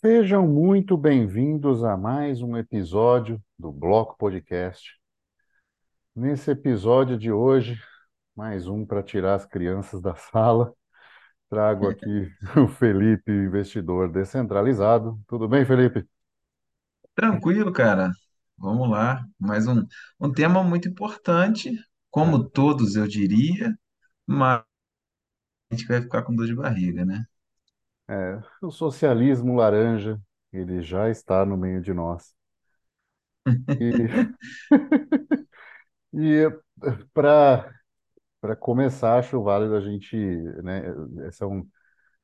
Sejam 0.00 0.46
muito 0.46 0.96
bem-vindos 0.96 1.84
a 1.84 1.96
mais 1.96 2.42
um 2.42 2.56
episódio 2.56 3.40
do 3.56 3.70
Bloco 3.70 4.18
Podcast. 4.18 4.98
Nesse 6.14 6.50
episódio 6.50 7.16
de 7.16 7.30
hoje, 7.30 7.80
mais 8.34 8.66
um 8.66 8.84
para 8.84 9.04
tirar 9.04 9.34
as 9.34 9.46
crianças 9.46 10.02
da 10.02 10.14
sala, 10.16 10.74
trago 11.48 11.88
aqui 11.88 12.28
o 12.58 12.66
Felipe, 12.66 13.30
investidor 13.30 14.10
descentralizado. 14.10 15.18
Tudo 15.28 15.48
bem, 15.48 15.64
Felipe? 15.64 16.04
Tranquilo, 17.14 17.72
cara. 17.72 18.10
Vamos 18.58 18.90
lá. 18.90 19.24
Mais 19.38 19.66
um, 19.68 19.86
um 20.20 20.30
tema 20.30 20.62
muito 20.64 20.88
importante, 20.88 21.70
como 22.10 22.44
todos 22.44 22.96
eu 22.96 23.06
diria, 23.06 23.72
mas 24.26 24.64
a 25.70 25.74
gente 25.74 25.86
vai 25.86 26.02
ficar 26.02 26.22
com 26.22 26.34
dor 26.34 26.46
de 26.46 26.54
barriga, 26.54 27.04
né? 27.06 27.24
É, 28.08 28.40
o 28.62 28.70
socialismo 28.70 29.56
laranja, 29.56 30.20
ele 30.52 30.82
já 30.82 31.10
está 31.10 31.44
no 31.46 31.56
meio 31.56 31.80
de 31.82 31.92
nós. 31.94 32.34
E, 33.68 34.34
e 36.12 36.50
para 37.12 37.72
para 38.40 38.56
começar, 38.56 39.18
acho 39.18 39.42
válido 39.42 39.76
a 39.76 39.80
gente, 39.80 40.16
né, 40.16 40.82
esse 41.28 41.42
é 41.42 41.46
um 41.46 41.68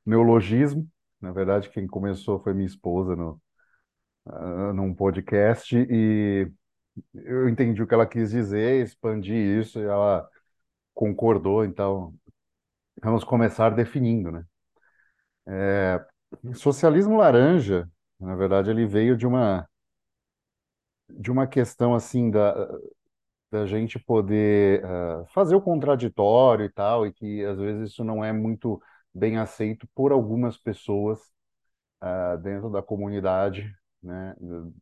neologismo. 0.07 0.89
Na 1.21 1.33
verdade, 1.33 1.71
quem 1.71 1.87
começou 1.87 2.41
foi 2.41 2.55
minha 2.55 2.67
esposa 2.67 3.17
no, 3.17 3.41
ah, 4.27 4.73
num 4.75 4.95
podcast 4.95 5.77
e 5.77 6.51
eu 7.15 7.49
entendi 7.49 7.83
o 7.83 7.87
que 7.89 7.95
ela 7.95 8.07
quis 8.07 8.31
dizer, 8.33 8.85
expandi 8.85 9.35
isso 9.35 9.81
e 9.81 9.85
ela 9.85 10.29
concordou. 10.95 11.65
Então, 11.65 12.15
vamos 13.03 13.25
começar 13.25 13.71
definindo, 13.71 14.33
né? 14.33 14.45
Socialismo 16.55 17.17
laranja, 17.17 17.89
na 18.19 18.37
verdade, 18.37 18.71
ele 18.71 18.87
veio 18.87 19.17
de 19.17 19.27
uma 19.27 19.67
de 21.09 21.31
uma 21.31 21.47
questão 21.47 21.95
assim 21.95 22.31
da, 22.31 22.69
da 23.51 23.67
gente 23.67 23.99
poder 23.99 24.85
ah, 24.85 25.25
fazer 25.35 25.57
o 25.57 25.61
contraditório 25.61 26.65
e 26.65 26.71
tal, 26.71 27.07
e 27.07 27.13
que 27.13 27.45
às 27.45 27.59
vezes 27.59 27.91
isso 27.91 28.05
não 28.05 28.25
é 28.25 28.33
muito 28.33 28.81
bem 29.15 29.39
aceito 29.39 29.89
por 29.95 30.13
algumas 30.13 30.57
pessoas 30.59 31.21
ah, 32.01 32.37
dentro 32.37 32.71
da 32.71 32.83
comunidade, 32.83 33.75
né, 34.03 34.35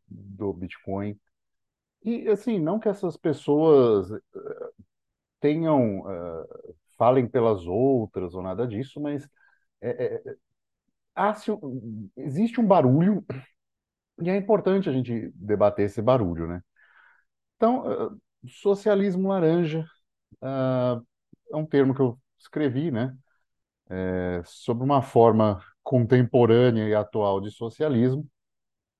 do, 0.08 0.52
Bitcoin. 0.52 1.18
E 2.04 2.28
assim, 2.28 2.60
não 2.60 2.78
que 2.80 2.88
essas 2.88 3.16
pessoas 3.16 4.10
tenham, 5.40 6.06
ah, 6.06 6.46
falem 6.96 7.26
pelas 7.28 7.66
outras 7.66 8.34
ou 8.34 8.42
nada 8.42 8.66
disso, 8.66 9.00
mas 9.00 9.28
é, 9.80 10.16
é, 10.16 10.36
existe 12.16 12.60
um 12.60 12.66
barulho 12.66 13.24
e 14.20 14.30
é 14.30 14.36
importante 14.36 14.88
a 14.88 14.92
gente 14.92 15.30
debater 15.34 15.86
esse 15.86 16.02
barulho, 16.02 16.46
né? 16.46 16.62
Então, 17.56 17.84
ah, 17.86 18.16
socialismo 18.48 19.28
laranja 19.28 19.84
ah, 20.42 21.00
é 21.52 21.56
um 21.56 21.66
termo 21.66 21.94
que 21.94 22.00
eu 22.02 22.18
escrevi, 22.38 22.90
né? 22.90 23.16
É, 23.90 24.42
sobre 24.44 24.84
uma 24.84 25.02
forma 25.02 25.62
contemporânea 25.82 26.88
e 26.88 26.94
atual 26.94 27.40
de 27.40 27.50
socialismo, 27.50 28.26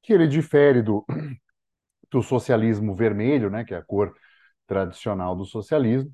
que 0.02 0.12
ele 0.12 0.28
difere 0.28 0.82
do, 0.82 1.04
do 2.10 2.22
socialismo 2.22 2.94
vermelho, 2.94 3.50
né? 3.50 3.64
Que 3.64 3.74
é 3.74 3.78
a 3.78 3.84
cor 3.84 4.14
tradicional 4.66 5.36
do 5.36 5.44
socialismo. 5.44 6.12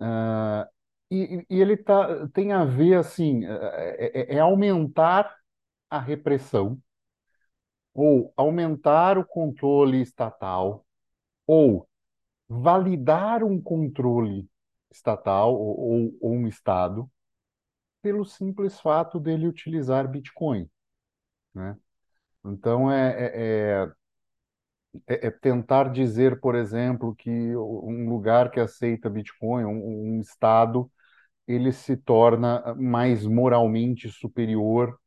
Ah, 0.00 0.68
e, 1.16 1.46
e 1.50 1.60
ele 1.60 1.76
tá, 1.76 2.28
tem 2.28 2.52
a 2.52 2.64
ver, 2.64 2.94
assim, 2.96 3.44
é, 3.46 4.32
é 4.32 4.36
é 4.36 4.40
aumentar 4.40 5.34
a 5.90 5.98
repressão 6.00 6.80
ou 7.92 8.32
aumentar 8.36 9.18
o 9.18 9.24
controle 9.24 10.00
estatal, 10.00 10.84
ou 11.46 11.88
validar 12.48 13.44
um 13.44 13.60
controle 13.60 14.48
estatal 14.92 15.54
ou, 15.54 15.80
ou, 15.80 16.18
ou 16.20 16.32
um 16.34 16.48
Estado 16.48 17.10
pelo 18.02 18.24
simples 18.24 18.80
fato 18.80 19.20
dele 19.20 19.48
utilizar 19.48 20.08
Bitcoin, 20.08 20.68
né? 21.54 21.76
Então, 22.44 22.90
é, 22.92 23.84
é, 23.84 23.88
é, 25.06 25.26
é 25.26 25.30
tentar 25.30 25.90
dizer, 25.92 26.40
por 26.40 26.54
exemplo, 26.54 27.14
que 27.16 27.30
um 27.30 28.08
lugar 28.08 28.50
que 28.50 28.60
aceita 28.60 29.10
Bitcoin, 29.10 29.64
um, 29.64 30.16
um 30.16 30.20
Estado, 30.20 30.90
ele 31.46 31.72
se 31.72 31.96
torna 31.96 32.74
mais 32.76 33.26
moralmente 33.26 34.08
superior 34.10 34.98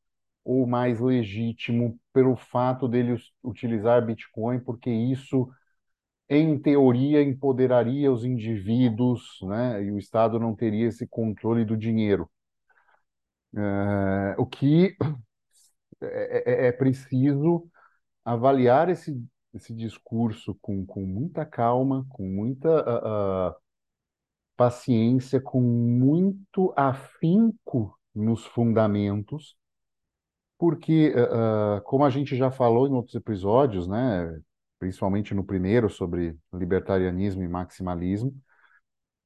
ou 0.45 0.67
mais 0.67 0.99
legítimo 1.01 1.99
pelo 2.13 2.35
fato 2.35 2.87
dele 2.87 3.17
utilizar 3.43 4.05
Bitcoin, 4.05 4.59
porque 4.61 4.89
isso 4.91 5.49
em 6.29 6.57
teoria, 6.59 7.21
empoderaria 7.21 8.11
os 8.11 8.23
indivíduos, 8.25 9.39
né? 9.43 9.83
E 9.83 9.91
o 9.91 9.97
Estado 9.99 10.39
não 10.39 10.55
teria 10.55 10.87
esse 10.87 11.07
controle 11.07 11.65
do 11.65 11.77
dinheiro. 11.77 12.29
É, 13.55 14.35
o 14.37 14.45
que 14.45 14.95
é, 16.01 16.65
é- 16.65 16.67
é 16.67 16.71
preciso 16.71 17.69
avaliar 18.25 18.89
esse, 18.89 19.23
esse 19.53 19.73
discurso 19.75 20.55
com, 20.61 20.85
com 20.85 21.05
muita 21.05 21.45
calma, 21.45 22.05
com 22.09 22.23
muita 22.27 22.69
ah, 22.81 23.49
ah, 23.51 23.57
paciência, 24.57 25.41
com 25.41 25.61
muito 25.61 26.73
afinco 26.77 27.97
nos 28.15 28.45
fundamentos, 28.45 29.55
porque, 30.57 31.13
ah, 31.17 31.81
como 31.85 32.03
a 32.05 32.09
gente 32.09 32.35
já 32.35 32.49
falou 32.51 32.87
em 32.87 32.93
outros 32.93 33.15
episódios, 33.15 33.87
né? 33.87 34.39
Principalmente 34.79 35.33
no 35.33 35.43
primeiro 35.43 35.89
sobre 35.89 36.37
libertarianismo 36.53 37.43
e 37.43 37.47
maximalismo, 37.47 38.33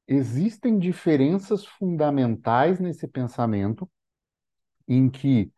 Existem 0.08 0.78
diferenças 0.78 1.66
fundamentais 1.66 2.80
nesse 2.80 3.08
pensamento, 3.08 3.90
em 4.88 5.10
que 5.10 5.52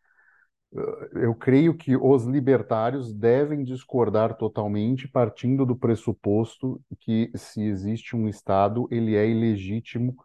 eu 1.13 1.35
creio 1.35 1.75
que 1.77 1.95
os 1.95 2.25
libertários 2.25 3.13
devem 3.13 3.63
discordar 3.63 4.35
totalmente, 4.35 5.07
partindo 5.07 5.65
do 5.65 5.75
pressuposto 5.75 6.81
que, 6.99 7.31
se 7.35 7.61
existe 7.61 8.15
um 8.15 8.27
Estado, 8.27 8.87
ele 8.91 9.15
é 9.15 9.27
ilegítimo 9.27 10.15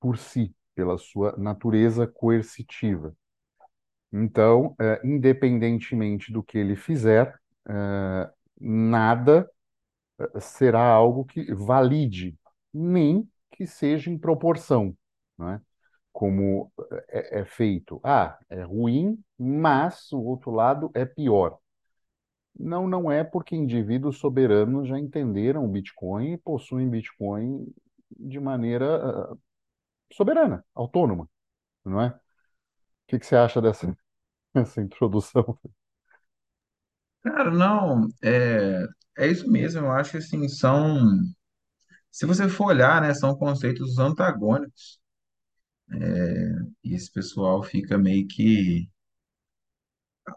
por 0.00 0.18
si, 0.18 0.54
pela 0.74 0.98
sua 0.98 1.36
natureza 1.36 2.06
coercitiva. 2.06 3.14
Então, 4.12 4.74
eh, 4.80 5.00
independentemente 5.04 6.32
do 6.32 6.42
que 6.42 6.58
ele 6.58 6.76
fizer, 6.76 7.34
eh, 7.68 8.30
nada 8.60 9.50
será 10.40 10.84
algo 10.84 11.24
que 11.24 11.52
valide, 11.54 12.36
nem 12.72 13.28
que 13.52 13.66
seja 13.66 14.10
em 14.10 14.18
proporção, 14.18 14.96
não 15.38 15.50
é? 15.50 15.60
Como 16.12 16.72
é, 17.08 17.40
é 17.40 17.44
feito. 17.44 18.00
Ah, 18.04 18.38
é 18.50 18.62
ruim, 18.62 19.22
mas 19.38 20.12
o 20.12 20.20
outro 20.20 20.50
lado 20.50 20.90
é 20.94 21.04
pior. 21.04 21.58
Não, 22.58 22.86
não 22.88 23.10
é 23.10 23.24
porque 23.24 23.56
indivíduos 23.56 24.18
soberanos 24.18 24.88
já 24.88 24.98
entenderam 24.98 25.64
o 25.64 25.68
Bitcoin 25.68 26.32
e 26.34 26.38
possuem 26.38 26.88
Bitcoin 26.88 27.66
de 28.10 28.38
maneira 28.40 29.32
ah, 29.32 29.36
soberana, 30.12 30.64
autônoma, 30.74 31.28
não 31.84 32.00
é? 32.02 32.08
O 32.10 32.20
que 33.08 33.18
que 33.20 33.26
você 33.26 33.36
acha 33.36 33.60
dessa, 33.62 33.96
dessa 34.54 34.80
introdução? 34.82 35.58
Cara, 37.22 37.50
não, 37.50 38.08
é, 38.22 38.84
é 39.18 39.28
isso 39.28 39.48
mesmo. 39.50 39.80
Eu 39.86 39.92
acho 39.92 40.12
que 40.12 40.16
assim, 40.18 40.48
são, 40.48 40.98
se 42.10 42.26
você 42.26 42.48
for 42.48 42.66
olhar, 42.66 43.00
né, 43.02 43.14
são 43.14 43.36
conceitos 43.36 43.98
antagônicos. 43.98 45.00
E 46.84 46.94
esse 46.94 47.10
pessoal 47.10 47.62
fica 47.62 47.98
meio 47.98 48.26
que, 48.28 48.88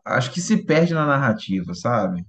acho 0.06 0.32
que 0.32 0.42
se 0.42 0.64
perde 0.66 0.94
na 0.94 1.06
narrativa, 1.06 1.74
sabe? 1.74 2.26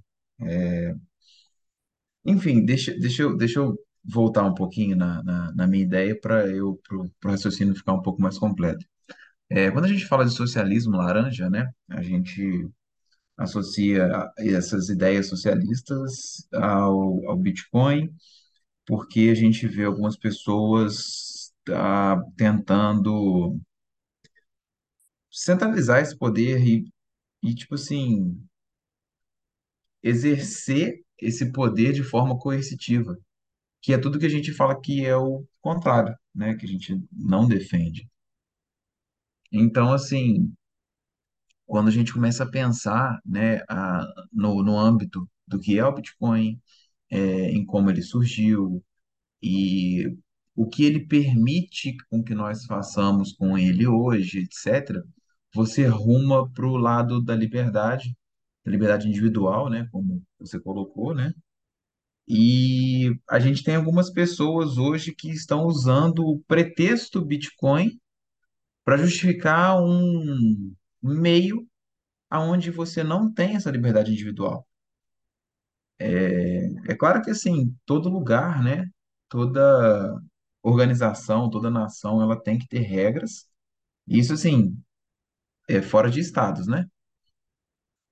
Enfim, 2.24 2.64
deixa, 2.64 2.92
deixa 2.98 3.22
eu, 3.22 3.36
deixa 3.36 3.60
eu 3.60 3.78
voltar 4.04 4.44
um 4.44 4.54
pouquinho 4.54 4.96
na, 4.96 5.22
na, 5.22 5.52
na 5.52 5.66
minha 5.66 5.84
ideia 5.84 6.18
para 6.18 6.46
eu, 6.48 6.80
pro, 6.86 7.08
pro 7.20 7.30
raciocínio 7.30 7.74
ficar 7.74 7.92
um 7.94 8.02
pouco 8.02 8.20
mais 8.20 8.38
completo. 8.38 8.84
É, 9.50 9.70
quando 9.70 9.86
a 9.86 9.88
gente 9.88 10.06
fala 10.06 10.24
de 10.26 10.32
socialismo 10.34 10.96
laranja, 10.96 11.50
né, 11.50 11.70
a 11.90 12.02
gente 12.02 12.68
associa 13.38 14.08
essas 14.38 14.88
ideias 14.90 15.28
socialistas 15.28 16.46
ao, 16.52 17.28
ao 17.30 17.36
Bitcoin, 17.38 18.10
porque 18.86 19.30
a 19.32 19.34
gente 19.34 19.66
vê 19.68 19.84
algumas 19.84 20.16
pessoas 20.16 21.45
ah, 21.72 22.22
tentando 22.36 23.58
centralizar 25.30 26.00
esse 26.00 26.16
poder 26.16 26.60
e, 26.66 26.84
e, 27.42 27.54
tipo 27.54 27.74
assim, 27.76 28.40
exercer 30.02 31.04
esse 31.18 31.52
poder 31.52 31.92
de 31.92 32.02
forma 32.02 32.38
coercitiva, 32.38 33.18
que 33.82 33.92
é 33.94 33.98
tudo 33.98 34.18
que 34.18 34.26
a 34.26 34.30
gente 34.30 34.52
fala 34.52 34.80
que 34.80 35.04
é 35.04 35.16
o 35.16 35.46
contrário, 35.60 36.16
né, 36.34 36.54
que 36.56 36.66
a 36.66 36.68
gente 36.68 37.00
não 37.12 37.48
defende. 37.48 38.08
Então, 39.52 39.92
assim, 39.92 40.52
quando 41.66 41.88
a 41.88 41.90
gente 41.90 42.12
começa 42.12 42.44
a 42.44 42.50
pensar, 42.50 43.20
né, 43.24 43.60
a, 43.68 44.06
no, 44.32 44.62
no 44.62 44.78
âmbito 44.78 45.28
do 45.46 45.58
que 45.60 45.78
é 45.78 45.84
o 45.84 45.94
Bitcoin, 45.94 46.60
é, 47.10 47.50
em 47.50 47.64
como 47.64 47.90
ele 47.90 48.02
surgiu 48.02 48.82
e 49.42 50.16
o 50.56 50.66
que 50.66 50.84
ele 50.84 51.06
permite 51.06 51.94
com 52.10 52.24
que 52.24 52.34
nós 52.34 52.64
façamos 52.64 53.32
com 53.32 53.58
ele 53.58 53.86
hoje, 53.86 54.40
etc., 54.40 55.02
você 55.54 55.86
ruma 55.86 56.50
para 56.50 56.66
o 56.66 56.76
lado 56.76 57.22
da 57.22 57.36
liberdade, 57.36 58.16
da 58.64 58.70
liberdade 58.70 59.08
individual, 59.08 59.70
né, 59.70 59.86
como 59.92 60.22
você 60.38 60.58
colocou, 60.58 61.14
né? 61.14 61.32
E 62.28 63.16
a 63.30 63.38
gente 63.38 63.62
tem 63.62 63.76
algumas 63.76 64.10
pessoas 64.10 64.78
hoje 64.78 65.14
que 65.14 65.30
estão 65.30 65.64
usando 65.64 66.26
o 66.26 66.40
pretexto 66.48 67.24
Bitcoin 67.24 68.00
para 68.84 68.96
justificar 68.96 69.80
um 69.80 70.74
meio 71.02 71.66
aonde 72.28 72.70
você 72.70 73.04
não 73.04 73.32
tem 73.32 73.54
essa 73.56 73.70
liberdade 73.70 74.10
individual. 74.10 74.66
É 75.98 76.94
claro 76.98 77.22
que 77.22 77.30
assim, 77.30 77.74
todo 77.86 78.08
lugar, 78.08 78.62
né, 78.62 78.88
toda 79.28 80.20
organização, 80.70 81.50
toda 81.50 81.70
nação, 81.70 82.20
ela 82.22 82.40
tem 82.40 82.58
que 82.58 82.68
ter 82.68 82.80
regras. 82.80 83.46
Isso 84.06 84.32
assim, 84.32 84.76
é 85.68 85.82
fora 85.82 86.10
de 86.10 86.20
estados, 86.20 86.66
né? 86.66 86.86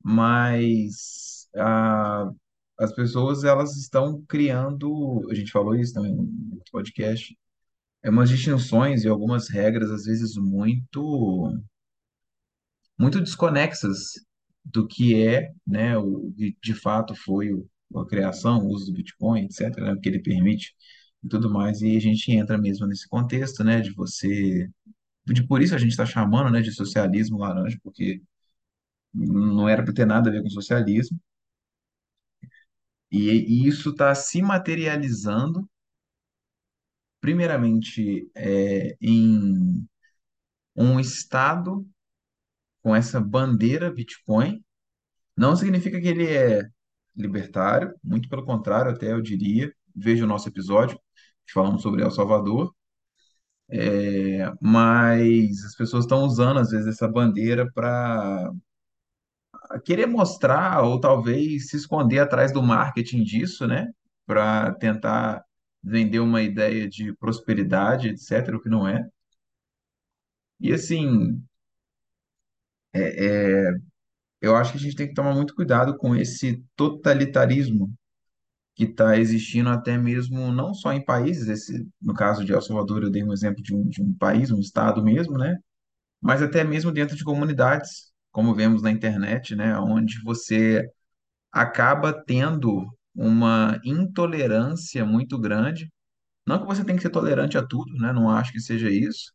Mas 0.02 1.48
a, 1.56 2.30
as 2.78 2.94
pessoas 2.94 3.44
elas 3.44 3.76
estão 3.76 4.22
criando, 4.28 5.26
a 5.30 5.34
gente 5.34 5.50
falou 5.52 5.74
isso 5.76 5.94
também 5.94 6.14
no 6.14 6.62
podcast, 6.72 7.36
é 8.02 8.10
umas 8.10 8.28
distinções 8.30 9.04
e 9.04 9.08
algumas 9.08 9.48
regras 9.48 9.90
às 9.90 10.04
vezes 10.04 10.36
muito 10.36 11.52
muito 12.98 13.20
desconexas 13.20 14.12
do 14.64 14.86
que 14.86 15.26
é, 15.26 15.52
né, 15.66 15.96
o 15.98 16.32
que 16.36 16.56
de 16.62 16.74
fato 16.74 17.14
foi 17.14 17.52
o, 17.52 17.68
a 17.96 18.06
criação, 18.06 18.60
o 18.60 18.68
uso 18.68 18.86
do 18.86 18.92
Bitcoin, 18.94 19.44
etc, 19.44 19.76
né, 19.78 19.96
que 20.02 20.08
ele 20.08 20.22
permite 20.22 20.74
e 21.24 21.28
tudo 21.28 21.50
mais, 21.50 21.82
e 21.82 21.96
a 21.96 22.00
gente 22.00 22.30
entra 22.32 22.58
mesmo 22.58 22.86
nesse 22.86 23.08
contexto, 23.08 23.64
né, 23.64 23.80
de 23.80 23.92
você, 23.92 24.70
de 25.26 25.46
por 25.46 25.62
isso 25.62 25.74
a 25.74 25.78
gente 25.78 25.92
está 25.92 26.06
chamando, 26.06 26.50
né, 26.50 26.62
de 26.62 26.72
socialismo 26.72 27.38
laranja, 27.38 27.78
porque 27.82 28.22
não 29.14 29.68
era 29.68 29.84
para 29.84 29.94
ter 29.94 30.06
nada 30.06 30.30
a 30.30 30.32
ver 30.32 30.42
com 30.42 30.50
socialismo, 30.50 31.18
e, 33.10 33.64
e 33.64 33.66
isso 33.68 33.90
está 33.90 34.14
se 34.14 34.42
materializando, 34.42 35.68
primeiramente, 37.20 38.28
é, 38.34 38.96
em 39.00 39.86
um 40.76 41.00
Estado 41.00 41.86
com 42.82 42.94
essa 42.94 43.20
bandeira 43.20 43.90
Bitcoin, 43.92 44.62
Não 45.36 45.56
significa 45.56 46.00
que 46.00 46.08
ele 46.08 46.26
é 46.26 46.68
libertário, 47.16 47.94
muito 48.02 48.28
pelo 48.28 48.44
contrário, 48.44 48.92
até 48.92 49.12
eu 49.12 49.20
diria. 49.22 49.74
Veja 49.94 50.24
o 50.24 50.28
nosso 50.28 50.48
episódio 50.48 50.98
falamos 51.52 51.82
sobre 51.82 52.02
El 52.02 52.10
Salvador, 52.10 52.74
é, 53.70 54.52
mas 54.60 55.64
as 55.64 55.74
pessoas 55.76 56.04
estão 56.04 56.24
usando 56.24 56.60
às 56.60 56.70
vezes 56.70 56.86
essa 56.86 57.08
bandeira 57.08 57.70
para 57.72 58.50
querer 59.84 60.06
mostrar 60.06 60.82
ou 60.82 61.00
talvez 61.00 61.68
se 61.68 61.76
esconder 61.76 62.20
atrás 62.20 62.52
do 62.52 62.62
marketing 62.62 63.22
disso, 63.24 63.66
né? 63.66 63.88
Para 64.26 64.72
tentar 64.74 65.44
vender 65.82 66.20
uma 66.20 66.42
ideia 66.42 66.88
de 66.88 67.14
prosperidade, 67.16 68.08
etc., 68.08 68.56
o 68.56 68.60
que 68.60 68.68
não 68.68 68.86
é. 68.88 69.06
E 70.60 70.72
assim, 70.72 71.40
é, 72.92 73.68
é, 73.70 73.70
eu 74.40 74.56
acho 74.56 74.72
que 74.72 74.78
a 74.78 74.80
gente 74.80 74.96
tem 74.96 75.08
que 75.08 75.14
tomar 75.14 75.34
muito 75.34 75.54
cuidado 75.54 75.96
com 75.96 76.16
esse 76.16 76.64
totalitarismo 76.76 77.92
que 78.74 78.84
está 78.84 79.16
existindo 79.18 79.68
até 79.70 79.96
mesmo 79.98 80.50
não 80.52 80.74
só 80.74 80.92
em 80.92 81.04
países, 81.04 81.48
esse, 81.48 81.88
no 82.02 82.14
caso 82.14 82.44
de 82.44 82.52
El 82.52 82.60
Salvador, 82.62 83.02
eu 83.04 83.10
dei 83.10 83.22
um 83.24 83.32
exemplo 83.32 83.62
de 83.62 83.74
um, 83.74 83.88
de 83.88 84.02
um 84.02 84.12
país, 84.14 84.50
um 84.50 84.58
estado 84.60 85.02
mesmo, 85.02 85.38
né? 85.38 85.56
Mas 86.20 86.42
até 86.42 86.64
mesmo 86.64 86.92
dentro 86.92 87.16
de 87.16 87.24
comunidades, 87.24 88.12
como 88.32 88.54
vemos 88.54 88.82
na 88.82 88.90
internet, 88.90 89.54
né? 89.56 89.78
Onde 89.78 90.22
você 90.24 90.88
acaba 91.52 92.12
tendo 92.12 92.86
uma 93.14 93.80
intolerância 93.84 95.04
muito 95.04 95.38
grande. 95.38 95.90
Não 96.46 96.60
que 96.60 96.66
você 96.66 96.84
tem 96.84 96.96
que 96.96 97.02
ser 97.02 97.10
tolerante 97.10 97.58
a 97.58 97.66
tudo, 97.66 97.94
né? 97.96 98.12
Não 98.12 98.30
acho 98.30 98.52
que 98.52 98.60
seja 98.60 98.90
isso, 98.90 99.32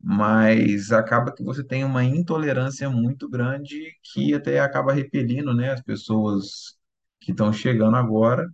mas 0.00 0.92
acaba 0.92 1.34
que 1.34 1.42
você 1.42 1.64
tem 1.64 1.84
uma 1.84 2.04
intolerância 2.04 2.88
muito 2.90 3.28
grande 3.28 3.92
que 4.12 4.32
até 4.34 4.60
acaba 4.60 4.92
repelindo, 4.92 5.54
né? 5.54 5.72
As 5.72 5.82
pessoas 5.82 6.77
que 7.20 7.32
estão 7.32 7.52
chegando 7.52 7.96
agora 7.96 8.48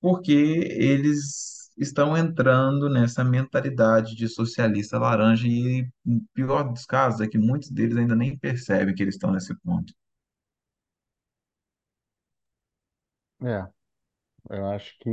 porque 0.00 0.32
eles 0.32 1.70
estão 1.76 2.16
entrando 2.16 2.88
nessa 2.88 3.22
mentalidade 3.24 4.14
de 4.16 4.28
socialista 4.28 4.98
laranja 4.98 5.46
e 5.46 5.88
pior 6.34 6.64
dos 6.72 6.84
casos 6.84 7.20
é 7.20 7.28
que 7.28 7.38
muitos 7.38 7.70
deles 7.70 7.96
ainda 7.96 8.16
nem 8.16 8.36
percebem 8.36 8.94
que 8.94 9.02
eles 9.02 9.14
estão 9.14 9.30
nesse 9.32 9.54
ponto. 9.60 9.92
É, 13.42 13.68
eu 14.50 14.66
acho 14.68 14.98
que 15.00 15.10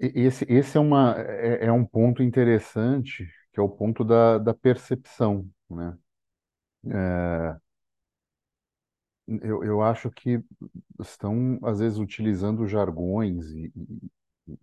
esse, 0.00 0.44
esse 0.48 0.76
é, 0.76 0.80
uma, 0.80 1.14
é, 1.18 1.66
é 1.66 1.72
um 1.72 1.84
ponto 1.84 2.22
interessante, 2.22 3.26
que 3.52 3.60
é 3.60 3.62
o 3.62 3.68
ponto 3.68 4.04
da, 4.04 4.38
da 4.38 4.54
percepção, 4.54 5.48
né? 5.70 5.96
Eu, 9.42 9.64
eu 9.64 9.82
acho 9.82 10.10
que 10.10 10.40
estão, 11.00 11.58
às 11.64 11.80
vezes, 11.80 11.98
utilizando 11.98 12.66
jargões 12.66 13.46
e, 13.52 13.72
e- 14.48 14.58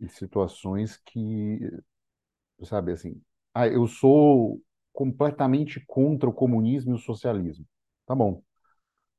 e 0.00 0.08
situações 0.08 0.96
que, 1.04 1.58
sabe, 2.64 2.92
assim, 2.92 3.20
ah, 3.54 3.66
eu 3.68 3.86
sou 3.86 4.60
completamente 4.92 5.80
contra 5.86 6.28
o 6.28 6.32
comunismo 6.32 6.92
e 6.92 6.94
o 6.94 6.98
socialismo. 6.98 7.66
Tá 8.06 8.14
bom. 8.14 8.42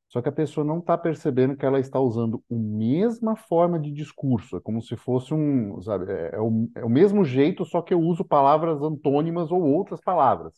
Só 0.09 0.21
que 0.21 0.29
a 0.29 0.31
pessoa 0.31 0.65
não 0.65 0.79
está 0.79 0.97
percebendo 0.97 1.57
que 1.57 1.65
ela 1.65 1.79
está 1.79 1.99
usando 1.99 2.43
a 2.51 2.55
mesma 2.55 3.35
forma 3.35 3.79
de 3.79 3.91
discurso, 3.91 4.57
é 4.57 4.61
como 4.61 4.81
se 4.81 4.97
fosse 4.97 5.33
um, 5.33 5.81
sabe, 5.81 6.11
é, 6.11 6.35
é 6.35 6.39
o, 6.41 6.69
é 6.75 6.85
o 6.85 6.89
mesmo 6.89 7.23
jeito, 7.25 7.65
só 7.65 7.81
que 7.81 7.93
eu 7.93 8.01
uso 8.01 8.25
palavras 8.25 8.81
antônimas 8.81 9.51
ou 9.51 9.61
outras 9.63 10.01
palavras, 10.01 10.53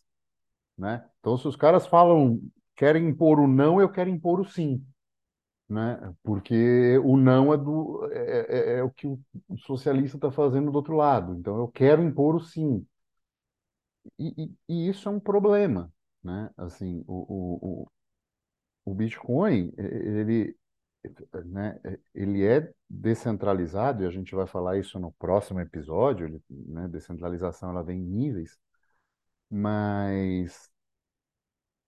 né? 0.78 1.06
Então, 1.20 1.38
se 1.38 1.48
os 1.48 1.56
caras 1.56 1.88
falam, 1.88 2.42
querem 2.82 3.08
impor 3.10 3.40
o 3.40 3.48
não, 3.48 3.80
eu 3.82 3.90
quero 3.92 4.10
impor 4.10 4.42
o 4.42 4.46
sim, 4.46 4.86
né? 5.70 6.00
Porque 6.24 6.98
o 7.00 7.18
não 7.18 7.54
é 7.54 7.58
do 7.58 8.08
é, 8.14 8.76
é- 8.76 8.80
é 8.80 8.84
o 8.84 8.92
que 8.92 9.08
o 9.08 9.20
socialista 9.60 10.18
está 10.18 10.32
fazendo 10.32 10.72
do 10.72 10.78
outro 10.78 10.96
lado. 10.96 11.36
Então, 11.36 11.58
eu 11.60 11.68
quero 11.70 12.04
impor 12.04 12.36
o 12.36 12.42
sim. 12.42 12.86
E, 14.20 14.34
e- 14.44 14.56
e 14.70 14.90
isso 14.90 15.08
é 15.10 15.12
um 15.12 15.20
problema, 15.20 15.92
né? 16.24 16.50
Assim, 16.58 17.04
o, 17.08 17.14
o, 17.64 17.84
o 17.84 17.92
o 18.86 18.94
Bitcoin, 18.96 19.74
ele 19.78 20.56
né, 21.46 21.80
ele 22.14 22.46
é 22.46 22.72
descentralizado, 22.90 24.04
e 24.04 24.08
a 24.08 24.12
gente 24.12 24.36
vai 24.36 24.46
falar 24.48 24.78
isso 24.78 25.00
no 25.00 25.12
próximo 25.14 25.60
episódio, 25.60 26.28
ele, 26.28 26.42
né, 26.50 26.88
descentralização 26.88 27.72
ela 27.72 27.84
vem 27.84 28.00
em 28.00 28.06
níveis, 28.06 28.58
mas 29.52 30.71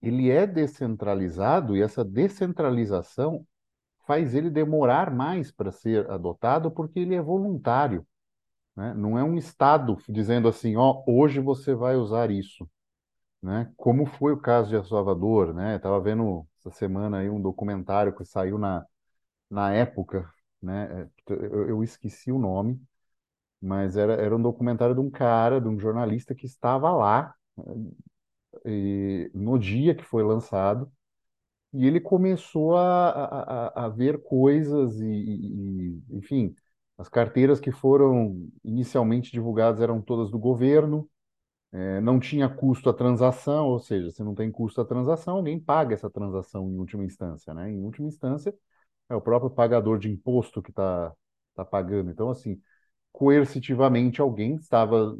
ele 0.04 0.32
é 0.32 0.48
descentralizado 0.48 1.78
e 1.78 1.84
essa 1.84 2.06
descentralização 2.06 3.48
faz 4.08 4.36
ele 4.36 4.50
demorar 4.50 5.12
mais 5.14 5.52
para 5.52 5.72
ser 5.72 6.10
adotado 6.12 6.72
porque 6.72 7.00
ele 7.00 7.16
é 7.16 7.22
voluntário, 7.22 8.06
né? 8.76 8.94
Não 8.96 9.18
é 9.18 9.24
um 9.24 9.38
Estado 9.38 9.98
dizendo 10.10 10.48
assim, 10.48 10.76
ó, 10.78 11.04
hoje 11.08 11.40
você 11.40 11.76
vai 11.76 11.96
usar 11.98 12.32
isso, 12.32 12.70
né? 13.42 13.72
Como 13.78 14.06
foi 14.06 14.34
o 14.34 14.38
caso 14.40 14.70
de 14.70 14.76
El 14.76 14.86
Salvador, 14.86 15.54
né? 15.54 15.76
Estava 15.78 16.00
vendo 16.02 16.48
essa 16.60 16.72
semana 16.72 17.20
aí 17.20 17.30
um 17.30 17.42
documentário 17.42 18.16
que 18.16 18.26
saiu 18.26 18.58
na 18.58 18.86
na 19.50 19.74
época, 19.74 20.32
né? 20.62 21.10
Eu, 21.28 21.70
eu 21.70 21.84
esqueci 21.84 22.32
o 22.32 22.40
nome, 22.40 22.82
mas 23.62 23.98
era, 23.98 24.14
era 24.14 24.36
um 24.36 24.42
documentário 24.42 24.96
de 24.96 25.02
um 25.02 25.10
cara, 25.10 25.62
de 25.62 25.68
um 25.68 25.80
jornalista 25.80 26.36
que 26.36 26.46
estava 26.46 26.92
lá 26.92 27.36
e, 28.66 29.32
no 29.34 29.58
dia 29.60 29.96
que 29.96 30.04
foi 30.04 30.24
lançado 30.24 30.92
e 31.74 31.86
ele 31.88 32.00
começou 32.00 32.78
a, 32.78 33.10
a, 33.68 33.86
a 33.86 33.90
ver 33.90 34.22
coisas 34.24 35.00
e, 35.02 35.06
e- 35.08 36.04
enfim, 36.12 36.56
as 36.98 37.10
carteiras 37.10 37.60
que 37.60 37.72
foram 37.72 38.50
inicialmente 38.64 39.32
divulgadas 39.32 39.82
eram 39.82 40.02
todas 40.02 40.30
do 40.32 40.40
governo, 40.40 41.10
eh, 41.74 42.02
não 42.02 42.20
tinha 42.20 42.48
custo 42.50 42.90
a 42.90 42.94
transação, 42.94 43.68
ou 43.68 43.80
seja, 43.80 44.12
se 44.12 44.24
não 44.24 44.36
tem 44.36 44.52
custo 44.52 44.82
a 44.82 44.86
transação, 44.86 45.38
alguém 45.38 45.60
paga 45.60 45.94
essa 45.96 46.10
transação 46.10 46.70
em 46.70 46.78
última 46.78 47.04
instância, 47.06 47.54
né? 47.54 47.72
Em 47.72 47.84
última 47.84 48.08
instância, 48.08 48.54
é 49.10 49.16
o 49.16 49.22
próprio 49.22 49.52
pagador 49.52 50.00
de 50.00 50.10
imposto 50.12 50.62
que 50.62 50.72
está 50.72 51.10
tá 51.12 51.16
tá 51.58 51.66
pagando. 51.66 52.12
Então, 52.12 52.30
assim, 52.30 52.62
coercitivamente 53.14 54.22
alguém 54.22 54.56
estava 54.58 55.16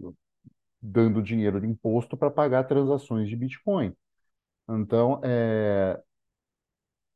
dando 0.84 1.24
dinheiro 1.24 1.62
de 1.62 1.68
imposto 1.68 2.18
para 2.18 2.32
pagar 2.32 2.66
transações 2.66 3.30
de 3.30 3.38
Bitcoin. 3.38 3.96
Então, 4.70 5.22
é, 5.24 6.02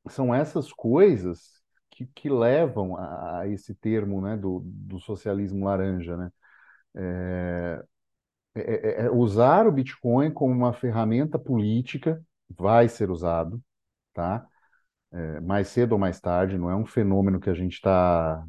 são 0.10 0.34
essas 0.34 0.72
coisas 0.72 1.62
que, 1.92 2.06
que 2.08 2.30
levam 2.30 2.96
a, 2.98 3.42
a 3.42 3.48
esse 3.48 3.74
termo, 3.76 4.22
né, 4.22 4.38
do, 4.38 4.62
do 4.66 5.00
socialismo 5.00 5.66
laranja, 5.66 6.16
né? 6.18 6.32
É, 8.56 9.02
é- 9.04 9.06
é 9.06 9.12
usar 9.12 9.68
o 9.68 9.72
Bitcoin 9.72 10.32
como 10.32 10.54
uma 10.54 10.74
ferramenta 10.74 11.38
política, 11.40 12.22
vai 12.50 12.88
ser 12.90 13.10
usado, 13.12 13.62
tá? 14.14 14.48
É, 15.12 15.40
mais 15.42 15.68
cedo 15.70 15.94
ou 15.94 16.00
mais 16.00 16.20
tarde, 16.22 16.58
não 16.58 16.70
é 16.70 16.76
um 16.76 16.86
fenômeno 16.86 17.40
que 17.40 17.50
a 17.50 17.54
gente 17.54 17.74
está. 17.76 18.46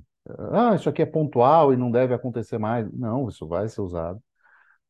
Ah, 0.53 0.75
isso 0.75 0.89
aqui 0.89 1.03
é 1.03 1.07
pontual 1.07 1.73
e 1.73 1.77
não 1.77 1.91
deve 1.91 2.15
acontecer 2.15 2.59
mais. 2.59 2.91
Não, 2.93 3.29
isso 3.29 3.47
vai 3.49 3.69
ser 3.69 3.81
usado. 3.83 4.23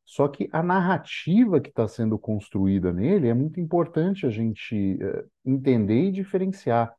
Só 0.09 0.27
que 0.27 0.49
a 0.53 0.63
narrativa 0.63 1.61
que 1.61 1.69
está 1.69 1.87
sendo 1.87 2.19
construída 2.19 2.93
nele 2.95 3.29
é 3.29 3.35
muito 3.35 3.61
importante 3.61 4.25
a 4.27 4.31
gente 4.31 4.75
eh, 5.03 5.25
entender 5.45 6.05
e 6.05 6.11
diferenciar, 6.11 6.95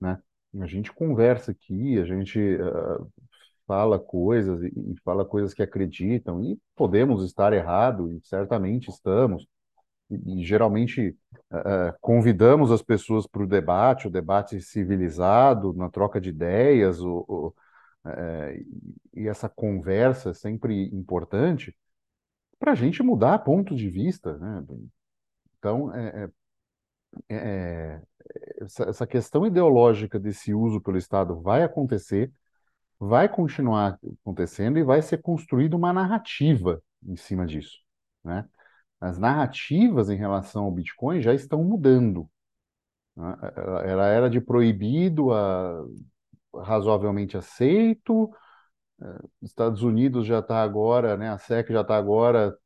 né? 0.00 0.20
A 0.60 0.66
gente 0.66 0.92
conversa 0.92 1.52
aqui, 1.52 1.96
a 2.00 2.04
gente 2.04 2.40
eh, 2.40 2.98
fala 3.68 4.00
coisas 4.00 4.62
e, 4.64 4.72
fala 5.04 5.24
coisas 5.24 5.54
que 5.54 5.62
acreditam 5.62 6.42
e 6.42 6.58
podemos 6.74 7.24
estar 7.24 7.52
errado 7.52 8.10
e 8.12 8.20
certamente 8.24 8.90
estamos. 8.90 9.46
E, 10.10 10.40
e 10.42 10.44
geralmente 10.44 11.16
eh, 11.52 11.94
convidamos 12.00 12.72
as 12.72 12.82
pessoas 12.82 13.28
para 13.28 13.44
o 13.44 13.46
debate, 13.46 14.08
o 14.08 14.10
debate 14.10 14.60
civilizado, 14.60 15.72
na 15.74 15.88
troca 15.88 16.20
de 16.20 16.30
ideias, 16.30 17.00
o, 17.00 17.24
o, 17.28 17.54
eh, 18.06 18.64
e 19.14 19.28
essa 19.28 19.48
conversa 19.48 20.30
é 20.30 20.34
sempre 20.34 20.88
importante 20.92 21.76
para 22.60 22.72
a 22.72 22.76
gente 22.76 23.02
mudar 23.02 23.40
ponto 23.40 23.74
de 23.74 23.90
vista, 23.90 24.38
né? 24.38 24.64
Então, 25.58 25.94
é, 25.94 26.30
é, 27.28 27.36
é, 27.36 28.02
essa, 28.60 28.84
essa 28.84 29.06
questão 29.06 29.46
ideológica 29.46 30.18
desse 30.18 30.54
uso 30.54 30.80
pelo 30.80 30.98
Estado 30.98 31.40
vai 31.40 31.62
acontecer, 31.62 32.32
vai 32.98 33.28
continuar 33.28 33.98
acontecendo 34.22 34.78
e 34.78 34.84
vai 34.84 35.02
ser 35.02 35.18
construída 35.22 35.76
uma 35.76 35.92
narrativa 35.92 36.82
em 37.06 37.16
cima 37.16 37.46
disso, 37.46 37.78
né? 38.24 38.48
As 39.00 39.18
narrativas 39.18 40.10
em 40.10 40.16
relação 40.16 40.64
ao 40.64 40.72
Bitcoin 40.72 41.22
já 41.22 41.34
estão 41.34 41.64
mudando. 41.64 42.30
né? 43.16 43.36
Ela 43.86 44.08
era 44.08 44.30
de 44.30 44.40
proibido 44.40 45.32
a 45.32 45.84
razoavelmente 46.54 47.36
aceito, 47.36 48.30
Estados 49.42 49.82
Unidos 49.82 50.26
já 50.26 50.40
está 50.40 50.62
agora, 50.62 51.16
né? 51.16 51.30
A 51.30 51.34
SEC 51.38 51.72
já 51.72 51.80
está 51.82 51.96
agora, 51.96 52.56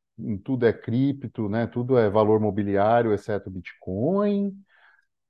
tudo 0.45 0.67
é 0.67 0.73
cripto, 0.73 1.49
né? 1.49 1.67
Tudo 1.67 1.99
é 1.99 2.09
valor 2.11 2.41
mobiliário, 2.41 3.13
exceto 3.13 3.51
Bitcoin, 3.51 4.53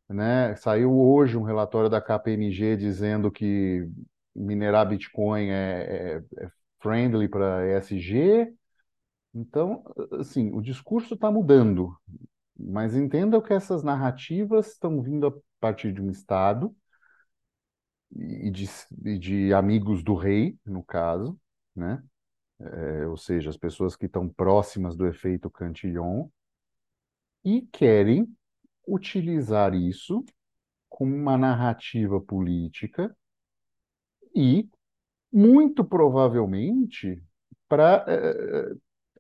né? 0.09 0.57
Saiu 0.57 0.93
hoje 0.99 1.37
um 1.37 1.43
relatório 1.43 1.91
da 1.91 2.01
KPMG 2.01 2.77
dizendo 2.77 3.31
que 3.31 3.89
minerar 4.35 4.89
Bitcoin 4.89 5.49
é, 5.51 6.17
é- 6.41 6.45
é 6.47 6.51
friendly 6.81 7.29
para 7.29 7.67
ESG. 7.69 8.55
Então, 9.35 9.85
assim, 10.21 10.53
o 10.53 10.61
discurso 10.63 11.15
está 11.15 11.31
mudando, 11.31 11.97
mas 12.59 12.95
entenda 12.97 13.41
que 13.43 13.53
essas 13.55 13.83
narrativas 13.85 14.69
estão 14.73 15.03
vindo 15.03 15.27
a 15.29 15.33
partir 15.61 15.93
de 15.93 16.03
um 16.03 16.11
Estado 16.11 16.75
e 18.13 18.51
de, 18.51 18.69
e 19.05 19.19
de 19.19 19.55
amigos 19.55 20.03
do 20.03 20.15
rei, 20.15 20.57
no 20.65 20.83
caso, 20.83 21.39
né? 21.75 22.03
É, 22.61 23.07
ou 23.07 23.17
seja, 23.17 23.51
as 23.51 23.57
pessoas 23.57 23.97
que 23.97 24.07
estão 24.07 24.29
próximas 24.29 24.97
do 24.97 25.07
efeito 25.07 25.51
Cantillon 25.51 26.29
e 27.45 27.63
querem 27.63 28.27
utilizar 28.87 29.75
isso 29.75 30.25
como 30.89 31.15
uma 31.15 31.37
narrativa 31.37 32.21
política 32.21 33.15
e, 34.35 34.69
muito 35.33 35.85
provavelmente, 35.85 37.23
para 37.69 38.07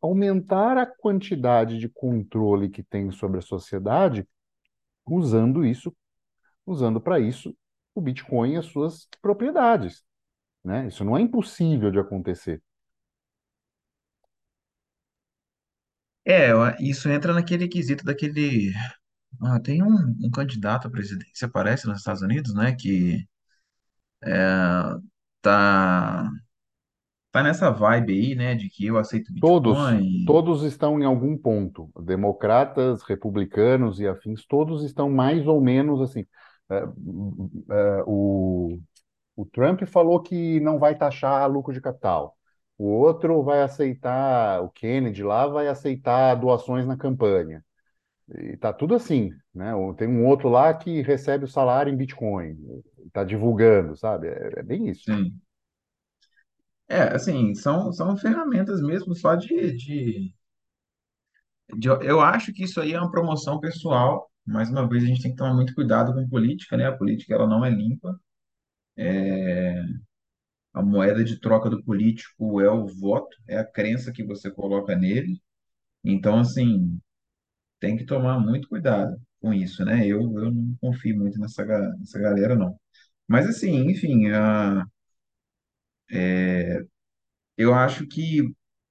aumentar 0.01 0.79
a 0.79 0.87
quantidade 0.87 1.79
de 1.79 1.89
controle 1.89 2.69
que 2.69 2.83
tem 2.83 3.11
sobre 3.11 3.39
a 3.39 3.43
sociedade, 3.43 4.27
usando 5.05 5.65
isso, 5.65 5.95
usando 6.65 7.01
para 7.01 7.19
isso 7.19 7.55
o 7.95 8.01
Bitcoin 8.01 8.55
e 8.55 8.57
as 8.57 8.67
suas 8.67 9.09
propriedades, 9.23 10.05
né? 10.65 10.89
Isso 10.89 11.05
não 11.05 11.17
é 11.17 11.21
impossível 11.21 11.91
de 11.91 11.99
acontecer. 11.99 12.63
É, 16.27 16.51
isso 16.81 17.09
entra 17.09 17.35
naquele 17.35 17.69
quesito 17.69 18.05
daquele. 18.05 18.73
Ah, 19.43 19.61
tem 19.61 19.83
um, 19.83 20.17
um 20.23 20.31
candidato 20.31 20.89
à 20.89 20.91
presidência, 20.91 21.49
parece, 21.49 21.87
nos 21.87 21.99
Estados 21.99 22.23
Unidos, 22.23 22.55
né? 22.55 22.75
Que 22.75 23.27
tá, 25.43 26.31
tá 27.31 27.43
nessa 27.43 27.71
vibe 27.71 28.13
aí, 28.13 28.35
né? 28.35 28.55
De 28.55 28.69
que 28.71 28.87
eu 28.87 28.97
aceito 28.97 29.33
Todos, 29.41 29.77
Bitcoin. 29.77 30.25
todos 30.25 30.63
estão 30.63 30.99
em 30.99 31.05
algum 31.05 31.37
ponto. 31.37 31.91
Democratas, 32.03 33.03
republicanos 33.03 34.01
e 34.01 34.09
afins, 34.09 34.47
todos 34.47 34.83
estão 34.83 35.11
mais 35.11 35.47
ou 35.47 35.61
menos 35.61 36.01
assim. 36.01 36.25
É, 36.71 36.77
é, 37.75 38.03
o, 38.07 38.79
o 39.37 39.47
Trump 39.47 39.83
falou 39.87 40.23
que 40.23 40.61
não 40.61 40.79
vai 40.79 40.97
taxar 40.97 41.51
lucro 41.51 41.73
de 41.75 41.81
capital. 41.81 42.37
O 42.79 42.87
outro 42.89 43.43
vai 43.45 43.63
aceitar, 43.63 44.63
o 44.63 44.71
Kennedy 44.71 45.23
lá 45.25 45.47
vai 45.49 45.69
aceitar 45.69 46.35
doações 46.37 46.87
na 46.87 46.97
campanha. 46.97 47.65
E 48.39 48.57
tá 48.57 48.73
tudo 48.73 48.95
assim, 48.95 49.31
né? 49.55 49.73
Tem 49.99 50.09
um 50.09 50.27
outro 50.27 50.49
lá 50.49 50.75
que 50.75 51.03
recebe 51.03 51.45
o 51.45 51.49
salário 51.49 51.93
em 51.93 51.97
Bitcoin, 51.97 52.57
está 53.07 53.25
divulgando, 53.25 53.97
sabe? 53.97 54.29
É, 54.29 54.61
é 54.61 54.63
bem 54.63 54.89
isso. 54.91 55.07
Sim. 55.07 55.41
É, 56.89 57.15
assim, 57.15 57.55
são, 57.55 57.93
são 57.93 58.17
ferramentas 58.17 58.81
mesmo 58.83 59.15
só 59.15 59.35
de, 59.35 59.73
de, 59.77 60.35
de- 61.77 61.89
Eu 62.03 62.21
acho 62.21 62.53
que 62.53 62.65
isso 62.65 62.81
aí 62.81 62.93
é 62.95 63.01
uma 63.01 63.11
promoção 63.11 63.61
pessoal. 63.61 64.31
Mais 64.47 64.71
uma 64.71 64.89
vez, 64.89 65.05
a 65.05 65.07
gente 65.07 65.23
tem 65.23 65.31
que 65.33 65.37
tomar 65.37 65.55
muito 65.55 65.75
cuidado 65.75 66.15
com 66.15 66.29
política, 66.29 66.77
né? 66.77 66.87
A 66.87 66.97
política, 66.97 67.35
ela 67.35 67.47
não 67.47 67.65
é 67.65 67.71
limpa. 67.71 68.19
A 70.73 70.83
moeda 70.83 71.23
de 71.25 71.39
troca 71.41 71.71
do 71.71 71.83
político 71.85 72.61
é 72.61 72.69
o 72.71 72.87
voto, 72.87 73.37
é 73.49 73.57
a 73.59 73.65
crença 73.65 74.13
que 74.13 74.25
você 74.25 74.51
coloca 74.51 74.97
nele. 74.97 75.41
Então, 76.05 76.41
assim, 76.41 77.01
tem 77.81 77.97
que 77.97 78.07
tomar 78.07 78.41
muito 78.41 78.69
cuidado 78.69 79.17
com 79.41 79.55
isso, 79.55 79.85
né? 79.85 80.07
Eu, 80.07 80.21
eu 80.39 80.53
não 80.53 80.77
confio 80.81 81.19
muito 81.19 81.39
nessa, 81.41 81.65
nessa 81.99 82.19
galera, 82.21 82.57
não. 82.57 82.79
Mas, 83.29 83.49
assim, 83.49 83.71
enfim, 83.91 84.29
a, 84.31 84.87
eu 87.57 87.75
acho 87.75 88.07
que 88.07 88.43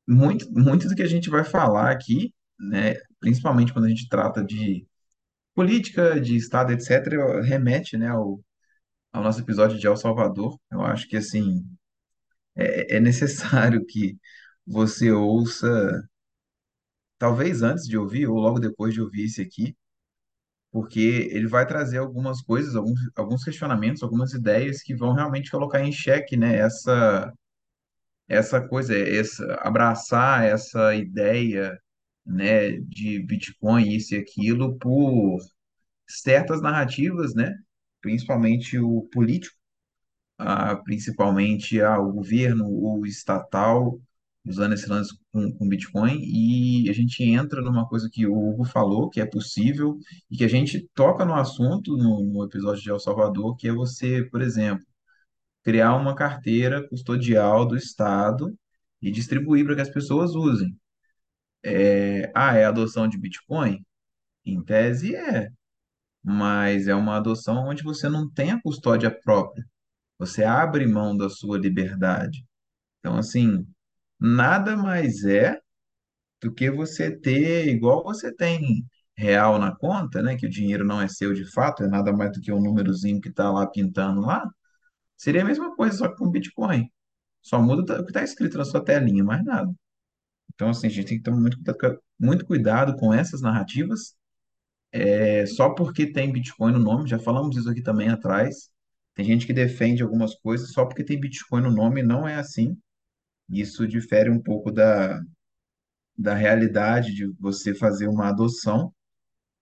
muito, 0.07 0.50
muito 0.51 0.88
do 0.88 0.95
que 0.95 1.01
a 1.03 1.07
gente 1.07 1.29
vai 1.29 1.43
falar 1.43 1.91
aqui, 1.91 2.33
né, 2.60 2.95
principalmente 3.19 3.74
quando 3.74 3.86
a 3.86 3.89
gente 3.89 4.07
trata 4.10 4.43
de 4.43 4.86
política, 5.53 6.19
de 6.19 6.36
Estado, 6.36 6.72
etc., 6.74 7.41
remete, 7.41 7.98
né, 7.98 8.10
ao, 8.10 8.41
ao 9.13 9.24
nosso 9.24 9.41
episódio 9.41 9.79
de 9.79 9.88
El 9.88 9.98
Salvador. 9.98 10.57
Eu 10.72 10.81
acho 10.83 11.07
que, 11.07 11.17
assim, 11.17 11.63
é, 12.55 12.98
é 12.98 13.00
necessário 13.00 13.86
que 13.86 14.17
você 14.65 15.12
ouça, 15.12 16.03
talvez 17.17 17.62
antes 17.63 17.86
de 17.88 17.98
ouvir 17.98 18.27
ou 18.27 18.38
logo 18.39 18.60
depois 18.60 18.93
de 18.93 19.01
ouvir 19.01 19.25
esse 19.25 19.41
aqui, 19.41 19.75
porque 20.72 21.29
ele 21.31 21.48
vai 21.48 21.65
trazer 21.67 22.00
algumas 22.00 22.41
coisas, 22.41 22.75
alguns, 22.75 23.00
alguns 23.15 23.43
questionamentos, 23.43 24.03
algumas 24.03 24.33
ideias 24.33 24.81
que 24.81 24.95
vão 24.95 25.13
realmente 25.13 25.51
colocar 25.51 25.81
em 25.81 25.91
xeque, 25.91 26.36
né, 26.38 26.57
essa, 26.57 27.31
essa 28.27 28.62
coisa, 28.67 28.98
essa, 28.98 29.55
abraçar 29.62 30.45
essa 30.45 30.95
ideia, 30.95 31.79
né, 32.25 32.72
de 32.82 33.20
Bitcoin, 33.20 33.89
isso 33.89 34.15
e 34.15 34.18
aquilo, 34.18 34.77
por 34.77 35.39
certas 36.08 36.62
narrativas, 36.62 37.34
né, 37.36 37.53
principalmente 38.01 38.77
o 38.80 39.03
político, 39.12 39.56
ah, 40.38 40.75
principalmente 40.77 41.82
ah, 41.82 42.00
o 42.00 42.13
governo, 42.13 42.65
o 42.68 43.06
estatal, 43.06 44.00
usando 44.46 44.74
esse 44.74 44.88
lance 44.89 45.18
com, 45.32 45.51
com 45.53 45.68
Bitcoin, 45.68 46.20
e 46.22 46.89
a 46.89 46.94
gente 46.94 47.24
entra 47.24 47.62
numa 47.62 47.88
coisa 47.88 48.10
que 48.12 48.25
o 48.27 48.34
Hugo 48.34 48.65
falou, 48.65 49.10
que 49.10 49.22
é 49.22 49.25
possível, 49.25 49.98
e 50.30 50.38
que 50.38 50.44
a 50.44 50.48
gente 50.50 50.88
toca 50.94 51.25
no 51.25 51.34
assunto 51.34 51.96
no, 51.98 52.24
no 52.24 52.44
episódio 52.44 52.84
de 52.84 52.89
El 52.89 53.00
Salvador, 53.00 53.56
que 53.56 53.68
é 53.68 53.74
você, 53.74 54.24
por 54.30 54.42
exemplo, 54.42 54.86
criar 55.63 55.96
uma 55.96 56.15
carteira 56.15 56.88
custodial 56.89 57.65
do 57.68 57.77
Estado 57.77 58.53
e 59.01 59.12
distribuir 59.12 59.65
para 59.65 59.75
que 59.75 59.82
as 59.82 59.89
pessoas 59.89 60.36
usem. 60.36 60.77
É, 61.63 62.32
ah, 62.36 62.55
é 62.55 62.65
adoção 62.65 63.08
de 63.08 63.17
Bitcoin? 63.17 63.86
Em 64.46 64.63
tese 64.63 65.15
é, 65.15 65.50
mas 66.24 66.88
é 66.88 66.96
uma 66.96 67.17
adoção 67.17 67.67
onde 67.67 67.84
você 67.84 68.10
não 68.10 68.29
tem 68.29 68.51
a 68.51 68.62
custódia 68.62 69.12
própria. 69.12 69.65
Você 70.20 70.43
abre 70.43 70.86
mão 70.88 71.15
da 71.17 71.29
sua 71.29 71.58
liberdade. 71.60 72.46
Então, 73.00 73.17
assim, 73.17 73.67
nada 74.20 74.77
mais 74.77 75.25
é 75.25 75.60
do 76.41 76.53
que 76.53 76.70
você 76.72 77.12
ter, 77.17 77.67
igual 77.70 78.03
você 78.03 78.34
tem. 78.34 78.86
real 79.15 79.60
na 79.60 79.75
conta, 79.75 80.22
né, 80.24 80.36
que 80.38 80.48
o 80.48 80.50
dinheiro 80.50 80.86
não 80.86 81.01
é 81.01 81.08
seu 81.08 81.34
de 81.34 81.46
fato, 81.51 81.84
é 81.84 81.88
nada 81.88 82.12
mais 82.13 82.32
do 82.34 82.41
que 82.41 82.51
um 82.51 82.62
númerozinho 82.62 83.22
que 83.22 83.29
está 83.29 83.51
lá 83.51 83.67
pintando 83.67 84.22
lá, 84.22 84.43
seria 85.17 85.43
a 85.43 85.46
mesma 85.46 85.75
coisa, 85.75 85.98
só 85.98 86.10
que 86.10 86.17
com 86.17 86.29
Bitcoin. 86.32 86.89
Só 87.41 87.62
muda 87.62 88.01
o 88.01 88.05
que 88.05 88.12
está 88.12 88.24
escrito 88.24 88.58
na 88.58 88.65
sua 88.65 88.84
telinha, 88.84 89.24
mais 89.24 89.43
nada. 89.46 89.72
Então, 90.55 90.69
assim, 90.69 90.88
a 90.88 90.89
gente 90.89 91.07
tem 91.07 91.17
que 91.17 91.24
tomar 91.24 91.39
muito, 91.41 91.57
cuida- 91.63 92.00
muito 92.19 92.45
cuidado 92.45 92.95
com 92.98 93.13
essas 93.13 93.41
narrativas. 93.41 94.15
É 95.15 95.45
só 95.45 95.69
porque 95.75 96.07
tem 96.12 96.31
Bitcoin 96.31 96.72
no 96.74 96.79
nome, 96.79 97.07
já 97.10 97.19
falamos 97.19 97.55
isso 97.57 97.69
aqui 97.69 97.81
também 97.81 98.10
atrás. 98.10 98.69
Tem 99.13 99.25
gente 99.25 99.45
que 99.45 99.53
defende 99.53 100.01
algumas 100.03 100.33
coisas 100.36 100.72
só 100.72 100.86
porque 100.86 101.03
tem 101.03 101.19
Bitcoin 101.19 101.62
no 101.63 101.72
nome, 101.72 102.01
não 102.03 102.27
é 102.27 102.36
assim. 102.36 102.77
Isso 103.50 103.88
difere 103.88 104.29
um 104.31 104.41
pouco 104.41 104.72
da, 104.72 105.22
da 106.17 106.33
realidade 106.36 107.13
de 107.13 107.27
você 107.39 107.74
fazer 107.75 108.07
uma 108.07 108.29
adoção 108.29 108.93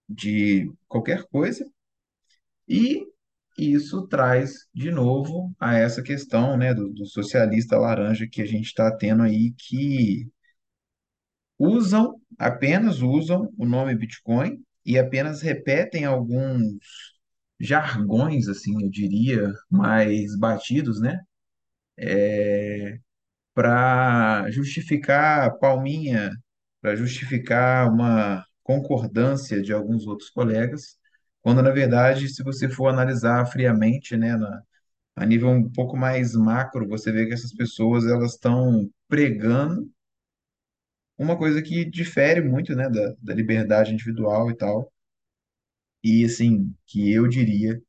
de 0.09 0.71
qualquer 0.87 1.23
coisa. 1.29 1.65
E 2.67 3.05
isso 3.57 4.07
traz 4.07 4.67
de 4.73 4.91
novo 4.91 5.53
a 5.59 5.75
essa 5.77 6.01
questão, 6.01 6.57
né, 6.57 6.73
do, 6.73 6.89
do 6.89 7.05
socialista 7.05 7.77
laranja 7.77 8.27
que 8.27 8.41
a 8.41 8.45
gente 8.45 8.67
está 8.67 8.95
tendo 8.95 9.23
aí, 9.23 9.53
que 9.57 10.27
usam, 11.61 12.19
apenas 12.39 13.01
usam 13.01 13.53
o 13.57 13.65
nome 13.65 13.95
Bitcoin 13.95 14.63
e 14.85 14.97
apenas 14.97 15.41
repetem 15.41 16.05
alguns 16.05 16.79
jargões, 17.59 18.47
assim, 18.47 18.83
eu 18.83 18.89
diria, 18.89 19.53
mais 19.69 20.35
batidos, 20.37 20.99
né? 20.99 21.19
Para 23.53 24.49
justificar 24.49 25.57
palminha, 25.59 26.31
para 26.81 26.95
justificar 26.95 27.91
uma 27.91 28.45
concordância 28.63 29.61
de 29.61 29.73
alguns 29.73 30.07
outros 30.07 30.29
colegas, 30.29 30.97
quando 31.41 31.61
na 31.61 31.71
verdade, 31.71 32.29
se 32.29 32.43
você 32.43 32.69
for 32.69 32.87
analisar 32.87 33.45
friamente, 33.47 34.15
né, 34.15 34.35
na, 34.37 34.61
a 35.15 35.25
nível 35.25 35.49
um 35.49 35.69
pouco 35.69 35.97
mais 35.97 36.35
macro, 36.35 36.87
você 36.87 37.11
vê 37.11 37.27
que 37.27 37.33
essas 37.33 37.53
pessoas 37.53 38.05
elas 38.05 38.33
estão 38.33 38.89
pregando 39.07 39.89
uma 41.23 41.37
coisa 41.37 41.61
que 41.61 41.85
difere 41.85 42.41
muito, 42.41 42.75
né, 42.75 42.89
da, 42.89 43.15
da 43.21 43.33
liberdade 43.33 43.93
individual 43.93 44.49
e 44.51 44.55
tal, 44.57 44.91
e 46.03 46.23
assim, 46.25 46.73
que 46.85 47.11
eu 47.11 47.27
diria 47.27 47.81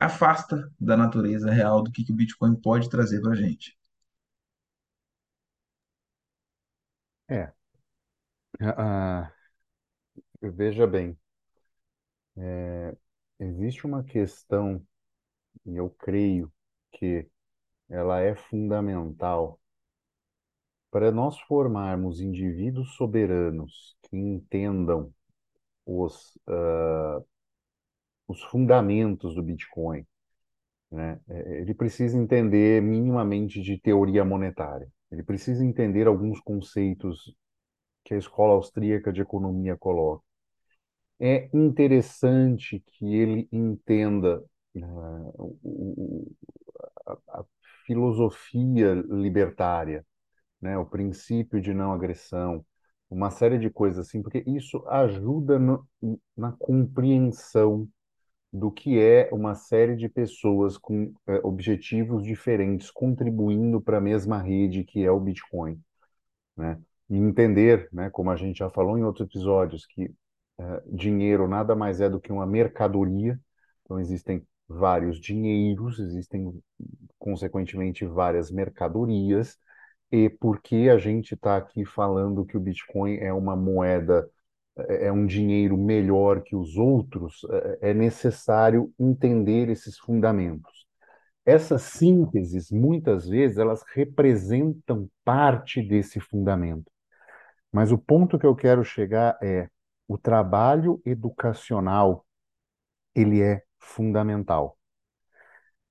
afasta 0.00 0.70
da 0.80 0.94
natureza 0.96 1.50
real 1.50 1.80
do 1.82 1.90
que, 1.92 2.04
que 2.04 2.12
o 2.12 2.14
Bitcoin 2.14 2.54
pode 2.54 2.90
trazer 2.90 3.20
para 3.22 3.32
a 3.32 3.36
gente. 3.36 3.78
É, 7.28 7.52
ah, 8.60 9.32
veja 10.42 10.86
bem, 10.86 11.16
é, 12.36 12.96
existe 13.38 13.86
uma 13.86 14.02
questão, 14.04 14.84
e 15.66 15.76
eu 15.76 15.90
creio 15.90 16.52
que 16.92 17.28
ela 17.90 18.20
é 18.22 18.34
fundamental 18.36 19.59
para 20.90 21.12
nós 21.12 21.38
formarmos 21.42 22.20
indivíduos 22.20 22.94
soberanos 22.96 23.96
que 24.04 24.16
entendam 24.16 25.12
os, 25.86 26.38
ah, 26.48 27.22
os 28.28 28.42
fundamentos 28.44 29.34
do 29.34 29.42
Bitcoin, 29.42 30.06
né? 30.92 31.20
É, 31.28 31.60
Ele 31.62 31.74
precisa 31.74 32.18
entender 32.18 32.82
minimamente 32.82 33.62
de 33.62 33.78
teoria 33.80 34.24
monetária. 34.24 34.88
Ele 35.12 35.22
precisa 35.24 35.64
entender 35.64 36.06
alguns 36.08 36.40
conceitos 36.40 37.34
que 38.04 38.14
a 38.14 38.18
escola 38.18 38.54
austríaca 38.54 39.12
de 39.12 39.22
economia 39.22 39.76
coloca. 39.78 40.24
É 41.20 41.50
interessante 41.54 42.82
que 42.86 43.14
ele 43.14 43.48
entenda 43.52 44.42
o- 45.38 45.58
o- 45.64 46.32
a, 47.06 47.40
a 47.40 47.44
filosofia 47.86 48.94
libertária, 48.94 50.04
né? 50.60 50.76
O 50.78 50.86
princípio 50.86 51.60
de 51.60 51.72
não 51.74 51.92
agressão, 51.92 52.64
uma 53.10 53.30
série 53.30 53.58
de 53.58 53.70
coisas 53.70 54.06
assim, 54.08 54.22
porque 54.22 54.42
isso 54.46 54.84
ajuda 54.88 55.58
no- 55.58 55.86
na 56.36 56.52
compreensão 56.52 57.88
do 58.52 58.70
que 58.70 58.98
é 59.00 59.28
uma 59.32 59.54
série 59.54 59.96
de 59.96 60.08
pessoas 60.08 60.78
com 60.78 61.12
eh, 61.28 61.40
objetivos 61.44 62.24
diferentes 62.24 62.90
contribuindo 62.90 63.80
para 63.80 63.98
a 63.98 64.00
mesma 64.00 64.38
rede 64.42 64.84
que 64.84 65.04
é 65.04 65.10
o 65.10 65.20
Bitcoin, 65.20 65.80
né? 66.56 66.80
E 67.08 67.16
entender, 67.16 67.88
né, 67.92 68.08
como 68.10 68.30
a 68.30 68.36
gente 68.36 68.58
já 68.58 68.70
falou 68.70 68.96
em 68.98 69.02
outros 69.04 69.26
episódios, 69.28 69.86
que 69.86 70.14
eh, 70.58 70.82
dinheiro 70.86 71.48
nada 71.48 71.74
mais 71.74 72.00
é 72.00 72.08
do 72.08 72.20
que 72.20 72.32
uma 72.32 72.46
mercadoria. 72.46 73.38
Então 73.84 73.98
existem 74.00 74.46
vários 74.68 75.18
dinheiros, 75.20 75.98
existem 75.98 76.60
consequentemente 77.18 78.04
várias 78.06 78.50
mercadorias. 78.50 79.58
E 80.12 80.28
por 80.28 80.60
que 80.60 80.88
a 80.90 80.98
gente 80.98 81.34
está 81.34 81.56
aqui 81.56 81.84
falando 81.84 82.44
que 82.44 82.56
o 82.56 82.60
Bitcoin 82.60 83.16
é 83.18 83.32
uma 83.32 83.56
moeda 83.56 84.28
é 84.78 85.06
é 85.06 85.12
um 85.12 85.26
dinheiro 85.26 85.76
melhor 85.76 86.42
que 86.42 86.56
os 86.56 86.76
outros, 86.76 87.44
é 87.82 87.90
é 87.90 87.94
necessário 87.94 88.92
entender 88.98 89.68
esses 89.68 89.98
fundamentos. 89.98 90.86
Essas 91.44 91.82
sínteses, 91.82 92.70
muitas 92.70 93.28
vezes, 93.28 93.58
elas 93.58 93.82
representam 93.94 95.10
parte 95.24 95.82
desse 95.82 96.20
fundamento. 96.20 96.90
Mas 97.72 97.92
o 97.92 97.98
ponto 97.98 98.38
que 98.38 98.46
eu 98.46 98.54
quero 98.56 98.84
chegar 98.84 99.38
é 99.42 99.68
o 100.08 100.18
trabalho 100.18 101.00
educacional, 101.06 102.26
ele 103.14 103.42
é 103.42 103.62
fundamental. 103.78 104.79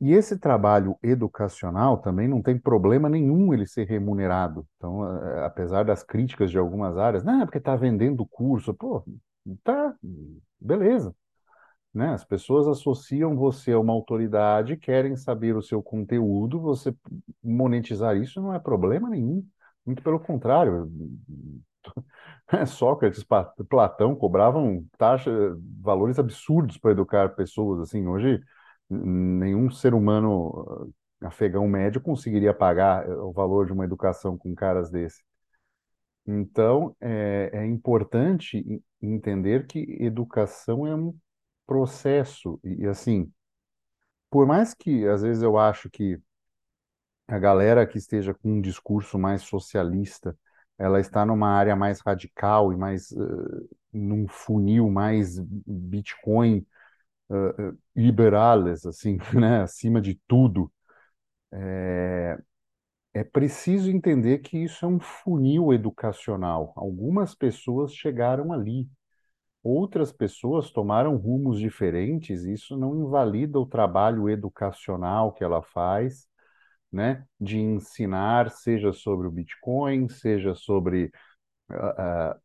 E 0.02 0.14
esse 0.14 0.38
trabalho 0.40 0.98
educacional 1.04 1.98
também 1.98 2.28
não 2.28 2.42
tem 2.42 2.58
problema 2.58 3.10
nenhum 3.10 3.54
ele 3.54 3.66
ser 3.68 3.86
remunerado. 3.86 4.66
Então, 4.78 5.04
apesar 5.44 5.84
das 5.84 6.04
críticas 6.04 6.50
de 6.50 6.58
algumas 6.58 6.98
áreas, 6.98 7.24
não, 7.24 7.42
é 7.42 7.46
porque 7.46 7.58
está 7.58 7.76
vendendo 7.76 8.26
curso. 8.26 8.74
Pô, 8.74 9.04
tá, 9.64 9.94
beleza. 10.60 11.14
Né? 11.94 12.14
As 12.14 12.24
pessoas 12.24 12.68
associam 12.68 13.36
você 13.36 13.74
a 13.74 13.80
uma 13.80 13.94
autoridade, 13.94 14.78
querem 14.78 15.16
saber 15.18 15.56
o 15.56 15.62
seu 15.62 15.82
conteúdo, 15.82 16.62
você 16.62 16.96
monetizar 17.44 18.16
isso 18.16 18.42
não 18.42 18.54
é 18.54 18.60
problema 18.60 19.10
nenhum. 19.10 19.46
Muito 19.86 20.02
pelo 20.04 20.20
contrário. 20.20 20.90
Sócrates, 22.68 23.26
Platão 23.68 24.16
cobravam 24.16 24.86
taxa, 24.98 25.32
valores 25.82 26.20
absurdos 26.20 26.78
para 26.78 26.92
educar 26.92 27.30
pessoas. 27.36 27.82
Assim, 27.82 28.08
hoje 28.08 28.42
nenhum 28.90 29.70
ser 29.70 29.94
humano 29.94 30.92
eh, 31.22 31.28
afegão 31.28 31.68
médio 31.68 32.02
conseguiria 32.02 32.54
pagar 32.54 33.08
eh, 33.08 33.14
o 33.14 33.32
valor 33.32 33.66
de 33.68 33.74
uma 33.74 33.86
educação 33.86 34.38
com 34.38 34.56
caras 34.56 34.90
desse. 34.90 35.24
Então, 36.26 36.96
é, 37.02 37.50
é 37.54 37.66
importante 37.66 38.64
entender 39.02 39.66
que 39.68 39.98
educação 40.00 40.86
é 40.86 40.96
um 40.96 41.18
processo. 41.66 42.60
E, 42.64 42.84
e, 42.84 42.88
assim, 42.88 43.32
por 44.30 44.46
mais 44.46 44.74
que 44.74 45.08
às 45.08 45.22
vezes 45.24 45.44
eu 45.44 45.58
acho 45.58 45.90
que 45.90 46.20
a 47.28 47.38
galera 47.40 47.86
que 47.86 47.98
esteja 47.98 48.34
com 48.34 48.54
um 48.54 48.62
discurso 48.62 49.18
mais 49.20 49.44
socialista, 49.44 50.38
ela 50.78 51.00
está 51.00 51.26
numa 51.26 51.50
área 51.50 51.76
mais 51.76 52.00
radical 52.00 52.74
e 52.74 52.78
mais 52.78 53.12
eh, 53.12 53.16
num 53.94 54.28
funil 54.28 54.90
mais 54.90 55.40
Bitcoin 55.40 56.66
uh, 57.30 57.78
liberales, 57.96 58.86
assim, 58.86 59.18
né, 59.34 59.62
acima 59.64 60.02
de 60.02 60.20
tudo. 60.28 60.72
É 63.14 63.24
preciso 63.24 63.90
entender 63.90 64.40
que 64.40 64.58
isso 64.58 64.86
é 64.86 64.88
um 64.88 65.00
funil 65.00 65.74
educacional. 65.74 66.74
Algumas 66.76 67.34
pessoas 67.34 67.94
chegaram 67.94 68.54
ali, 68.54 68.88
outras 69.64 70.12
pessoas 70.12 70.72
tomaram 70.72 71.18
rumos 71.18 71.60
diferentes. 71.60 72.46
Isso 72.46 72.78
não 72.78 72.96
invalida 73.02 73.60
o 73.60 73.66
trabalho 73.68 74.30
educacional 74.30 75.34
que 75.34 75.44
ela 75.44 75.62
faz, 75.64 76.28
né, 76.92 77.26
de 77.40 77.60
ensinar, 77.60 78.52
seja 78.52 78.94
sobre 78.94 79.28
o 79.28 79.32
Bitcoin, 79.32 80.10
seja 80.10 80.56
sobre 80.56 81.12
a, 81.70 82.32
a 82.32 82.38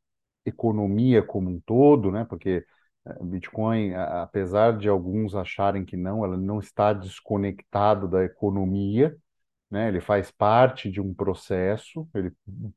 economia 0.46 1.22
como 1.22 1.50
um 1.50 1.60
todo, 1.60 2.10
né, 2.12 2.24
porque 2.26 2.50
eh, 2.50 2.66
Bitcoin, 3.22 3.94
apesar 3.94 4.76
de 4.78 4.88
alguns 4.88 5.34
acharem 5.34 5.84
que 5.84 5.96
não, 5.96 6.24
ela 6.24 6.36
não 6.36 6.58
está 6.58 6.92
desconectado 6.92 8.08
da 8.08 8.24
economia 8.24 9.16
né? 9.70 9.88
Ele 9.88 10.00
faz 10.00 10.30
parte 10.30 10.90
de 10.90 11.00
um 11.00 11.12
processo, 11.12 12.08
ele 12.14 12.32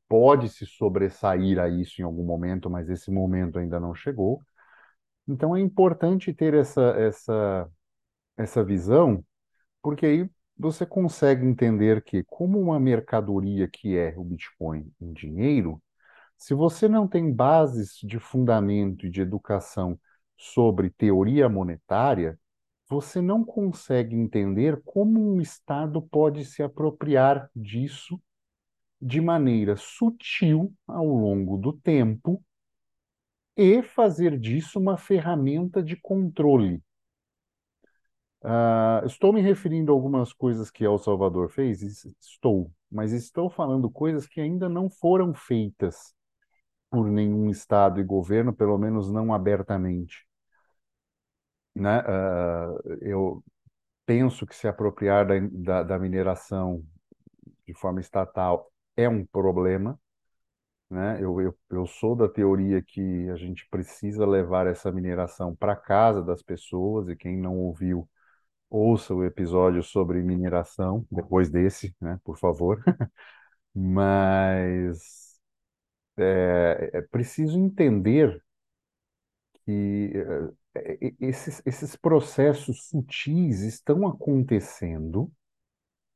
pode 0.08 0.48
se 0.48 0.66
sobressair 0.66 1.58
a 1.58 1.68
isso 1.68 2.00
em 2.00 2.04
algum 2.04 2.24
momento, 2.24 2.68
mas 2.70 2.90
esse 2.90 3.10
momento 3.10 3.58
ainda 3.58 3.78
não 3.80 3.94
chegou. 3.94 4.42
Então 5.28 5.56
é 5.56 5.60
importante 5.60 6.32
ter 6.32 6.54
essa, 6.54 6.82
essa, 6.98 7.70
essa 8.36 8.64
visão, 8.64 9.24
porque 9.82 10.06
aí 10.06 10.30
você 10.58 10.86
consegue 10.86 11.46
entender 11.46 12.02
que, 12.02 12.24
como 12.24 12.60
uma 12.60 12.80
mercadoria 12.80 13.68
que 13.68 13.96
é 13.96 14.14
o 14.18 14.24
Bitcoin, 14.24 14.90
um 15.00 15.12
dinheiro, 15.12 15.82
Se 16.38 16.54
você 16.54 16.88
não 16.88 17.08
tem 17.08 17.32
bases 17.32 17.98
de 18.02 18.18
fundamento 18.18 19.06
e 19.06 19.10
de 19.10 19.20
educação 19.22 19.98
sobre 20.38 20.88
teoria 20.88 21.48
monetária, 21.48 22.38
você 22.88 23.20
não 23.20 23.44
consegue 23.44 24.16
entender 24.16 24.80
como 24.84 25.34
um 25.34 25.40
Estado 25.40 26.00
pode 26.00 26.44
se 26.44 26.62
apropriar 26.62 27.50
disso 27.54 28.18
de 29.00 29.20
maneira 29.20 29.76
sutil 29.76 30.72
ao 30.86 31.06
longo 31.06 31.58
do 31.58 31.72
tempo 31.72 32.42
e 33.56 33.82
fazer 33.82 34.38
disso 34.38 34.78
uma 34.78 34.96
ferramenta 34.96 35.82
de 35.82 35.96
controle. 35.96 36.82
Uh, 38.40 39.04
estou 39.04 39.32
me 39.32 39.40
referindo 39.40 39.90
a 39.90 39.94
algumas 39.94 40.32
coisas 40.32 40.70
que 40.70 40.84
El 40.84 40.96
Salvador 40.98 41.50
fez? 41.50 41.82
Estou, 42.20 42.72
mas 42.90 43.12
estou 43.12 43.50
falando 43.50 43.90
coisas 43.90 44.28
que 44.28 44.40
ainda 44.40 44.68
não 44.68 44.88
foram 44.88 45.34
feitas 45.34 46.14
por 46.88 47.10
nenhum 47.10 47.50
Estado 47.50 48.00
e 48.00 48.04
governo, 48.04 48.52
pelo 48.52 48.78
menos 48.78 49.10
não 49.10 49.34
abertamente. 49.34 50.27
Né? 51.78 52.00
Uh, 52.00 52.98
eu 53.02 53.44
penso 54.06 54.46
que 54.46 54.56
se 54.56 54.68
apropriar 54.68 55.26
da, 55.26 55.34
da, 55.52 55.84
da 55.84 55.98
mineração 55.98 56.84
de 57.66 57.74
forma 57.74 58.00
estatal 58.00 58.72
é 58.96 59.08
um 59.08 59.24
problema. 59.26 59.98
Né? 60.90 61.18
Eu, 61.22 61.40
eu, 61.40 61.58
eu 61.70 61.86
sou 61.86 62.16
da 62.16 62.28
teoria 62.28 62.82
que 62.82 63.28
a 63.30 63.36
gente 63.36 63.66
precisa 63.70 64.26
levar 64.26 64.66
essa 64.66 64.92
mineração 64.92 65.54
para 65.56 65.76
casa 65.76 66.22
das 66.22 66.42
pessoas, 66.42 67.08
e 67.08 67.16
quem 67.16 67.36
não 67.38 67.56
ouviu, 67.58 68.08
ouça 68.70 69.14
o 69.14 69.24
episódio 69.24 69.82
sobre 69.82 70.22
mineração, 70.22 71.06
depois 71.10 71.50
desse, 71.50 71.94
né, 72.00 72.20
por 72.24 72.38
favor. 72.38 72.82
Mas 73.74 75.40
é, 76.18 76.90
é 76.94 77.02
preciso 77.02 77.58
entender 77.58 78.42
que 79.64 80.12
é, 80.14 80.52
esses, 81.20 81.62
esses 81.66 81.96
processos 81.96 82.88
sutis 82.88 83.60
estão 83.62 84.06
acontecendo, 84.06 85.30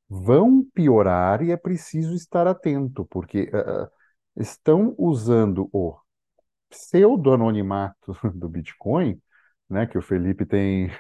vão 0.09 0.65
piorar 0.75 1.43
e 1.43 1.51
é 1.53 1.57
preciso 1.57 2.15
estar 2.15 2.47
atento, 2.47 3.07
porque 3.07 3.45
uh, 3.55 3.89
estão 4.37 4.95
usando 4.99 5.69
o 5.73 5.99
pseudo-anonimato 6.71 8.17
do 8.35 8.49
Bitcoin, 8.49 9.21
né, 9.71 9.87
que 9.87 9.99
o 9.99 10.03
Felipe 10.03 10.47
tem 10.47 10.91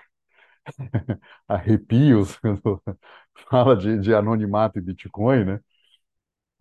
arrepios 1.48 2.37
quando 2.38 2.83
fala 3.51 3.77
de, 3.77 3.98
de 3.98 4.14
anonimato 4.14 4.79
e 4.79 4.83
Bitcoin, 4.83 5.44
né? 5.44 5.61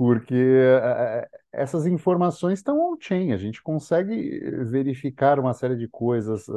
Porque 0.02 0.34
é, 0.34 1.30
essas 1.52 1.86
informações 1.86 2.58
estão 2.58 2.92
on-chain, 2.92 3.34
a 3.34 3.38
gente 3.38 3.62
consegue 3.62 4.40
verificar 4.66 5.40
uma 5.40 5.54
série 5.54 5.76
de 5.76 5.88
coisas, 5.88 6.48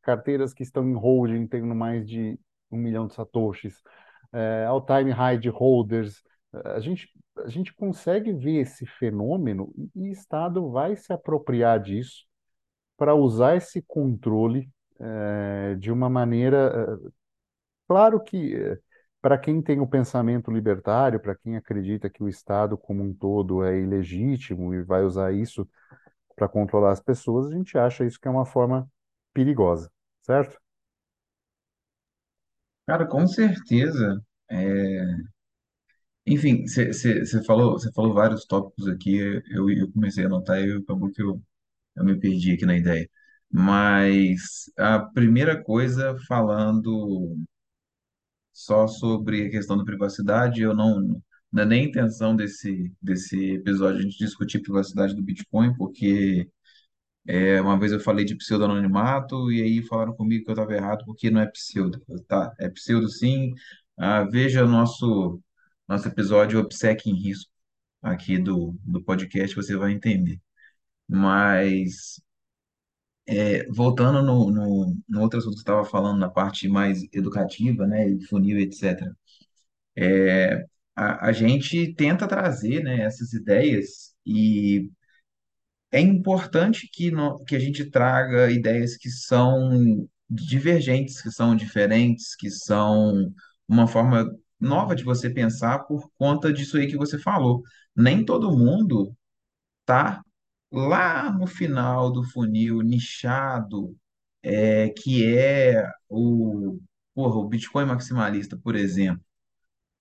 carteiras 0.00 0.54
que 0.54 0.62
estão 0.62 0.88
em 0.88 0.94
holding 0.94 1.46
tendo 1.46 1.74
mais 1.74 2.08
de 2.08 2.40
um 2.70 2.78
milhão 2.78 3.06
de 3.06 3.12
satoshis, 3.12 3.82
all-time 4.66 5.10
high 5.10 5.36
de 5.36 5.50
holders, 5.50 6.22
a 6.64 6.80
gente, 6.80 7.10
a 7.44 7.48
gente 7.50 7.74
consegue 7.74 8.32
ver 8.32 8.62
esse 8.62 8.86
fenômeno 8.86 9.70
e 9.94 10.08
o 10.08 10.10
Estado 10.10 10.70
vai 10.70 10.96
se 10.96 11.12
apropriar 11.12 11.78
disso 11.80 12.24
para 12.96 13.14
usar 13.14 13.54
esse 13.54 13.82
controle 13.82 14.66
de 15.78 15.92
uma 15.92 16.08
maneira 16.08 16.98
Claro 17.86 18.20
que, 18.22 18.54
eh, 18.54 18.78
para 19.24 19.38
quem 19.38 19.62
tem 19.62 19.80
o 19.80 19.88
pensamento 19.88 20.50
libertário, 20.52 21.18
para 21.18 21.34
quem 21.34 21.56
acredita 21.56 22.10
que 22.10 22.22
o 22.22 22.28
Estado 22.28 22.76
como 22.76 23.02
um 23.02 23.14
todo 23.14 23.64
é 23.64 23.80
ilegítimo 23.80 24.74
e 24.74 24.82
vai 24.82 25.02
usar 25.02 25.32
isso 25.32 25.66
para 26.36 26.48
controlar 26.48 26.92
as 26.92 27.00
pessoas, 27.00 27.48
a 27.48 27.56
gente 27.56 27.78
acha 27.78 28.04
isso 28.04 28.20
que 28.20 28.28
é 28.28 28.30
uma 28.30 28.46
forma 28.46 28.88
perigosa, 29.34 29.90
certo? 30.22 30.58
Cara, 32.86 33.06
com 33.06 33.26
certeza. 33.26 34.22
É, 34.50 35.04
Enfim, 36.26 36.66
você 36.66 37.44
falou, 37.44 37.72
você 37.72 37.92
falou 37.92 38.14
vários 38.14 38.46
tópicos 38.46 38.88
aqui, 38.88 39.16
eu, 39.50 39.68
eu 39.70 39.92
comecei 39.92 40.24
a 40.24 40.26
anotar 40.26 40.58
e 40.60 40.72
acabou 40.72 41.10
que 41.10 41.22
eu, 41.22 41.40
eu 41.96 42.04
me 42.04 42.18
perdi 42.20 42.52
aqui 42.54 42.66
na 42.66 42.76
ideia. 42.76 43.08
Mas 43.50 44.70
a 44.78 45.00
primeira 45.00 45.62
coisa, 45.62 46.16
falando 46.28 47.36
só 48.54 48.86
sobre 48.86 49.46
a 49.46 49.50
questão 49.50 49.76
da 49.76 49.84
privacidade. 49.84 50.62
Eu 50.62 50.74
não, 50.74 51.20
não 51.52 51.62
é 51.62 51.66
nem 51.66 51.86
intenção 51.86 52.36
desse, 52.36 52.92
desse 53.02 53.54
episódio 53.54 54.00
a 54.00 54.02
gente 54.02 54.18
discutir 54.18 54.60
privacidade 54.62 55.14
do 55.14 55.22
Bitcoin, 55.22 55.74
porque 55.76 56.48
é, 57.26 57.60
uma 57.60 57.78
vez 57.78 57.92
eu 57.92 58.00
falei 58.00 58.24
de 58.24 58.36
pseudo-anonimato 58.36 59.50
e 59.52 59.62
aí 59.62 59.82
falaram 59.86 60.14
comigo 60.14 60.44
que 60.44 60.50
eu 60.50 60.54
estava 60.54 60.74
errado 60.74 61.04
porque 61.06 61.30
não 61.30 61.40
é 61.40 61.46
pseudo. 61.46 62.02
Eu, 62.08 62.22
Tá, 62.24 62.52
é 62.60 62.68
pseudo 62.70 63.08
sim. 63.08 63.52
Ah, 63.96 64.24
veja 64.24 64.66
nosso, 64.66 65.40
nosso 65.88 66.08
episódio 66.08 66.60
Obsec 66.60 67.08
em 67.08 67.14
Risco 67.14 67.50
aqui 68.02 68.38
do, 68.38 68.76
do 68.84 69.02
podcast, 69.02 69.54
você 69.56 69.76
vai 69.76 69.92
entender. 69.92 70.40
Mas 71.08 72.20
é, 73.26 73.64
voltando 73.70 74.22
no, 74.22 74.50
no, 74.50 74.96
no 75.08 75.20
outro 75.22 75.38
assunto 75.38 75.52
que 75.54 75.58
você 75.58 75.62
estava 75.62 75.84
falando, 75.84 76.18
na 76.18 76.30
parte 76.30 76.68
mais 76.68 77.02
educativa, 77.12 77.86
né, 77.86 78.18
funil, 78.28 78.58
etc. 78.58 79.12
É, 79.96 80.64
a, 80.96 81.28
a 81.28 81.32
gente 81.32 81.94
tenta 81.94 82.28
trazer, 82.28 82.82
né, 82.82 83.02
essas 83.02 83.32
ideias 83.32 84.14
e 84.26 84.90
é 85.90 86.00
importante 86.00 86.88
que, 86.92 87.10
no, 87.10 87.42
que 87.44 87.54
a 87.56 87.58
gente 87.58 87.88
traga 87.90 88.50
ideias 88.50 88.96
que 88.96 89.08
são 89.10 90.08
divergentes, 90.28 91.22
que 91.22 91.30
são 91.30 91.54
diferentes, 91.54 92.34
que 92.36 92.50
são 92.50 93.32
uma 93.68 93.86
forma 93.86 94.28
nova 94.58 94.94
de 94.94 95.04
você 95.04 95.30
pensar 95.30 95.80
por 95.80 96.10
conta 96.18 96.52
disso 96.52 96.76
aí 96.76 96.88
que 96.88 96.96
você 96.96 97.18
falou. 97.18 97.62
Nem 97.94 98.24
todo 98.24 98.56
mundo 98.56 99.14
tá 99.86 100.22
lá 100.80 101.32
no 101.32 101.46
final 101.46 102.12
do 102.12 102.24
funil, 102.24 102.80
nichado, 102.82 103.96
é, 104.42 104.90
que 104.90 105.26
é 105.36 105.90
o, 106.08 106.78
porra, 107.14 107.36
o 107.38 107.48
Bitcoin 107.48 107.86
maximalista, 107.86 108.56
por 108.58 108.76
exemplo. 108.76 109.22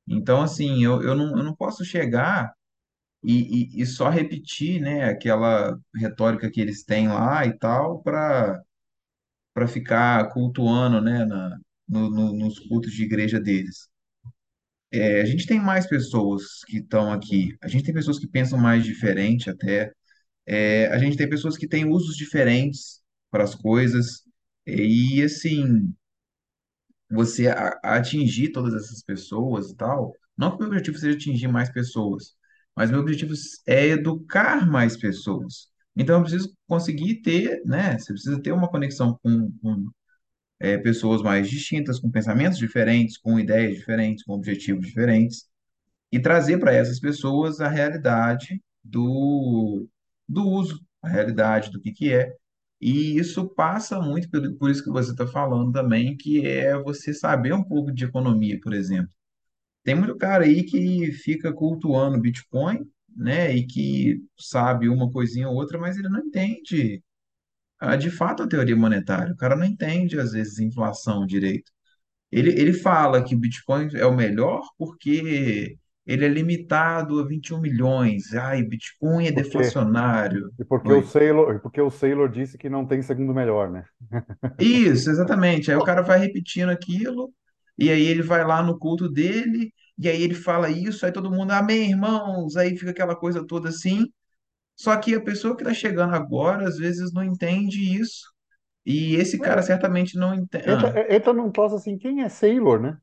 Então, 0.08 0.42
assim, 0.42 0.84
eu, 0.84 1.02
eu 1.04 1.16
não, 1.16 1.38
eu 1.38 1.44
não 1.44 1.56
posso 1.56 1.86
chegar 1.86 2.54
e, 3.24 3.78
e, 3.80 3.84
e 3.84 3.88
só 3.88 4.10
repetir, 4.10 4.82
né, 4.82 5.06
aquela 5.06 5.80
retórica 5.96 6.52
que 6.52 6.62
eles 6.62 6.84
têm 6.86 7.08
lá 7.10 7.46
e 7.46 7.58
tal, 7.58 8.02
para 8.04 8.62
para 9.54 9.68
ficar 9.68 10.30
cultuando, 10.32 11.02
né, 11.02 11.26
na, 11.26 11.58
no, 11.88 12.10
no- 12.10 12.34
nos 12.34 12.60
cultos 12.60 12.94
de 12.94 13.04
igreja 13.04 13.40
deles. 13.40 13.90
É, 14.92 15.22
a 15.22 15.26
gente 15.26 15.48
tem 15.48 15.60
mais 15.60 15.88
pessoas 15.88 16.64
que 16.68 16.78
estão 16.78 17.12
aqui, 17.12 17.56
a 17.64 17.68
gente 17.68 17.84
tem 17.84 17.94
pessoas 17.94 18.20
que 18.20 18.28
pensam 18.28 18.60
mais 18.60 18.84
diferente 18.86 19.50
até, 19.50 19.92
É, 20.46 20.88
a 20.88 20.98
gente 20.98 21.18
tem 21.18 21.30
pessoas 21.30 21.58
que 21.58 21.68
têm 21.68 21.86
usos 21.86 22.16
diferentes 22.16 23.02
para 23.32 23.44
as 23.44 23.56
coisas, 23.56 24.24
e 24.66 25.22
assim, 25.24 25.94
você 27.10 27.48
atingir 27.84 28.52
todas 28.52 28.74
essas 28.74 29.04
pessoas 29.04 29.70
e 29.72 29.76
tal. 29.76 30.14
Não 30.38 30.50
que 30.52 30.58
o 30.58 30.60
meu 30.60 30.68
objetivo 30.70 30.98
seja 30.98 31.16
atingir 31.16 31.48
mais 31.48 31.72
pessoas, 31.72 32.36
mas 32.76 32.90
meu 32.90 33.00
objetivo 33.00 33.34
é 33.68 33.88
educar 33.90 34.70
mais 34.70 34.98
pessoas. 34.98 35.70
Então, 35.96 36.18
eu 36.18 36.22
preciso 36.24 36.56
conseguir 36.68 37.22
ter, 37.22 37.62
né? 37.66 37.98
Você 38.00 38.14
precisa 38.14 38.42
ter 38.42 38.52
uma 38.52 38.68
conexão 38.70 39.18
com, 39.22 39.52
com 39.62 39.92
é, 40.60 40.78
pessoas 40.78 41.22
mais 41.22 41.50
distintas, 41.50 42.00
com 42.00 42.12
pensamentos 42.12 42.58
diferentes, 42.58 43.18
com 43.18 43.40
ideias 43.40 43.76
diferentes, 43.78 44.24
com 44.24 44.34
objetivos 44.34 44.88
diferentes 44.88 45.48
e 46.12 46.20
trazer 46.20 46.60
para 46.60 46.74
essas 46.74 47.00
pessoas 47.00 47.60
a 47.60 47.68
realidade 47.70 48.62
do, 48.84 49.88
do 50.28 50.48
uso, 50.48 50.80
a 51.02 51.10
realidade 51.10 51.72
do 51.72 51.80
que 51.82 51.92
que 51.92 52.14
é. 52.14 52.36
E 52.82 53.18
isso 53.18 53.48
passa 53.50 54.00
muito 54.02 54.30
pelo, 54.30 54.56
por 54.58 54.70
isso 54.70 54.84
que 54.84 54.92
você 54.92 55.12
está 55.12 55.26
falando 55.28 55.72
também, 55.72 56.18
que 56.18 56.46
é 56.46 56.78
você 56.82 57.14
saber 57.14 57.54
um 57.54 57.64
pouco 57.64 57.92
de 57.92 58.06
economia, 58.06 58.60
por 58.62 58.74
exemplo. 58.74 59.12
Tem 59.84 59.96
muito 59.96 60.18
cara 60.18 60.46
aí 60.46 60.64
que 60.64 61.12
fica 61.14 61.54
cultuando 61.54 62.20
Bitcoin, 62.20 62.80
né, 63.16 63.56
e 63.56 63.66
que 63.68 64.22
sabe 64.40 64.90
uma 64.90 65.12
coisinha 65.12 65.50
ou 65.50 65.56
outra, 65.56 65.78
mas 65.80 65.98
ele 65.98 66.10
não 66.10 66.20
entende, 66.20 67.04
ah, 67.80 67.96
de 67.96 68.10
fato, 68.12 68.44
a 68.44 68.48
teoria 68.48 68.76
monetária. 68.76 69.34
O 69.34 69.38
cara 69.38 69.56
não 69.56 69.66
entende, 69.66 70.20
às 70.20 70.32
vezes, 70.34 70.60
inflação 70.60 71.26
direito. 71.26 71.72
Ele, 72.32 72.52
ele 72.52 72.74
fala 72.74 73.24
que 73.24 73.36
o 73.36 73.40
Bitcoin 73.40 73.90
é 73.96 74.06
o 74.06 74.16
melhor 74.16 74.62
porque 74.78 75.78
ele 76.06 76.26
é 76.26 76.28
limitado 76.30 77.20
a 77.20 77.26
21 77.28 77.62
milhões. 77.62 78.34
Ai, 78.34 78.64
Bitcoin 78.64 79.28
é 79.28 79.32
Por 79.32 79.50
quê? 79.50 79.74
deflacionário. 79.74 80.50
E 80.60 80.66
porque 80.66 80.94
o 80.94 81.02
Oi. 81.02 81.04
Saylor, 81.04 81.60
porque 81.62 81.82
o 81.82 81.90
Saylor 81.92 82.30
disse 82.30 82.58
que 82.58 82.70
não 82.70 82.86
tem 82.86 83.02
segundo 83.02 83.34
melhor, 83.34 83.70
né? 83.72 83.86
Isso, 84.60 85.10
exatamente. 85.10 85.72
Aí 85.72 85.78
o 85.78 85.84
cara 85.84 86.02
vai 86.02 86.20
repetindo 86.20 86.70
aquilo, 86.70 87.34
e 87.78 87.90
aí 87.90 88.06
ele 88.06 88.22
vai 88.22 88.46
lá 88.46 88.62
no 88.64 88.78
culto 88.78 89.10
dele, 89.10 89.74
e 89.98 90.08
aí 90.08 90.22
ele 90.22 90.34
fala 90.36 90.70
isso, 90.70 91.06
aí 91.06 91.12
todo 91.12 91.32
mundo, 91.32 91.52
amém, 91.52 91.90
irmãos. 91.92 92.56
Aí 92.56 92.78
fica 92.78 92.92
aquela 92.92 93.16
coisa 93.16 93.46
toda 93.46 93.70
assim. 93.70 94.08
Só 94.76 94.96
que 94.98 95.16
a 95.16 95.22
pessoa 95.24 95.56
que 95.56 95.64
está 95.64 95.74
chegando 95.74 96.16
agora, 96.16 96.68
às 96.68 96.78
vezes, 96.78 97.14
não 97.14 97.24
entende 97.24 97.80
isso. 98.00 98.26
E 98.86 99.16
esse 99.16 99.40
cara 99.40 99.62
É, 99.62 99.64
certamente 99.64 100.18
não 100.18 100.34
entende. 100.36 100.66
Ah, 100.68 100.74
entra, 100.74 101.16
entra 101.16 101.34
num 101.34 101.52
troço 101.52 101.76
assim, 101.76 101.98
quem 101.98 102.24
é 102.24 102.30
Sailor, 102.30 102.82
né? 102.82 103.00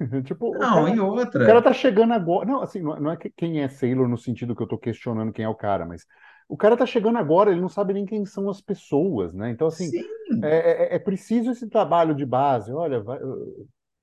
Tipo, 0.24 0.46
o 0.64 0.68
não, 0.68 0.68
cara, 0.68 0.88
e 0.88 1.00
o 1.34 1.42
cara 1.42 1.62
outra. 1.62 1.62
tá 1.62 1.72
chegando 1.72 2.12
agora. 2.12 2.46
Não, 2.46 2.62
assim, 2.62 2.80
não 2.82 3.10
é 3.10 3.14
é 3.14 3.16
que- 3.16 3.30
quem 3.30 3.60
é 3.62 3.68
Sailor 3.68 4.08
no 4.08 4.18
sentido 4.18 4.54
que 4.54 4.62
eu 4.62 4.66
tô 4.68 4.78
questionando 4.78 5.32
quem 5.32 5.44
é 5.44 5.48
o 5.48 5.54
cara, 5.54 5.84
mas 5.86 6.06
o 6.48 6.56
cara 6.56 6.76
tá 6.76 6.86
chegando 6.86 7.18
agora, 7.18 7.50
ele 7.50 7.60
não 7.60 7.68
sabe 7.68 7.94
nem 7.94 8.06
quem 8.06 8.24
são 8.26 8.48
as 8.50 8.60
pessoas, 8.60 9.32
né? 9.34 9.50
Então, 9.50 9.66
assim, 9.66 9.94
Sim, 9.94 10.40
é, 10.42 10.94
é- 10.94 10.96
é 10.96 10.98
preciso 10.98 11.50
esse 11.50 11.68
trabalho 11.68 12.14
de 12.14 12.24
base. 12.26 12.72
Olha, 12.72 13.00
vai, 13.02 13.18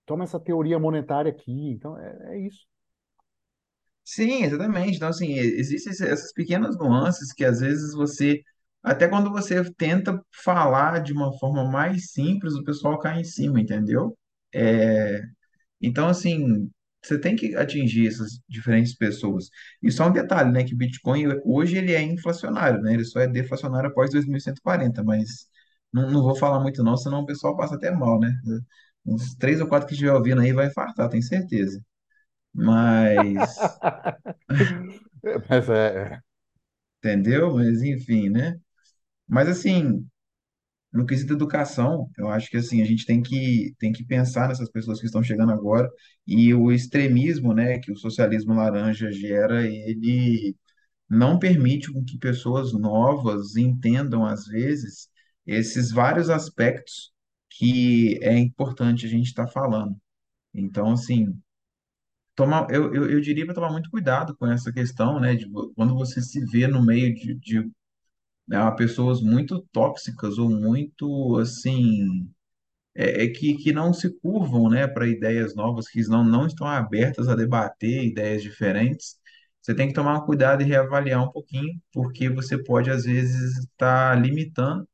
toma 0.06 0.24
essa 0.24 0.40
teoria 0.40 0.80
monetária 0.80 1.32
aqui. 1.32 1.52
Então, 1.72 1.98
é, 1.98 2.36
é 2.36 2.40
isso. 2.48 2.66
sim, 4.04 4.44
exatamente. 4.44 4.96
Então, 4.98 5.10
assim, 5.10 5.34
existem 5.34 5.92
essas 6.08 6.34
pequenas 6.34 6.78
nuances 6.78 7.34
que 7.34 7.46
às 7.46 7.60
vezes 7.60 7.94
você, 7.94 8.42
até 8.84 9.08
quando 9.08 9.32
você 9.32 9.64
tenta 9.74 10.22
falar 10.44 11.02
de 11.02 11.14
uma 11.14 11.32
forma 11.40 11.64
mais 11.70 12.12
simples, 12.12 12.54
o 12.56 12.64
pessoal 12.64 13.00
cai 13.00 13.22
em 13.22 13.24
cima, 13.24 13.60
entendeu? 13.62 14.18
É, 14.54 15.22
Então, 15.82 16.08
assim, 16.08 16.70
você 17.04 17.20
tem 17.20 17.36
que 17.36 17.56
atingir 17.56 18.08
essas 18.08 18.40
diferentes 18.48 18.96
pessoas. 18.96 19.50
E 19.82 19.92
só 19.92 20.08
um 20.08 20.14
detalhe, 20.14 20.52
né, 20.52 20.64
que 20.64 20.76
Bitcoin 20.76 21.26
hoje 21.46 21.78
ele 21.78 21.94
é 21.94 22.02
inflacionário, 22.02 22.82
né? 22.82 22.94
Ele 22.94 23.06
só 23.06 23.20
é 23.22 23.28
deflacionário 23.28 23.90
após 23.90 24.12
2140, 24.12 25.04
mas 25.04 25.48
não, 25.94 26.10
não 26.12 26.22
vou 26.24 26.36
falar 26.36 26.60
muito 26.60 26.84
não, 26.84 26.96
senão 26.98 27.22
o 27.22 27.26
pessoal 27.26 27.58
passa 27.58 27.76
até 27.76 27.92
mal, 27.92 28.20
né? 28.20 28.32
Uns 29.06 29.36
três 29.36 29.60
ou 29.62 29.68
quatro 29.68 29.88
que 29.88 29.94
estiver 29.94 30.14
ouvindo 30.14 30.42
aí 30.42 30.54
vai 30.54 30.68
infartar, 30.68 31.10
tenho 31.10 31.24
certeza. 31.24 31.82
Mas, 32.54 33.80
Mas 35.50 35.70
é, 35.70 36.22
entendeu? 37.00 37.54
Mas 37.56 37.82
enfim, 37.82 38.30
né? 38.30 38.60
Mas 39.28 39.50
assim, 39.50 40.08
no 40.94 41.06
quesito 41.06 41.34
educação, 41.34 42.10
eu 42.18 42.30
acho 42.30 42.50
que 42.50 42.58
assim, 42.58 42.82
a 42.82 42.86
gente 42.86 43.06
tem 43.06 43.22
que, 43.22 43.74
tem 43.80 43.92
que 43.92 44.04
pensar 44.04 44.48
nessas 44.50 44.70
pessoas 44.70 45.00
que 45.00 45.06
estão 45.06 45.24
chegando 45.24 45.52
agora 45.52 45.90
e 46.28 46.54
o 46.54 46.72
extremismo, 46.72 47.54
né, 47.54 47.80
que 47.80 47.92
o 47.92 47.98
socialismo 47.98 48.54
laranja 48.54 49.12
gera, 49.12 49.66
ele 49.66 50.56
não 51.10 51.40
permite 51.40 51.92
com 51.94 52.04
que 52.04 52.18
pessoas 52.18 52.74
novas 52.74 53.56
entendam, 53.56 54.26
às 54.26 54.46
vezes, 54.48 55.10
esses 55.46 55.92
vários 55.92 56.30
aspectos 56.30 57.12
que 57.50 58.20
é 58.22 58.38
importante 58.38 59.06
a 59.06 59.10
gente 59.10 59.28
estar 59.28 59.48
falando. 59.48 59.96
Então, 60.54 60.92
assim, 60.92 61.36
tomar, 62.36 62.70
eu, 62.72 62.94
eu, 62.94 63.10
eu 63.12 63.22
diria 63.22 63.46
para 63.46 63.56
tomar 63.56 63.72
muito 63.72 63.90
cuidado 63.90 64.36
com 64.38 64.48
essa 64.48 64.72
questão, 64.72 65.20
né, 65.20 65.36
de 65.36 65.50
quando 65.76 65.96
você 65.96 66.22
se 66.22 66.44
vê 66.46 66.68
no 66.68 66.84
meio 66.84 67.14
de, 67.14 67.36
de 67.36 67.72
né, 68.52 68.72
pessoas 68.78 69.22
muito 69.22 69.62
tóxicas 69.72 70.38
ou 70.38 70.50
muito, 70.50 71.38
assim, 71.40 72.30
é, 72.96 73.26
é 73.26 73.30
que, 73.30 73.56
que 73.56 73.74
não 73.74 73.94
se 73.94 74.10
curvam, 74.20 74.70
né, 74.70 74.88
para 74.88 75.08
ideias 75.08 75.56
novas, 75.56 75.88
que 75.90 76.02
não, 76.08 76.24
não 76.24 76.48
estão 76.48 76.68
abertas 76.68 77.28
a 77.30 77.36
debater 77.36 78.06
ideias 78.06 78.44
diferentes, 78.44 79.18
você 79.62 79.76
tem 79.76 79.88
que 79.88 79.94
tomar 79.94 80.22
cuidado 80.22 80.64
e 80.64 80.66
reavaliar 80.66 81.24
um 81.24 81.32
pouquinho, 81.32 81.80
porque 81.94 82.30
você 82.30 82.58
pode, 82.64 82.90
às 82.92 83.06
vezes, 83.06 83.58
estar 83.60 84.20
limitando 84.22 84.88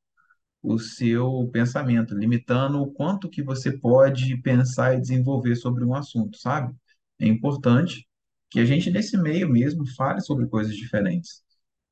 o 0.64 0.80
seu 0.80 1.50
pensamento, 1.54 2.16
limitando 2.16 2.82
o 2.82 2.92
quanto 2.92 3.30
que 3.30 3.44
você 3.44 3.72
pode 3.78 4.38
pensar 4.42 4.96
e 4.96 5.02
desenvolver 5.02 5.56
sobre 5.56 5.86
um 5.86 5.96
assunto, 5.96 6.38
sabe? 6.38 6.76
É 7.20 7.28
importante 7.28 8.08
que 8.50 8.60
a 8.60 8.66
gente, 8.66 8.92
nesse 8.92 9.18
meio 9.18 9.50
mesmo, 9.50 9.86
fale 9.96 10.22
sobre 10.22 10.48
coisas 10.48 10.76
diferentes. 10.76 11.44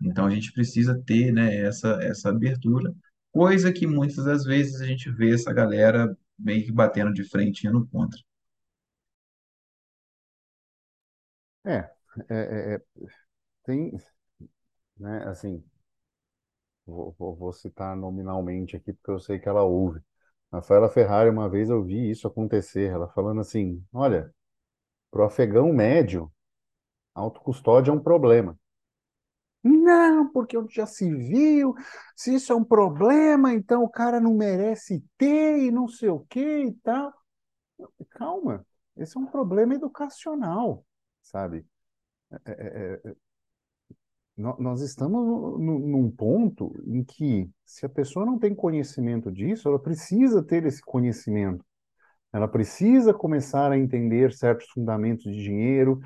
Então, 0.06 0.26
a 0.26 0.30
gente 0.30 0.52
precisa 0.54 1.02
ter, 1.06 1.32
né, 1.34 1.56
essa, 1.58 2.00
essa 2.04 2.30
abertura, 2.30 2.94
coisa 3.32 3.74
que 3.74 3.88
muitas 3.88 4.24
das 4.26 4.44
vezes 4.46 4.82
a 4.82 4.86
gente 4.86 5.12
vê 5.12 5.34
essa 5.34 5.54
galera 5.54 6.16
meio 6.38 6.66
que 6.66 6.72
batendo 6.72 7.14
de 7.14 7.24
frente 7.24 7.64
e 7.64 7.68
indo 7.70 7.88
contra. 7.88 8.20
é, 11.66 11.90
é, 12.30 12.36
é, 12.36 12.76
é, 12.76 12.82
tem, 13.66 13.92
né, 14.98 15.24
assim, 15.28 15.64
vou, 16.86 17.16
vou, 17.18 17.36
vou 17.36 17.54
citar 17.54 17.96
nominalmente 17.96 18.76
aqui 18.76 18.94
porque 18.94 19.12
eu 19.12 19.20
sei 19.20 19.40
que 19.40 19.48
ela 19.50 19.64
ouve. 19.64 20.02
Rafaela 20.52 20.90
Ferrari, 20.90 21.30
uma 21.30 21.50
vez 21.50 21.70
eu 21.70 21.84
vi 21.84 22.10
isso 22.10 22.28
acontecer, 22.28 22.92
ela 22.92 23.08
falando 23.10 23.42
assim, 23.42 23.84
olha, 23.94 24.34
para 25.12 25.22
o 25.24 25.26
afegão 25.26 25.74
médio, 25.74 26.32
autocustódia 27.16 27.92
é 27.92 27.96
um 27.96 28.00
problema. 28.02 28.60
Não, 29.66 30.32
porque 30.32 30.58
onde 30.58 30.76
já 30.76 30.86
se 30.86 31.10
viu, 31.14 31.74
se 32.16 32.36
isso 32.36 32.54
é 32.54 32.56
um 32.56 32.64
problema, 32.64 33.52
então 33.54 33.84
o 33.84 33.90
cara 33.90 34.20
não 34.20 34.36
merece 34.36 35.04
ter 35.18 35.58
e 35.60 35.72
não 35.72 35.88
sei 35.88 36.10
o 36.10 36.20
que 36.22 36.40
e 36.66 36.74
tal. 36.84 37.12
Calma, 38.12 38.66
esse 38.98 39.18
é 39.18 39.20
um 39.20 39.26
problema 39.26 39.76
educacional, 39.76 40.86
sabe? 41.22 41.66
É, 42.46 42.52
é, 42.52 43.02
é, 43.12 43.16
nó- 44.38 44.58
nós 44.60 44.82
estamos 44.82 45.26
no- 45.26 45.58
no- 45.58 45.80
num 45.80 46.12
ponto 46.12 46.74
em 46.86 47.04
que, 47.04 47.50
se 47.66 47.86
a 47.86 47.90
pessoa 47.90 48.26
não 48.26 48.38
tem 48.40 48.54
conhecimento 48.54 49.32
disso, 49.32 49.68
ela 49.68 49.80
precisa 49.80 50.44
ter 50.44 50.66
esse 50.66 50.82
conhecimento. 50.82 51.64
Ela 52.34 52.48
precisa 52.48 53.14
começar 53.14 53.72
a 53.72 53.78
entender 53.80 54.34
certos 54.34 54.68
fundamentos 54.70 55.26
de 55.26 55.44
dinheiro, 55.44 56.00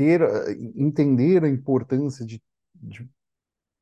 ter, 0.00 0.22
a- 0.22 0.50
entender 0.76 1.44
a 1.44 1.48
importância 1.48 2.24
de, 2.26 2.42
de 2.74 3.08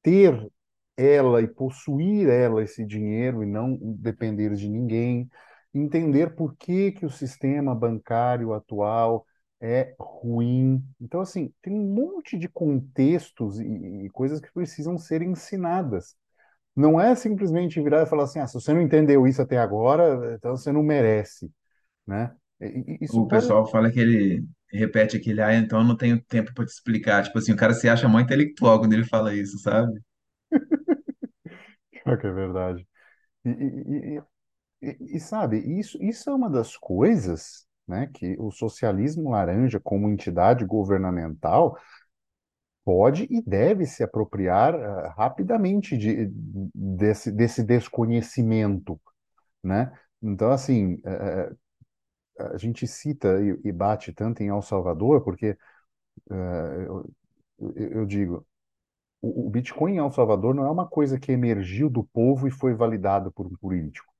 ter 0.03 0.51
ela 0.97 1.43
e 1.43 1.49
possuir 1.49 2.29
ela 2.29 2.63
esse 2.63 2.85
dinheiro 2.85 3.43
e 3.43 3.47
não 3.47 3.77
depender 3.81 4.55
de 4.55 4.69
ninguém, 4.69 5.31
entender 5.75 6.35
por 6.35 6.57
que 6.57 6.93
que 6.93 7.07
o 7.07 7.11
sistema 7.11 7.75
bancário 7.75 8.53
atual 8.53 9.27
é 9.61 9.95
ruim. 10.01 10.85
Então, 11.01 11.21
assim, 11.21 11.53
tem 11.63 11.73
um 11.75 11.95
monte 11.95 12.39
de 12.39 12.49
contextos 12.49 13.61
e, 13.61 13.65
e 14.07 14.11
coisas 14.11 14.41
que 14.41 14.53
precisam 14.53 14.99
ser 14.99 15.23
ensinadas. 15.23 16.17
Não 16.77 17.01
é 17.01 17.15
simplesmente 17.17 17.81
virar 17.83 18.03
e 18.03 18.07
falar 18.07 18.25
assim, 18.25 18.39
ah, 18.41 18.47
se 18.47 18.55
você 18.55 18.73
não 18.75 18.81
entendeu 18.83 19.27
isso 19.27 19.43
até 19.43 19.59
agora, 19.59 20.35
então 20.37 20.57
você 20.57 20.73
não 20.73 20.83
merece, 20.83 21.51
né? 22.07 22.37
E- 22.61 22.66
e- 22.66 22.99
Isso 23.05 23.21
O 23.21 23.27
pode... 23.27 23.49
pessoal 23.49 23.66
fala 23.66 23.90
que 23.90 23.99
ele 24.01 24.44
repete 24.73 25.16
aquele, 25.16 25.40
ah, 25.42 25.55
então 25.55 25.81
eu 25.81 25.85
não 25.85 25.97
tenho 25.97 26.21
tempo 26.25 26.53
para 26.55 26.64
te 26.66 26.71
explicar. 26.73 27.23
Tipo 27.25 27.38
assim, 27.38 27.53
o 27.53 27.57
cara 27.57 27.75
se 27.75 27.88
acha 27.88 28.09
muito 28.09 28.27
intelectual 28.27 28.79
quando 28.81 28.92
ele 28.92 29.05
fala 29.05 29.35
isso, 29.35 29.59
sabe? 29.59 30.01
Pior 32.05 32.18
que 32.21 32.27
é 32.27 32.31
verdade. 32.33 32.87
E, 33.44 33.51
e- 33.51 34.18
e- 34.18 34.23
E, 34.83 35.16
e, 35.16 35.21
sabe, 35.21 35.59
isso, 35.81 35.99
isso 36.03 36.31
é 36.31 36.35
uma 36.35 36.51
das 36.51 36.77
coisas, 36.77 37.66
né, 37.88 38.09
que 38.14 38.37
o 38.38 38.51
socialismo 38.51 39.31
laranja, 39.31 39.81
como 39.81 40.09
entidade 40.11 40.64
governamental, 40.66 41.79
pode 42.85 43.27
e 43.31 43.42
deve 43.42 43.87
se 43.87 44.03
apropriar 44.03 44.75
ah, 44.75 45.14
rapidamente 45.16 45.97
de, 45.97 46.31
desse, 46.75 47.31
desse 47.33 47.62
desconhecimento, 47.62 49.01
né? 49.64 49.92
Então, 50.23 50.51
assim, 50.53 51.01
eh, 51.05 51.51
eh, 51.51 51.57
a 52.38 52.57
gente 52.57 52.87
cita 52.87 53.40
e, 53.42 53.68
e 53.68 53.72
bate 53.72 54.12
tanto 54.12 54.42
em 54.42 54.48
El 54.48 54.62
Salvador, 54.62 55.22
porque 55.22 55.57
eh, 56.31 56.87
eu, 56.87 57.12
eu 57.77 58.07
digo, 58.07 58.46
o, 59.22 59.46
o 59.46 59.51
Bitcoin 59.51 59.94
em 59.94 59.98
El 59.98 60.12
Salvador 60.12 60.55
não 60.55 60.64
é 60.66 60.70
uma 60.70 60.87
coisa 60.88 61.18
que 61.18 61.33
emergiu 61.33 61.90
do 61.90 62.05
povo 62.05 62.48
e 62.48 62.51
foi 62.51 62.74
validado 62.74 63.33
por 63.33 63.46
um 63.46 63.57
político. 63.57 64.12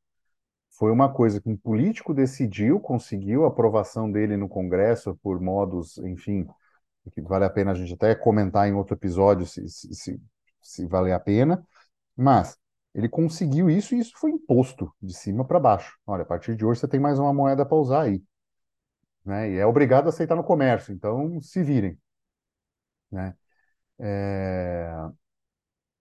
Foi 0.71 0.93
uma 0.93 1.13
coisa 1.13 1.41
que 1.41 1.49
um 1.49 1.57
político 1.57 2.15
decidiu, 2.15 2.81
conseguiu 2.81 3.45
a 3.45 3.49
aprovação 3.49 4.11
dele 4.11 4.37
no 4.37 4.49
Congresso 4.49 5.17
por 5.23 5.41
modos, 5.41 5.99
enfim, 5.99 6.47
que 7.13 7.23
vale 7.23 7.45
a 7.45 7.51
pena 7.51 7.73
a 7.73 7.75
gente 7.75 7.95
até 7.95 8.15
comentar 8.15 8.69
em 8.69 8.75
outro 8.75 8.95
episódio 8.95 9.47
se, 9.47 9.69
se, 9.69 9.95
se, 9.95 10.21
se 10.63 10.87
vale 10.87 11.13
a 11.13 11.21
pena, 11.21 11.67
mas 12.17 12.57
ele 12.95 13.09
conseguiu 13.09 13.71
isso 13.71 13.95
e 13.95 13.99
isso 13.99 14.13
foi 14.17 14.31
imposto 14.31 14.93
de 15.01 15.15
cima 15.15 15.45
para 15.45 15.61
baixo. 15.61 15.97
Olha, 16.07 16.23
a 16.23 16.27
partir 16.27 16.57
de 16.57 16.65
hoje 16.65 16.81
você 16.81 16.89
tem 16.89 17.01
mais 17.01 17.19
uma 17.19 17.33
moeda 17.33 17.65
para 17.65 17.77
usar 17.77 18.03
aí, 18.03 18.23
né? 19.25 19.51
E 19.51 19.57
é 19.59 19.67
obrigado 19.67 20.07
a 20.07 20.09
aceitar 20.11 20.37
no 20.37 20.45
comércio, 20.45 20.93
então 20.93 21.41
se 21.41 21.63
virem, 21.63 21.99
né? 23.11 23.35
É... 23.99 24.93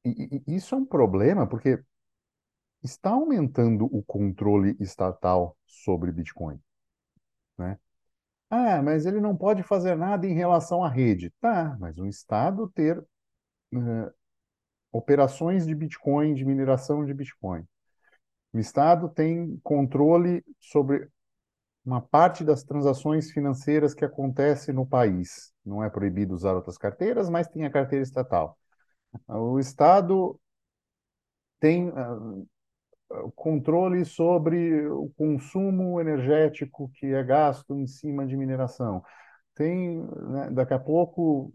E, 0.05 0.43
e, 0.47 0.55
isso 0.55 0.75
é 0.75 0.77
um 0.77 0.85
problema 0.85 1.47
porque 1.47 1.83
está 2.83 3.11
aumentando 3.11 3.85
o 3.85 4.03
controle 4.03 4.75
estatal 4.79 5.57
sobre 5.65 6.11
Bitcoin, 6.11 6.59
né? 7.57 7.79
Ah, 8.49 8.81
mas 8.81 9.05
ele 9.05 9.19
não 9.19 9.35
pode 9.35 9.63
fazer 9.63 9.95
nada 9.95 10.25
em 10.27 10.33
relação 10.33 10.83
à 10.83 10.89
rede. 10.89 11.31
Tá, 11.41 11.77
mas 11.79 11.97
o 11.97 12.07
Estado 12.07 12.69
ter 12.69 13.03
eh, 13.73 14.13
operações 14.91 15.65
de 15.65 15.75
Bitcoin, 15.75 16.33
de 16.33 16.45
mineração 16.45 17.05
de 17.05 17.13
Bitcoin. 17.13 17.63
O 18.53 18.59
Estado 18.59 19.09
tem 19.09 19.59
controle 19.63 20.43
sobre 20.59 21.09
uma 21.85 22.01
parte 22.01 22.43
das 22.43 22.63
transações 22.63 23.31
financeiras 23.31 23.93
que 23.93 24.03
acontece 24.03 24.73
no 24.73 24.85
país. 24.85 25.53
Não 25.65 25.83
é 25.83 25.89
proibido 25.89 26.33
usar 26.33 26.53
outras 26.53 26.77
carteiras, 26.77 27.29
mas 27.29 27.47
tem 27.47 27.65
a 27.65 27.71
carteira 27.71 28.03
estatal. 28.03 28.57
O 29.27 29.57
Estado 29.57 30.39
tem 31.59 31.89
uh, 31.89 32.47
controle 33.35 34.03
sobre 34.05 34.85
o 34.87 35.09
consumo 35.17 35.99
energético 35.99 36.91
que 36.95 37.07
é 37.07 37.23
gasto 37.23 37.75
em 37.75 37.87
cima 37.87 38.25
de 38.25 38.35
mineração. 38.35 39.01
Tem, 39.55 40.01
né, 40.01 40.49
daqui 40.51 40.73
a 40.73 40.79
pouco, 40.79 41.53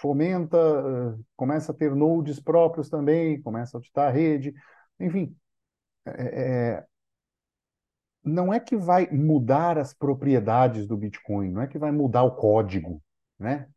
fomenta, 0.00 0.56
uh, 0.56 1.24
começa 1.36 1.72
a 1.72 1.74
ter 1.74 1.94
nodes 1.94 2.40
próprios 2.40 2.88
também, 2.88 3.40
começa 3.42 3.76
a 3.76 3.78
auditar 3.78 4.08
a 4.08 4.10
rede. 4.10 4.54
Enfim, 5.00 5.36
é, 6.06 6.76
é 6.78 6.86
não 8.26 8.52
é 8.52 8.58
que 8.58 8.76
vai 8.76 9.08
mudar 9.10 9.78
as 9.78 9.94
propriedades 9.94 10.86
do 10.86 10.96
Bitcoin, 10.96 11.50
não 11.52 11.62
é 11.62 11.66
que 11.68 11.78
vai 11.78 11.92
mudar 11.92 12.24
o 12.24 12.34
código, 12.34 13.00
né? 13.38 13.68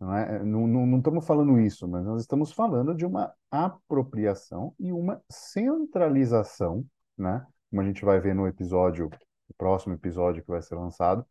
Não, 0.00 0.16
é, 0.16 0.42
não, 0.42 0.66
não, 0.66 0.86
não 0.86 0.98
estamos 0.98 1.26
falando 1.26 1.60
isso, 1.60 1.86
mas 1.86 2.02
nós 2.06 2.22
estamos 2.22 2.50
falando 2.50 2.94
de 2.94 3.04
uma 3.04 3.34
apropriação 3.50 4.74
e 4.78 4.90
uma 4.90 5.22
centralização, 5.30 6.84
né? 7.16 7.46
Como 7.68 7.82
a 7.82 7.84
gente 7.84 8.02
vai 8.02 8.18
ver 8.18 8.34
no 8.34 8.46
episódio, 8.46 9.10
no 9.10 9.54
próximo 9.58 9.92
episódio 9.92 10.42
que 10.42 10.50
vai 10.50 10.62
ser 10.62 10.76
lançado, 10.76 11.26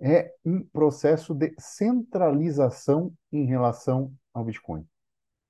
é 0.00 0.34
um 0.44 0.64
processo 0.64 1.34
de 1.34 1.54
centralização 1.58 3.12
em 3.30 3.44
relação 3.44 4.12
ao 4.32 4.44
Bitcoin. 4.44 4.86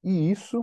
E 0.03 0.31
isso 0.31 0.63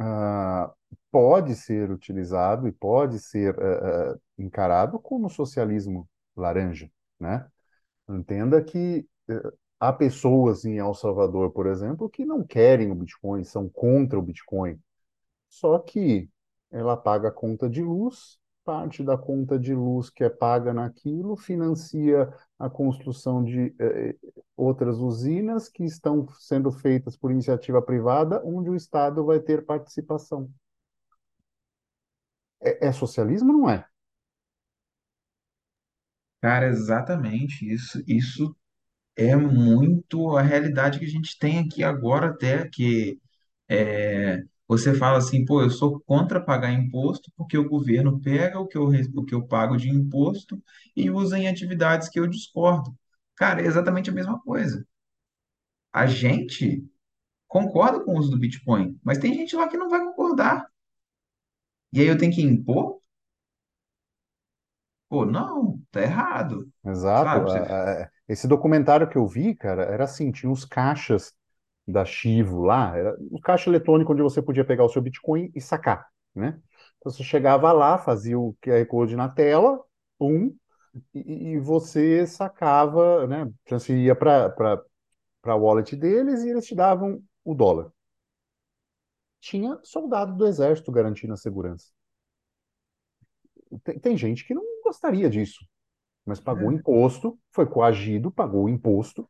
uh, 0.00 0.72
pode 1.10 1.54
ser 1.54 1.90
utilizado 1.90 2.68
e 2.68 2.72
pode 2.72 3.18
ser 3.18 3.56
uh, 3.56 4.20
encarado 4.36 4.98
como 4.98 5.30
socialismo 5.30 6.08
laranja, 6.36 6.90
né? 7.18 7.48
Entenda 8.08 8.62
que 8.62 9.06
uh, 9.30 9.52
há 9.80 9.92
pessoas 9.92 10.64
em 10.64 10.78
El 10.78 10.94
Salvador, 10.94 11.50
por 11.52 11.66
exemplo, 11.66 12.10
que 12.10 12.24
não 12.24 12.44
querem 12.44 12.90
o 12.90 12.94
Bitcoin, 12.94 13.44
são 13.44 13.68
contra 13.68 14.18
o 14.18 14.22
Bitcoin. 14.22 14.78
Só 15.48 15.78
que 15.78 16.28
ela 16.70 16.96
paga 16.96 17.28
a 17.28 17.32
conta 17.32 17.70
de 17.70 17.82
luz, 17.82 18.38
parte 18.68 19.02
da 19.02 19.16
conta 19.16 19.58
de 19.58 19.74
luz 19.74 20.10
que 20.10 20.22
é 20.22 20.28
paga 20.28 20.74
naquilo 20.74 21.34
financia 21.38 22.30
a 22.58 22.68
construção 22.68 23.42
de 23.42 23.74
eh, 23.80 24.14
outras 24.54 24.98
usinas 24.98 25.70
que 25.70 25.84
estão 25.84 26.28
sendo 26.38 26.70
feitas 26.70 27.16
por 27.16 27.30
iniciativa 27.30 27.80
privada, 27.80 28.42
onde 28.44 28.68
o 28.68 28.76
Estado 28.76 29.24
vai 29.24 29.40
ter 29.40 29.64
participação. 29.64 30.50
É, 32.60 32.88
é 32.88 32.92
socialismo, 32.92 33.54
não 33.54 33.70
é? 33.70 33.86
Cara, 36.42 36.66
exatamente 36.66 37.66
isso. 37.72 38.04
Isso 38.06 38.54
é 39.16 39.34
muito 39.34 40.36
a 40.36 40.42
realidade 40.42 40.98
que 40.98 41.06
a 41.06 41.08
gente 41.08 41.38
tem 41.38 41.58
aqui 41.58 41.82
agora, 41.82 42.28
até 42.28 42.68
que 42.68 43.18
é, 43.68 44.44
você 44.68 44.94
fala 44.94 45.18
assim, 45.18 45.44
pô, 45.46 45.62
eu 45.62 45.70
sou 45.70 46.00
contra 46.02 46.40
pagar 46.44 46.72
imposto 46.72 47.32
porque 47.36 47.58
o 47.58 47.68
governo 47.68 48.20
pega 48.20 48.60
o 48.60 48.66
que 48.68 48.78
eu, 48.78 48.88
re- 48.88 49.10
o 49.16 49.24
que 49.24 49.34
eu 49.34 49.46
pago 49.46 49.76
de 49.76 49.90
imposto 49.90 50.62
e 50.96 51.10
usa 51.10 51.38
em 51.38 51.48
atividades 51.48 52.08
que 52.10 52.20
eu 52.20 52.26
discordo. 52.28 52.96
Cara, 53.36 53.62
é 53.62 53.66
exatamente 53.66 54.10
a 54.10 54.12
mesma 54.12 54.40
coisa. 54.40 54.86
A 55.92 56.06
gente 56.06 56.82
concorda 57.48 58.04
com 58.04 58.14
o 58.14 58.18
uso 58.18 58.30
do 58.30 58.38
Bitcoin, 58.38 58.98
mas 59.04 59.18
tem 59.18 59.34
gente 59.34 59.56
lá 59.56 59.68
que 59.68 59.76
não 59.78 59.90
vai 59.90 60.00
concordar. 60.04 60.68
E 61.92 62.00
aí 62.00 62.06
eu 62.08 62.16
tenho 62.18 62.32
que 62.34 62.40
impor? 62.42 62.98
Pô, 65.08 65.24
não, 65.26 65.80
tá 65.90 66.00
errado. 66.02 66.70
Exato. 66.84 67.38
Sabe? 67.38 67.50
Você- 67.50 67.60
A- 67.60 68.02
a- 68.04 68.10
Esse 68.28 68.46
documentário 68.46 69.08
que 69.08 69.16
eu 69.16 69.26
vi, 69.26 69.54
cara, 69.54 69.82
era 69.84 70.04
assim, 70.04 70.30
tinha 70.30 70.50
os 70.52 70.64
caixas 70.64 71.34
da 71.88 72.04
Chivo 72.04 72.62
lá, 72.62 72.96
era 72.96 73.16
o 73.30 73.40
caixa 73.40 73.70
eletrônico 73.70 74.12
onde 74.12 74.22
você 74.22 74.42
podia 74.42 74.64
pegar 74.64 74.84
o 74.84 74.88
seu 74.88 75.00
Bitcoin 75.00 75.50
e 75.54 75.60
sacar, 75.60 76.06
né? 76.34 76.60
Então 76.98 77.10
você 77.10 77.24
chegava 77.24 77.72
lá, 77.72 77.98
fazia 77.98 78.38
o 78.38 78.54
QR 78.60 78.84
Code 78.86 79.16
na 79.16 79.28
tela, 79.28 79.82
um, 80.20 80.54
e, 81.14 81.52
e 81.52 81.58
você 81.58 82.26
sacava, 82.26 83.26
né? 83.26 83.50
Transferia 83.64 84.14
para 84.14 84.50
para 85.40 85.52
a 85.52 85.56
wallet 85.56 85.96
deles 85.96 86.42
e 86.42 86.50
eles 86.50 86.66
te 86.66 86.74
davam 86.74 87.22
o 87.44 87.54
dólar. 87.54 87.90
Tinha 89.40 89.78
soldado 89.82 90.36
do 90.36 90.46
exército 90.46 90.92
garantindo 90.92 91.32
a 91.32 91.36
segurança. 91.36 91.86
Tem, 93.84 93.98
tem 93.98 94.16
gente 94.16 94.44
que 94.44 94.52
não 94.52 94.62
gostaria 94.82 95.30
disso, 95.30 95.66
mas 96.24 96.40
pagou 96.40 96.72
é. 96.72 96.74
imposto, 96.74 97.38
foi 97.50 97.66
coagido, 97.66 98.30
pagou 98.30 98.64
o 98.64 98.68
imposto. 98.68 99.28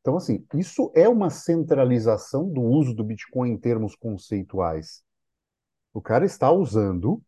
Então, 0.00 0.16
assim, 0.16 0.46
isso 0.54 0.90
é 0.94 1.08
uma 1.08 1.28
centralização 1.30 2.48
do 2.48 2.62
uso 2.62 2.94
do 2.94 3.04
Bitcoin 3.04 3.50
em 3.50 3.58
termos 3.58 3.94
conceituais. 3.94 5.02
O 5.92 6.00
cara 6.00 6.24
está 6.24 6.50
usando 6.50 7.22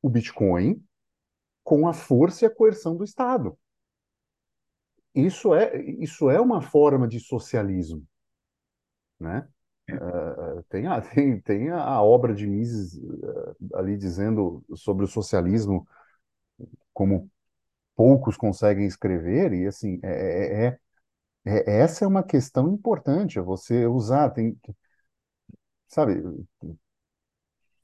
o 0.00 0.08
Bitcoin 0.08 0.82
com 1.64 1.88
a 1.88 1.92
força 1.92 2.44
e 2.44 2.46
a 2.46 2.54
coerção 2.54 2.96
do 2.96 3.02
Estado. 3.02 3.58
Isso 5.14 5.54
é, 5.54 5.80
isso 5.98 6.30
é 6.30 6.40
uma 6.40 6.60
forma 6.60 7.08
de 7.08 7.18
socialismo, 7.18 8.06
né? 9.18 9.48
Uh, 9.90 10.62
tem, 10.68 10.86
a, 10.86 11.00
tem, 11.00 11.40
tem 11.40 11.70
a 11.70 12.02
obra 12.02 12.34
de 12.34 12.46
Mises 12.46 12.96
uh, 12.98 13.56
ali 13.74 13.96
dizendo 13.96 14.64
sobre 14.74 15.04
o 15.04 15.08
socialismo 15.08 15.86
como 16.92 17.30
poucos 17.94 18.36
conseguem 18.36 18.86
escrever, 18.86 19.52
e 19.52 19.66
assim, 19.66 19.98
é, 20.02 20.66
é, 20.66 20.78
é, 21.46 21.80
essa 21.80 22.04
é 22.04 22.08
uma 22.08 22.22
questão 22.22 22.68
importante, 22.72 23.40
você 23.40 23.86
usar, 23.86 24.30
tem, 24.30 24.58
sabe, 25.88 26.22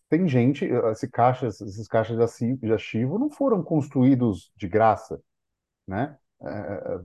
tem 0.09 0.29
gente, 0.29 0.65
esse 0.93 1.09
caixa, 1.09 1.47
esses 1.47 1.89
caixas 1.89 2.17
de 2.17 2.73
arquivo 2.73 3.19
não 3.19 3.31
foram 3.31 3.63
construídos 3.63 4.53
de 4.57 4.69
graça, 4.69 5.21
né? 5.89 6.19
É, 6.43 7.01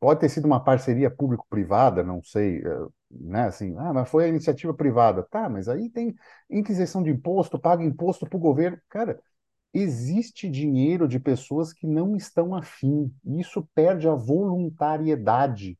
pode 0.00 0.20
ter 0.20 0.28
sido 0.28 0.46
uma 0.46 0.62
parceria 0.62 1.10
público-privada, 1.10 2.02
não 2.02 2.22
sei, 2.22 2.62
né? 3.10 3.44
Assim, 3.46 3.74
ah, 3.78 3.92
mas 3.92 4.08
foi 4.08 4.24
a 4.24 4.28
iniciativa 4.28 4.72
privada, 4.74 5.22
tá? 5.24 5.48
Mas 5.48 5.68
aí 5.68 5.90
tem 5.90 6.14
inquisição 6.50 7.02
de 7.02 7.10
imposto, 7.10 7.58
paga 7.58 7.82
imposto 7.84 8.26
para 8.28 8.36
o 8.36 8.40
governo, 8.40 8.78
cara. 8.88 9.20
Existe 9.72 10.48
dinheiro 10.48 11.06
de 11.06 11.20
pessoas 11.20 11.72
que 11.72 11.86
não 11.86 12.16
estão 12.16 12.54
afim. 12.54 13.12
Isso 13.24 13.68
perde 13.74 14.08
a 14.08 14.14
voluntariedade 14.14 15.78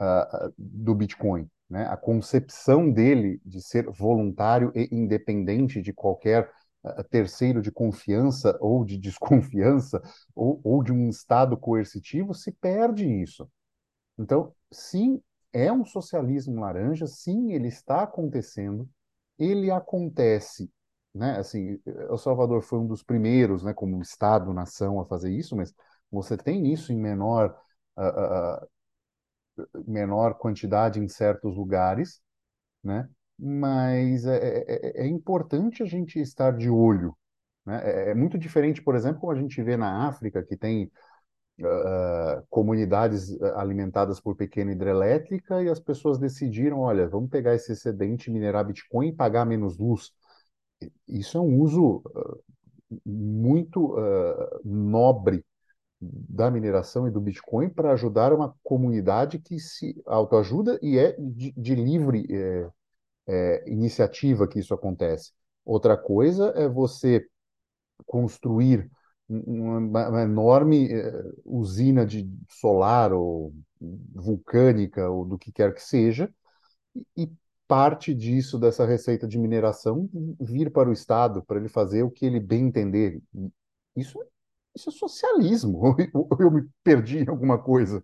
uh, 0.00 0.52
do 0.56 0.94
Bitcoin. 0.94 1.48
Né? 1.68 1.86
A 1.86 1.96
concepção 1.96 2.90
dele 2.90 3.40
de 3.44 3.60
ser 3.60 3.90
voluntário 3.90 4.72
e 4.74 4.88
independente 4.90 5.82
de 5.82 5.92
qualquer 5.92 6.50
uh, 6.82 7.04
terceiro 7.04 7.60
de 7.60 7.70
confiança 7.70 8.56
ou 8.60 8.84
de 8.84 8.96
desconfiança 8.98 10.00
ou, 10.34 10.60
ou 10.64 10.82
de 10.82 10.92
um 10.92 11.08
estado 11.08 11.56
coercitivo 11.56 12.32
se 12.32 12.52
perde 12.52 13.06
isso. 13.06 13.48
Então, 14.18 14.52
sim, 14.72 15.22
é 15.52 15.72
um 15.72 15.84
socialismo 15.84 16.60
laranja, 16.60 17.06
sim, 17.06 17.52
ele 17.52 17.68
está 17.68 18.02
acontecendo, 18.02 18.88
ele 19.38 19.70
acontece 19.70 20.70
né? 21.14 21.38
Assim, 21.38 21.80
El 21.86 22.18
Salvador 22.18 22.62
foi 22.62 22.78
um 22.78 22.86
dos 22.86 23.02
primeiros, 23.02 23.62
né, 23.62 23.72
como 23.74 24.00
Estado-nação 24.00 25.00
a 25.00 25.06
fazer 25.06 25.30
isso, 25.32 25.56
mas 25.56 25.74
você 26.10 26.36
tem 26.36 26.72
isso 26.72 26.92
em 26.92 26.98
menor, 26.98 27.56
uh, 27.96 28.64
uh, 29.62 29.82
menor 29.86 30.34
quantidade 30.34 31.00
em 31.00 31.08
certos 31.08 31.56
lugares, 31.56 32.20
né? 32.82 33.08
Mas 33.38 34.24
é, 34.26 34.64
é, 34.66 35.02
é, 35.02 35.06
importante 35.06 35.82
a 35.82 35.86
gente 35.86 36.18
estar 36.20 36.52
de 36.56 36.68
olho, 36.68 37.16
né? 37.64 37.80
É, 37.84 38.10
é, 38.10 38.14
muito 38.14 38.38
diferente, 38.38 38.82
por 38.82 38.96
exemplo, 38.96 39.20
como 39.20 39.32
a 39.32 39.40
gente 39.40 39.62
vê 39.62 39.76
na 39.76 40.08
África, 40.08 40.42
que 40.42 40.56
tem 40.56 40.90
uh, 41.60 42.44
comunidades 42.50 43.40
alimentadas 43.56 44.20
por 44.20 44.36
pequena 44.36 44.72
hidrelétrica 44.72 45.62
e 45.62 45.68
as 45.68 45.80
pessoas 45.80 46.18
decidiram, 46.18 46.80
olha, 46.80 47.08
vamos 47.08 47.30
pegar 47.30 47.54
esse 47.54 47.72
excedente, 47.72 48.30
minerar 48.30 48.66
Bitcoin 48.66 49.08
e 49.08 49.14
pagar 49.14 49.44
menos 49.44 49.78
luz 49.78 50.12
isso 51.06 51.38
é 51.38 51.40
um 51.40 51.60
uso 51.60 52.02
uh, 52.06 52.42
muito 53.04 53.94
uh, 53.94 54.60
nobre 54.64 55.44
da 56.00 56.50
mineração 56.50 57.08
e 57.08 57.10
do 57.10 57.20
Bitcoin 57.20 57.68
para 57.68 57.92
ajudar 57.92 58.32
uma 58.32 58.54
comunidade 58.62 59.38
que 59.38 59.58
se 59.58 60.00
autoajuda 60.06 60.78
e 60.80 60.96
é 60.96 61.16
de, 61.18 61.52
de 61.56 61.74
livre 61.74 62.26
é, 62.30 62.70
é, 63.26 63.70
iniciativa 63.70 64.46
que 64.46 64.60
isso 64.60 64.72
acontece. 64.72 65.32
Outra 65.64 65.96
coisa 65.96 66.52
é 66.56 66.68
você 66.68 67.26
construir 68.06 68.88
uma, 69.28 70.08
uma 70.08 70.22
enorme 70.22 70.92
é, 70.92 71.12
usina 71.44 72.06
de 72.06 72.30
solar 72.48 73.12
ou 73.12 73.52
vulcânica 74.14 75.10
ou 75.10 75.24
do 75.24 75.36
que 75.36 75.52
quer 75.52 75.74
que 75.74 75.82
seja 75.82 76.32
e 77.16 77.30
parte 77.68 78.14
disso, 78.14 78.58
dessa 78.58 78.86
receita 78.86 79.28
de 79.28 79.38
mineração, 79.38 80.08
vir 80.40 80.72
para 80.72 80.88
o 80.88 80.92
Estado, 80.92 81.44
para 81.44 81.58
ele 81.58 81.68
fazer 81.68 82.02
o 82.02 82.10
que 82.10 82.26
ele 82.26 82.40
bem 82.40 82.66
entender. 82.66 83.22
Isso 83.96 84.20
é 84.22 84.26
isso 84.76 84.90
é 84.90 84.92
socialismo. 84.92 85.96
Ou 86.14 86.28
eu 86.38 86.50
me 86.50 86.68
perdi 86.84 87.18
em 87.18 87.28
alguma 87.28 87.60
coisa. 87.60 88.02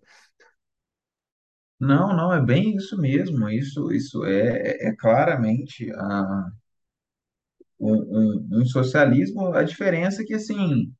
Não, 1.79 2.15
não, 2.15 2.33
é 2.33 2.41
bem 2.43 2.75
isso 2.75 2.97
mesmo. 2.97 3.49
Isso, 3.49 3.91
isso 3.91 4.25
é, 4.25 4.87
é 4.89 4.95
claramente 4.95 5.89
a, 5.93 6.49
um, 7.79 7.93
um, 7.93 8.61
um 8.61 8.65
socialismo. 8.65 9.53
A 9.53 9.63
diferença 9.63 10.21
é 10.21 10.25
que, 10.25 10.33
assim, 10.33 10.93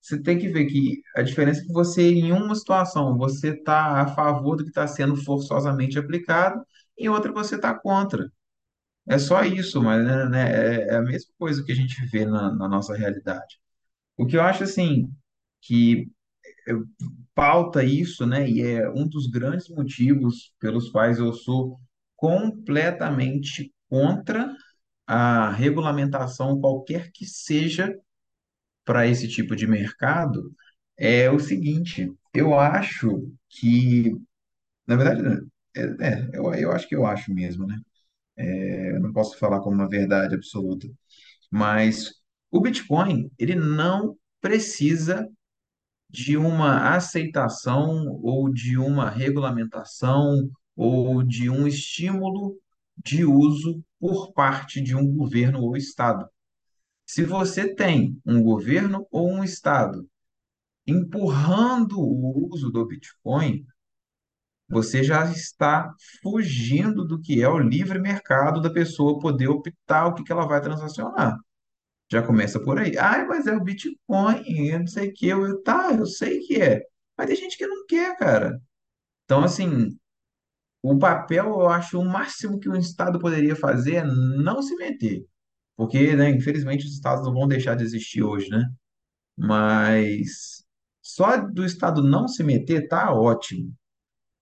você 0.00 0.22
tem 0.22 0.38
que 0.38 0.48
ver 0.48 0.66
que 0.66 1.02
a 1.16 1.22
diferença 1.22 1.62
é 1.62 1.64
que 1.66 1.72
você, 1.72 2.02
em 2.12 2.32
uma 2.32 2.54
situação, 2.54 3.18
você 3.18 3.50
está 3.50 4.02
a 4.02 4.08
favor 4.08 4.56
do 4.56 4.64
que 4.64 4.70
está 4.70 4.86
sendo 4.88 5.16
forçosamente 5.16 5.98
aplicado, 5.98 6.62
em 6.98 7.08
outra 7.08 7.32
você 7.32 7.56
está 7.56 7.74
contra. 7.74 8.30
É 9.08 9.18
só 9.18 9.42
isso, 9.44 9.82
mas 9.82 10.04
né, 10.06 10.26
né, 10.28 10.52
é 10.52 10.88
é 10.94 10.96
a 10.96 11.02
mesma 11.02 11.32
coisa 11.38 11.64
que 11.64 11.72
a 11.72 11.74
gente 11.74 12.04
vê 12.06 12.24
na, 12.26 12.52
na 12.54 12.68
nossa 12.68 12.96
realidade. 12.96 13.58
O 14.16 14.26
que 14.26 14.36
eu 14.36 14.42
acho, 14.42 14.64
assim, 14.64 15.10
que 15.62 16.10
pauta 17.34 17.84
isso, 17.84 18.26
né, 18.26 18.48
e 18.48 18.62
é 18.62 18.88
um 18.90 19.06
dos 19.06 19.26
grandes 19.26 19.68
motivos 19.68 20.52
pelos 20.60 20.88
quais 20.90 21.18
eu 21.18 21.32
sou 21.32 21.78
completamente 22.16 23.72
contra 23.88 24.54
a 25.06 25.50
regulamentação, 25.52 26.60
qualquer 26.60 27.10
que 27.12 27.26
seja, 27.26 27.94
para 28.84 29.06
esse 29.06 29.28
tipo 29.28 29.56
de 29.56 29.66
mercado, 29.66 30.52
é 30.98 31.30
o 31.30 31.38
seguinte: 31.40 32.12
eu 32.34 32.58
acho 32.58 33.30
que, 33.50 34.12
na 34.86 34.96
verdade, 34.96 35.46
é, 35.76 36.08
é, 36.08 36.30
eu, 36.32 36.54
eu 36.54 36.72
acho 36.72 36.88
que 36.88 36.94
eu 36.96 37.06
acho 37.06 37.32
mesmo, 37.32 37.66
né? 37.66 37.80
Eu 38.36 39.00
não 39.00 39.12
posso 39.12 39.38
falar 39.38 39.60
como 39.60 39.76
uma 39.76 39.88
verdade 39.88 40.34
absoluta, 40.34 40.86
mas 41.50 42.12
o 42.50 42.60
Bitcoin, 42.60 43.30
ele 43.38 43.54
não 43.54 44.16
precisa 44.40 45.28
de 46.08 46.36
uma 46.36 46.94
aceitação 46.94 48.18
ou 48.22 48.52
de 48.52 48.78
uma 48.78 49.10
regulamentação 49.10 50.50
ou 50.76 51.22
de 51.22 51.50
um 51.50 51.66
estímulo 51.66 52.58
de 52.96 53.24
uso 53.24 53.82
por 53.98 54.32
parte 54.32 54.80
de 54.80 54.94
um 54.94 55.06
governo 55.14 55.60
ou 55.62 55.76
estado. 55.76 56.28
Se 57.06 57.24
você 57.24 57.74
tem 57.74 58.18
um 58.24 58.42
governo 58.42 59.06
ou 59.10 59.30
um 59.30 59.44
estado 59.44 60.08
empurrando 60.86 61.98
o 61.98 62.52
uso 62.52 62.70
do 62.70 62.86
Bitcoin, 62.86 63.66
você 64.68 65.02
já 65.02 65.30
está 65.30 65.92
fugindo 66.22 67.04
do 67.06 67.20
que 67.20 67.42
é 67.42 67.48
o 67.48 67.58
livre 67.58 67.98
mercado 68.00 68.60
da 68.60 68.70
pessoa 68.70 69.18
poder 69.20 69.48
optar 69.48 70.06
o 70.06 70.14
que 70.14 70.24
que 70.24 70.32
ela 70.32 70.46
vai 70.46 70.60
transacionar. 70.60 71.36
Já 72.10 72.22
começa 72.22 72.60
por 72.60 72.78
aí. 72.78 72.96
Ah, 72.98 73.24
mas 73.28 73.46
é 73.46 73.52
o 73.52 73.62
Bitcoin, 73.62 74.70
eu 74.70 74.80
não 74.80 74.86
sei 74.86 75.08
o 75.08 75.14
que. 75.14 75.26
Eu, 75.28 75.62
tá, 75.62 75.92
eu 75.92 76.06
sei 76.06 76.40
que 76.40 76.60
é. 76.60 76.82
Mas 77.16 77.28
tem 77.28 77.36
gente 77.36 77.58
que 77.58 77.66
não 77.66 77.86
quer, 77.86 78.16
cara. 78.16 78.60
Então, 79.24 79.42
assim, 79.44 79.96
o 80.82 80.98
papel, 80.98 81.46
eu 81.46 81.68
acho, 81.68 81.98
o 81.98 82.04
máximo 82.04 82.60
que 82.60 82.68
o 82.68 82.76
Estado 82.76 83.18
poderia 83.18 83.56
fazer 83.56 83.96
é 83.96 84.04
não 84.04 84.62
se 84.62 84.76
meter. 84.76 85.26
Porque, 85.76 86.14
né, 86.16 86.30
infelizmente, 86.30 86.86
os 86.86 86.92
Estados 86.92 87.24
não 87.26 87.34
vão 87.34 87.48
deixar 87.48 87.74
de 87.76 87.84
existir 87.84 88.22
hoje, 88.22 88.48
né? 88.50 88.64
Mas 89.36 90.64
só 91.02 91.38
do 91.38 91.64
Estado 91.64 92.02
não 92.02 92.28
se 92.28 92.42
meter 92.44 92.88
tá 92.88 93.12
ótimo. 93.12 93.74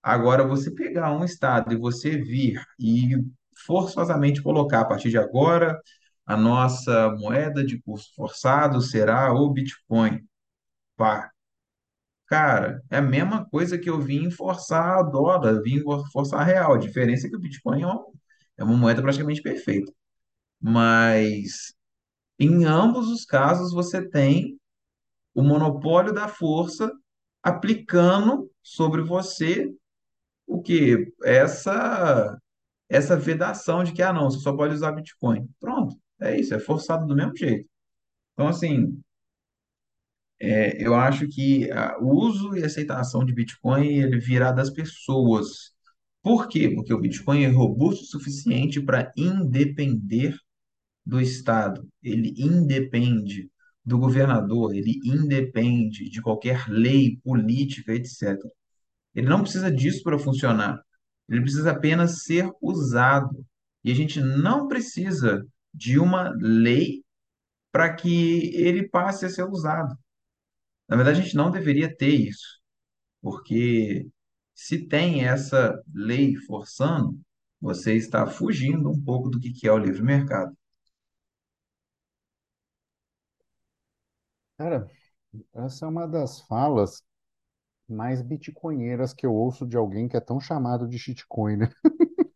Agora, 0.05 0.45
você 0.47 0.69
pegar 0.69 1.11
um 1.11 1.23
Estado 1.25 1.73
e 1.73 1.77
você 1.77 2.15
vir 2.15 2.63
e 2.79 3.17
forçosamente 3.65 4.39
colocar 4.39 4.81
a 4.81 4.85
partir 4.85 5.09
de 5.09 5.17
agora 5.17 5.81
a 6.27 6.37
nossa 6.37 7.09
moeda 7.17 7.65
de 7.65 7.81
curso 7.81 8.13
forçado 8.15 8.81
será 8.81 9.33
o 9.33 9.49
Bitcoin. 9.49 10.23
Pá, 10.95 11.31
cara, 12.27 12.83
é 12.91 12.97
a 12.97 13.01
mesma 13.01 13.45
coisa 13.49 13.79
que 13.79 13.89
eu 13.89 13.99
vim 13.99 14.29
forçar 14.29 14.99
a 14.99 15.03
dólar, 15.03 15.61
vim 15.63 15.81
forçar 16.13 16.41
a 16.41 16.43
real. 16.43 16.75
A 16.75 16.77
diferença 16.77 17.25
é 17.25 17.29
que 17.31 17.35
o 17.35 17.39
Bitcoin 17.39 17.81
é 17.81 17.87
uma, 17.87 18.05
é 18.59 18.63
uma 18.63 18.77
moeda 18.77 19.01
praticamente 19.01 19.41
perfeita. 19.41 19.91
Mas 20.61 21.73
em 22.39 22.65
ambos 22.65 23.07
os 23.09 23.25
casos 23.25 23.73
você 23.73 24.07
tem 24.07 24.59
o 25.33 25.41
monopólio 25.43 26.13
da 26.13 26.27
força 26.27 26.91
aplicando 27.43 28.51
sobre 28.61 29.01
você 29.01 29.73
o 30.47 30.61
que? 30.61 31.13
Essa 31.23 32.37
essa 32.89 33.17
vedação 33.17 33.83
de 33.83 33.93
que, 33.93 34.01
ah, 34.01 34.13
não, 34.13 34.29
você 34.29 34.39
só 34.39 34.55
pode 34.55 34.75
usar 34.75 34.91
Bitcoin. 34.91 35.47
Pronto, 35.59 35.97
é 36.21 36.39
isso, 36.39 36.53
é 36.53 36.59
forçado 36.59 37.07
do 37.07 37.15
mesmo 37.15 37.35
jeito. 37.35 37.67
Então, 38.33 38.47
assim, 38.47 39.01
é, 40.39 40.85
eu 40.85 40.93
acho 40.95 41.27
que 41.27 41.71
ah, 41.71 41.97
o 41.99 42.09
uso 42.09 42.55
e 42.57 42.63
aceitação 42.63 43.25
de 43.25 43.33
Bitcoin, 43.33 43.87
ele 43.87 44.19
virá 44.19 44.51
das 44.51 44.69
pessoas. 44.69 45.73
Por 46.21 46.47
quê? 46.47 46.69
Porque 46.69 46.93
o 46.93 46.99
Bitcoin 46.99 47.43
é 47.43 47.47
robusto 47.47 48.03
o 48.03 48.07
suficiente 48.07 48.81
para 48.81 49.11
independer 49.17 50.35
do 51.05 51.21
Estado. 51.21 51.87
Ele 52.03 52.33
independe 52.37 53.49
do 53.85 53.99
governador, 53.99 54.75
ele 54.75 54.99
independe 55.05 56.09
de 56.09 56.21
qualquer 56.21 56.67
lei, 56.67 57.19
política, 57.23 57.93
etc. 57.93 58.37
Ele 59.15 59.27
não 59.27 59.41
precisa 59.41 59.71
disso 59.71 60.03
para 60.03 60.19
funcionar. 60.19 60.79
Ele 61.29 61.41
precisa 61.41 61.71
apenas 61.71 62.23
ser 62.23 62.51
usado. 62.61 63.45
E 63.83 63.91
a 63.91 63.95
gente 63.95 64.19
não 64.21 64.67
precisa 64.67 65.45
de 65.73 65.99
uma 65.99 66.31
lei 66.39 67.03
para 67.71 67.93
que 67.93 68.55
ele 68.55 68.87
passe 68.89 69.25
a 69.25 69.29
ser 69.29 69.43
usado. 69.49 69.97
Na 70.87 70.95
verdade, 70.95 71.19
a 71.19 71.23
gente 71.23 71.35
não 71.35 71.51
deveria 71.51 71.95
ter 71.95 72.09
isso, 72.09 72.61
porque 73.21 74.07
se 74.53 74.87
tem 74.87 75.25
essa 75.25 75.81
lei 75.93 76.35
forçando, 76.35 77.19
você 77.59 77.95
está 77.95 78.27
fugindo 78.27 78.89
um 78.89 79.01
pouco 79.03 79.29
do 79.29 79.39
que 79.39 79.67
é 79.67 79.71
o 79.71 79.77
livre 79.77 80.03
mercado. 80.03 80.55
Cara, 84.57 84.89
essa 85.53 85.85
é 85.85 85.89
uma 85.89 86.07
das 86.07 86.41
falas 86.41 87.03
mais 87.87 88.21
bitcoinheiras 88.21 89.13
que 89.13 89.25
eu 89.25 89.33
ouço 89.33 89.65
de 89.65 89.77
alguém 89.77 90.07
que 90.07 90.17
é 90.17 90.19
tão 90.19 90.39
chamado 90.39 90.87
de 90.87 90.97
shitcoin, 90.97 91.57
né? 91.57 91.69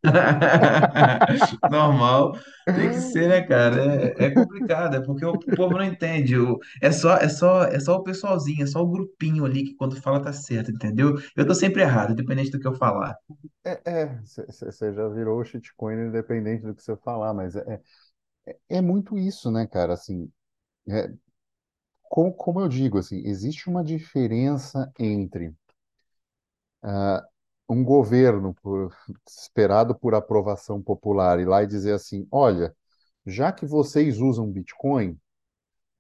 Normal, 1.70 2.34
tem 2.66 2.90
que 2.90 3.00
ser, 3.02 3.28
né, 3.28 3.42
cara? 3.42 4.14
É, 4.18 4.26
é 4.26 4.32
complicado, 4.32 4.96
é 4.96 5.02
porque 5.02 5.26
o 5.26 5.38
povo 5.56 5.78
não 5.78 5.84
entende. 5.84 6.38
O, 6.38 6.58
é 6.82 6.92
só, 6.92 7.16
é 7.18 7.28
só, 7.30 7.64
é 7.64 7.80
só 7.80 7.96
o 7.98 8.04
pessoalzinho, 8.04 8.64
é 8.64 8.68
só 8.68 8.82
o 8.82 8.90
grupinho 8.90 9.46
ali 9.46 9.64
que 9.66 9.76
quando 9.76 10.02
fala 10.02 10.22
tá 10.22 10.32
certo, 10.34 10.72
entendeu? 10.72 11.16
Eu 11.36 11.46
tô 11.46 11.54
sempre 11.54 11.82
errado, 11.82 12.14
independente 12.14 12.52
do 12.52 12.60
que 12.60 12.68
eu 12.68 12.74
falar. 12.76 13.16
É, 13.64 14.06
você 14.24 14.94
já 14.94 15.08
virou 15.10 15.44
shitcoin 15.44 16.08
independente 16.08 16.64
do 16.64 16.74
que 16.76 16.82
você 16.84 16.96
falar, 16.98 17.34
mas 17.34 17.56
é, 17.56 17.82
é, 18.48 18.58
é 18.78 18.82
muito 18.82 19.18
isso, 19.18 19.52
né, 19.52 19.68
cara? 19.68 19.94
Assim, 19.94 20.32
é, 20.90 21.12
como, 22.10 22.34
como 22.34 22.60
eu 22.62 22.68
digo, 22.70 22.98
assim, 23.00 23.22
existe 23.26 23.70
uma 23.70 23.84
diferença 23.84 24.92
entre 25.00 25.54
ah, 26.84 27.24
um 27.70 27.84
governo 27.84 28.54
por- 28.62 28.94
esperado 29.28 29.96
por 29.96 30.14
aprovação 30.16 30.82
popular 30.82 31.40
ir 31.40 31.46
lá 31.48 31.64
e 31.64 31.68
dizer 31.68 31.94
assim, 31.94 32.28
olha, 32.32 32.76
já 33.26 33.52
que 33.52 33.66
vocês 33.66 34.20
usam 34.20 34.50
Bitcoin, 34.52 35.18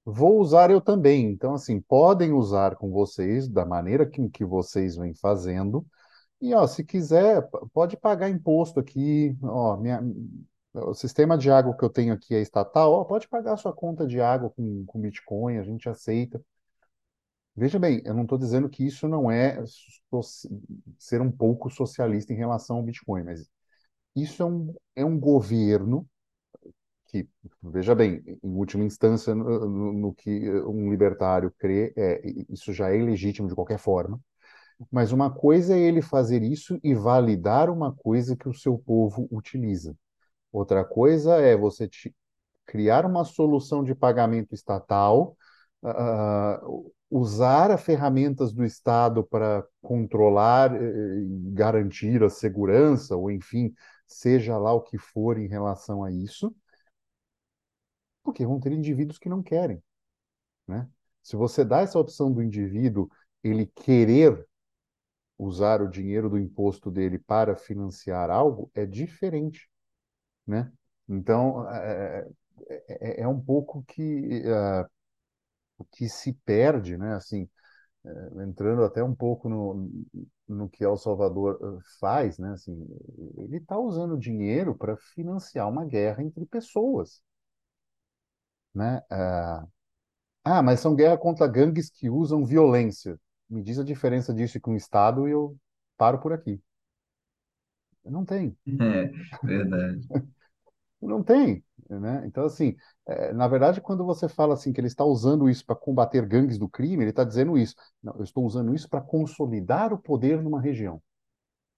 vou 0.06 0.40
usar 0.40 0.72
eu 0.72 0.82
também. 0.82 1.26
Então, 1.32 1.56
assim, 1.56 1.82
podem 1.82 2.34
usar 2.34 2.76
com 2.78 2.92
vocês 2.92 3.48
da 3.50 3.66
maneira 3.66 4.06
que, 4.10 4.30
que 4.30 4.46
vocês 4.46 4.98
vêm 4.98 5.14
fazendo. 5.16 5.86
E, 6.42 6.54
ó, 6.56 6.68
se 6.68 6.84
quiser, 6.86 7.48
pode 7.74 7.98
pagar 7.98 8.30
imposto 8.30 8.80
aqui. 8.80 9.38
Ó, 9.44 9.78
minha, 9.78 10.02
o 10.74 10.94
sistema 10.94 11.38
de 11.38 11.52
água 11.52 11.76
que 11.78 11.84
eu 11.84 11.90
tenho 11.90 12.14
aqui 12.14 12.36
é 12.36 12.42
estatal. 12.42 12.92
Ó, 12.94 13.04
pode 13.06 13.28
pagar 13.28 13.54
a 13.54 13.58
sua 13.58 13.74
conta 13.74 14.08
de 14.08 14.20
água 14.22 14.50
com, 14.52 14.86
com 14.86 15.00
Bitcoin, 15.02 15.58
a 15.58 15.64
gente 15.64 15.90
aceita. 15.90 16.42
Veja 17.56 17.78
bem, 17.80 18.02
eu 18.06 18.14
não 18.14 18.24
estou 18.24 18.38
dizendo 18.38 18.70
que 18.70 18.86
isso 18.86 19.08
não 19.08 19.30
é 19.30 19.64
so- 19.66 20.32
ser 20.98 21.22
um 21.22 21.32
pouco 21.32 21.70
socialista 21.70 22.32
em 22.34 22.38
relação 22.38 22.78
ao 22.78 22.84
Bitcoin, 22.84 23.24
mas 23.24 23.50
isso 24.16 24.44
é 24.44 24.48
um, 24.48 24.76
é 24.96 25.06
um 25.06 25.20
governo 25.20 26.08
que, 27.08 27.28
veja 27.64 27.96
bem, 27.96 28.24
em 28.44 28.50
última 28.56 28.84
instância, 28.84 29.34
no, 29.36 29.68
no- 29.68 29.94
no 29.94 30.14
que 30.14 30.50
um 30.66 30.90
libertário 30.92 31.52
crê, 31.58 31.94
é, 31.98 32.22
isso 32.50 32.72
já 32.74 32.92
é 32.92 32.98
ilegítimo 32.98 33.48
de 33.48 33.56
qualquer 33.56 33.80
forma, 33.80 34.20
mas 34.92 35.12
uma 35.14 35.32
coisa 35.34 35.76
é 35.76 35.80
ele 35.80 36.02
fazer 36.02 36.44
isso 36.44 36.80
e 36.84 36.96
validar 36.96 37.70
uma 37.70 37.94
coisa 37.96 38.36
que 38.38 38.50
o 38.50 38.54
seu 38.54 38.78
povo 38.80 39.28
utiliza. 39.32 39.96
Outra 40.52 40.84
coisa 40.86 41.36
é 41.38 41.56
você 41.56 41.88
ti- 41.88 42.16
criar 42.66 43.06
uma 43.06 43.26
solução 43.26 43.84
de 43.84 43.96
pagamento 43.96 44.54
estatal, 44.56 45.38
ah, 45.84 46.62
usar 47.10 47.72
as 47.72 47.82
ferramentas 47.84 48.54
do 48.54 48.64
Estado 48.66 49.24
para 49.24 49.66
controlar 49.82 50.76
eh, 50.76 51.20
e 51.22 51.52
garantir 51.54 52.24
a 52.24 52.30
segurança, 52.30 53.16
ou 53.16 53.32
enfim, 53.32 53.74
seja 54.08 54.58
lá 54.58 54.74
o 54.74 54.82
que 54.82 54.98
for 54.98 55.38
em 55.40 55.48
relação 55.48 56.04
a 56.04 56.12
isso, 56.12 56.56
porque 58.24 58.46
vão 58.46 58.60
ter 58.60 58.72
indivíduos 58.72 59.18
que 59.18 59.30
não 59.30 59.42
querem, 59.44 59.82
né? 60.68 60.90
Se 61.24 61.36
você 61.38 61.66
dá 61.66 61.82
essa 61.82 62.00
opção 62.00 62.32
do 62.34 62.44
indivíduo, 62.44 63.10
ele 63.44 63.68
querer 63.68 64.46
usar 65.38 65.82
o 65.82 65.90
dinheiro 65.90 66.30
do 66.30 66.38
imposto 66.40 66.92
dele 66.92 67.20
para 67.20 67.56
financiar 67.56 68.30
algo, 68.30 68.72
é 68.76 68.86
diferente, 68.86 69.70
né? 70.50 70.72
Então, 71.08 71.70
é, 71.72 72.28
é, 72.70 73.22
é, 73.22 73.22
é 73.22 73.28
um 73.28 73.40
pouco 73.40 73.84
que, 73.88 74.44
uh, 74.48 74.90
que 75.92 76.10
se 76.10 76.34
perde, 76.46 76.98
né? 76.98 77.14
Assim, 77.16 77.50
é, 78.06 78.44
entrando 78.44 78.84
até 78.84 79.04
um 79.04 79.16
pouco 79.16 79.50
no, 79.50 79.90
no 80.48 80.70
que 80.70 80.84
El 80.84 80.98
Salvador 80.98 81.82
faz, 82.00 82.38
né? 82.40 82.52
Assim, 82.54 82.74
ele 83.38 83.58
está 83.58 83.78
usando 83.78 84.18
dinheiro 84.20 84.76
para 84.76 84.98
financiar 84.98 85.70
uma 85.70 85.86
guerra 85.86 86.24
entre 86.24 86.46
pessoas, 86.46 87.22
né? 88.74 89.00
Uh, 89.12 89.68
ah, 90.46 90.64
mas 90.64 90.80
são 90.82 90.96
guerras 90.96 91.20
contra 91.20 91.48
gangues 91.48 91.90
que 91.90 92.10
usam 92.10 92.46
violência. 92.46 93.20
Me 93.50 93.64
diz 93.64 93.80
a 93.80 93.84
diferença 93.84 94.34
disso 94.34 94.60
com 94.62 94.74
o 94.74 94.78
Estado 94.78 95.28
e 95.28 95.32
eu 95.32 95.58
paro 95.98 96.20
por 96.22 96.34
aqui. 96.34 96.62
Não 98.06 98.26
tem. 98.26 98.58
É, 98.68 99.12
verdade. 99.46 100.08
Não 101.02 101.24
tem, 101.24 101.64
né? 101.90 102.24
Então, 102.26 102.44
assim, 102.46 102.76
é, 103.08 103.32
na 103.34 103.48
verdade, 103.48 103.80
quando 103.80 104.06
você 104.06 104.28
fala 104.28 104.54
assim 104.54 104.74
que 104.74 104.82
ele 104.82 104.88
está 104.88 105.06
usando 105.06 105.50
isso 105.50 105.66
para 105.66 105.76
combater 105.76 106.26
gangues 106.26 106.58
do 106.58 106.68
crime, 106.68 107.04
ele 107.04 107.12
está 107.12 107.24
dizendo 107.24 107.58
isso. 107.58 107.76
Não, 108.04 108.16
eu 108.18 108.24
estou 108.24 108.46
usando 108.46 108.76
isso 108.76 108.90
para 108.90 109.00
consolidar 109.02 109.94
o 109.94 109.98
poder 109.98 110.42
numa 110.42 110.60
região. 110.62 111.02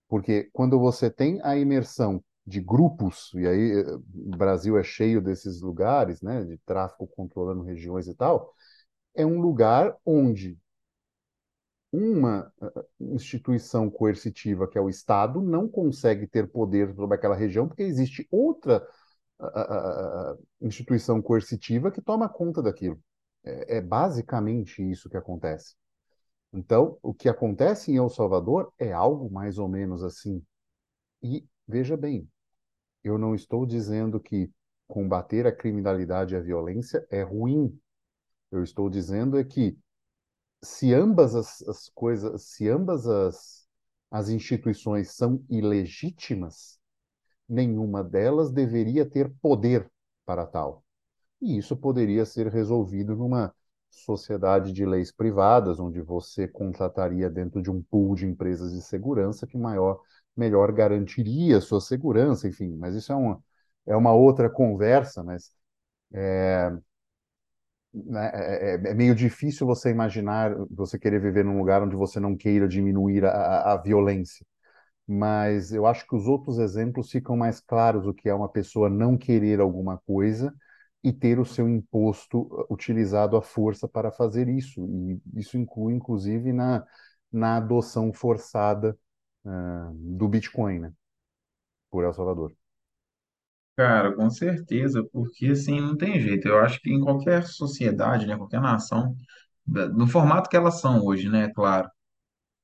Porque 0.10 0.50
quando 0.54 0.80
você 0.80 1.10
tem 1.12 1.42
a 1.44 1.58
imersão 1.58 2.24
de 2.46 2.62
grupos, 2.62 3.32
e 3.36 3.48
aí 3.48 3.82
eh, 3.82 3.96
o 3.96 4.38
Brasil 4.38 4.78
é 4.78 4.84
cheio 4.84 5.22
desses 5.22 5.62
lugares, 5.62 6.22
né, 6.22 6.44
de 6.46 6.58
tráfico 6.60 7.08
controlando 7.08 7.64
regiões 7.64 8.08
e 8.08 8.16
tal, 8.16 8.54
é 9.16 9.26
um 9.26 9.42
lugar 9.42 9.98
onde 10.06 10.58
uma 11.92 12.52
eh, 12.62 12.86
instituição 13.02 13.90
coercitiva, 13.90 14.68
que 14.68 14.78
é 14.78 14.82
o 14.82 14.90
Estado, 14.90 15.42
não 15.42 15.68
consegue 15.68 16.26
ter 16.28 16.48
poder 16.50 16.94
sobre 16.96 17.16
aquela 17.16 17.36
região, 17.36 17.68
porque 17.68 17.84
existe 17.84 18.28
outra 18.32 18.86
uh, 19.48 20.48
instituição 20.62 21.22
coercitiva 21.22 21.92
que 21.92 22.02
toma 22.02 22.30
conta 22.30 22.62
daquilo. 22.62 23.00
É, 23.44 23.78
é 23.78 23.82
basicamente 23.82 24.82
isso 24.82 25.10
que 25.10 25.18
acontece. 25.18 25.76
Então, 26.54 26.98
o 27.02 27.14
que 27.14 27.30
acontece 27.30 27.92
em 27.92 27.98
El 27.98 28.10
Salvador 28.10 28.74
é 28.78 28.92
algo 28.92 29.32
mais 29.32 29.58
ou 29.58 29.70
menos 29.70 30.04
assim. 30.04 30.44
E 31.24 31.46
veja 31.68 31.96
bem, 31.96 32.30
eu 33.04 33.18
não 33.18 33.34
estou 33.34 33.66
dizendo 33.66 34.20
que 34.20 34.52
combater 34.88 35.48
a 35.48 35.56
criminalidade 35.56 36.34
e 36.34 36.38
a 36.38 36.42
violência 36.42 37.06
é 37.10 37.24
ruim. 37.24 37.80
Eu 38.52 38.64
estou 38.64 38.90
dizendo 38.90 39.40
é 39.40 39.44
que 39.44 39.78
se 40.62 40.94
ambas 40.94 41.34
as, 41.36 41.62
as 41.64 41.90
coisas, 41.90 42.44
se 42.44 42.68
ambas 42.68 43.08
as, 43.08 43.68
as 44.12 44.28
instituições 44.28 45.16
são 45.16 45.44
ilegítimas, 45.50 46.81
nenhuma 47.52 48.04
delas 48.04 48.52
deveria 48.52 49.06
ter 49.06 49.32
poder 49.42 49.90
para 50.26 50.46
tal. 50.46 50.84
E 51.42 51.58
isso 51.58 51.76
poderia 51.78 52.26
ser 52.26 52.48
resolvido 52.48 53.16
numa 53.16 53.54
sociedade 53.90 54.72
de 54.74 54.86
leis 54.86 55.12
privadas, 55.12 55.80
onde 55.80 56.02
você 56.02 56.48
contrataria 56.48 57.30
dentro 57.30 57.62
de 57.62 57.70
um 57.72 57.82
pool 57.84 58.16
de 58.16 58.26
empresas 58.26 58.74
de 58.74 58.82
segurança 58.82 59.48
que 59.48 59.58
maior 59.58 60.00
melhor 60.36 60.72
garantiria 60.72 61.58
a 61.58 61.62
sua 61.62 61.82
segurança, 61.82 62.48
enfim, 62.48 62.76
mas 62.78 62.96
isso 62.96 63.12
é 63.12 63.16
uma, 63.16 63.44
é 63.86 63.96
uma 63.96 64.14
outra 64.14 64.50
conversa, 64.50 65.24
mas 65.24 65.52
é, 66.14 66.72
né, 67.94 68.32
é, 68.34 68.76
é, 68.76 68.92
é, 68.92 68.94
meio 68.94 69.14
difícil 69.16 69.68
você 69.68 69.90
imaginar, 69.90 70.56
você 70.70 70.98
querer 70.98 71.20
viver 71.22 71.44
num 71.44 71.58
lugar 71.58 71.82
onde 71.84 71.96
você 71.96 72.20
não 72.20 72.36
queira 72.36 72.68
diminuir 72.68 73.26
a, 73.26 73.74
a 73.74 73.78
violência. 73.78 74.46
Mas 75.08 75.72
eu 75.74 75.86
acho 75.86 76.08
que 76.08 76.16
os 76.16 76.28
outros 76.28 76.58
exemplos 76.60 77.12
ficam 77.12 77.36
mais 77.36 77.60
claros 77.60 78.08
o 78.08 78.14
que 78.14 78.30
é 78.30 78.34
uma 78.34 78.50
pessoa 78.50 78.90
não 78.90 79.18
querer 79.18 79.60
alguma 79.60 79.98
coisa 80.00 80.54
e 81.04 81.12
ter 81.12 81.40
o 81.40 81.46
seu 81.46 81.68
imposto 81.68 82.42
uh, 82.44 82.68
utilizado 82.74 83.36
à 83.36 83.42
força 83.42 83.88
para 83.88 84.12
fazer 84.12 84.48
isso. 84.48 84.82
E 85.36 85.40
isso 85.40 85.58
inclui, 85.58 85.94
inclusive, 85.94 86.54
na, 86.54 86.86
na 87.32 87.58
adoção 87.58 88.14
forçada 88.14 88.98
uh, 89.46 89.94
do 89.94 90.28
Bitcoin, 90.30 90.80
né? 90.80 90.94
Por 91.92 92.04
El 92.04 92.14
Salvador. 92.14 92.56
Cara, 93.76 94.14
com 94.16 94.30
certeza, 94.30 95.04
porque 95.12 95.48
assim 95.48 95.80
não 95.80 95.98
tem 95.98 96.20
jeito. 96.20 96.48
Eu 96.48 96.60
acho 96.60 96.80
que 96.82 96.92
em 96.92 97.00
qualquer 97.02 97.46
sociedade, 97.48 98.28
né, 98.28 98.38
qualquer 98.38 98.62
nação, 98.62 99.16
no 99.66 100.08
formato 100.08 100.50
que 100.50 100.56
elas 100.58 100.80
são 100.82 101.04
hoje, 101.06 101.30
né, 101.30 101.50
claro, 101.54 101.90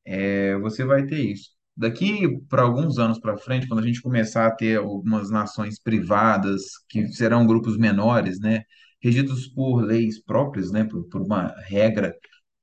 é, 0.06 0.58
você 0.60 0.86
vai 0.86 1.06
ter 1.08 1.20
isso. 1.22 1.52
Daqui 1.78 2.40
para 2.50 2.64
alguns 2.64 2.98
anos 2.98 3.20
para 3.20 3.38
frente, 3.38 3.68
quando 3.68 3.82
a 3.82 3.88
gente 3.88 4.02
começar 4.02 4.48
a 4.48 4.56
ter 4.56 4.80
algumas 4.80 5.30
nações 5.30 5.80
privadas, 5.80 6.64
que 6.90 7.08
serão 7.10 7.46
grupos 7.46 7.78
menores, 7.78 8.40
né, 8.40 8.64
regidos 9.02 9.48
por 9.48 9.82
leis 9.82 10.22
próprias, 10.24 10.72
né, 10.72 10.84
por, 10.86 11.04
por 11.08 11.22
uma 11.22 11.54
regra 11.68 12.14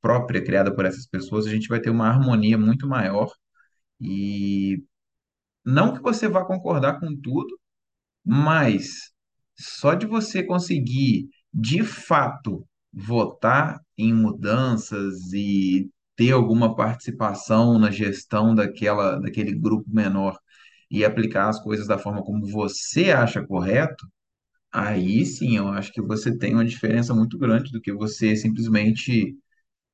própria 0.01 0.43
criada 0.45 0.75
por 0.75 0.85
essas 0.85 1.07
pessoas, 1.07 1.47
a 1.47 1.51
gente 1.51 1.69
vai 1.69 1.81
ter 1.81 1.91
uma 1.91 2.09
harmonia 2.09 2.59
muito 2.59 2.89
maior. 2.89 3.31
E 4.01 4.83
não 5.65 5.95
que 5.95 6.03
você 6.03 6.29
vá 6.29 6.45
concordar 6.45 7.01
com 7.01 7.17
tudo, 7.21 7.59
mas 8.25 9.13
só 9.57 9.95
de 9.95 10.07
você 10.07 10.43
conseguir, 10.43 11.29
de 11.53 11.83
fato, 11.85 12.67
votar 12.93 13.81
em 13.99 14.13
mudanças 14.13 15.33
e 15.33 15.91
ter 16.17 16.33
alguma 16.33 16.75
participação 16.77 17.79
na 17.79 17.91
gestão 17.91 18.55
daquela, 18.55 19.19
daquele 19.21 19.55
grupo 19.55 19.89
menor 19.91 20.39
e 20.91 21.05
aplicar 21.05 21.49
as 21.49 21.61
coisas 21.63 21.87
da 21.87 21.99
forma 21.99 22.23
como 22.23 22.47
você 22.47 23.11
acha 23.13 23.45
correto, 23.47 24.07
aí 24.73 25.25
sim 25.27 25.57
eu 25.57 25.69
acho 25.69 25.93
que 25.93 26.03
você 26.03 26.37
tem 26.37 26.55
uma 26.55 26.65
diferença 26.65 27.15
muito 27.15 27.39
grande 27.39 27.71
do 27.73 27.81
que 27.81 27.93
você 27.93 28.37
simplesmente 28.37 29.37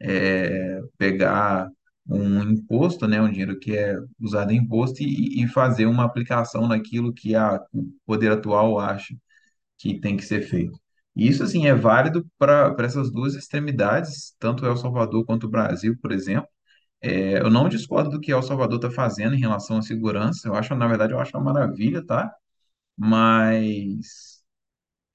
é, 0.00 0.80
pegar 0.98 1.68
um 2.06 2.42
imposto, 2.42 3.06
né, 3.06 3.20
um 3.22 3.30
dinheiro 3.30 3.58
que 3.58 3.76
é 3.76 3.96
usado 4.20 4.52
em 4.52 4.56
imposto 4.58 5.02
e, 5.02 5.42
e 5.44 5.48
fazer 5.48 5.86
uma 5.86 6.04
aplicação 6.04 6.66
naquilo 6.68 7.12
que 7.14 7.34
a, 7.36 7.60
o 7.72 7.86
poder 8.06 8.32
atual 8.32 8.78
acha 8.78 9.14
que 9.78 10.00
tem 10.00 10.16
que 10.16 10.24
ser 10.24 10.42
feito. 10.42 10.78
E 11.20 11.28
isso, 11.28 11.42
assim, 11.44 11.66
é 11.68 11.74
válido 11.74 12.26
para 12.38 12.74
essas 12.80 13.12
duas 13.12 13.34
extremidades, 13.36 14.34
tanto 14.40 14.66
El 14.66 14.76
Salvador 14.76 15.24
quanto 15.26 15.46
o 15.46 15.50
Brasil, 15.50 15.96
por 16.00 16.12
exemplo. 16.12 16.48
É, 17.02 17.38
eu 17.40 17.50
não 17.50 17.68
discordo 17.68 18.10
do 18.10 18.20
que 18.20 18.32
El 18.32 18.42
Salvador 18.42 18.76
está 18.78 18.90
fazendo 18.90 19.34
em 19.36 19.40
relação 19.40 19.78
à 19.78 19.82
segurança. 19.82 20.48
Eu 20.48 20.54
acho, 20.56 20.74
na 20.76 20.88
verdade, 20.88 21.12
eu 21.14 21.20
acho 21.20 21.36
uma 21.38 21.52
maravilha, 21.54 22.04
tá? 22.06 22.32
Mas 22.96 24.42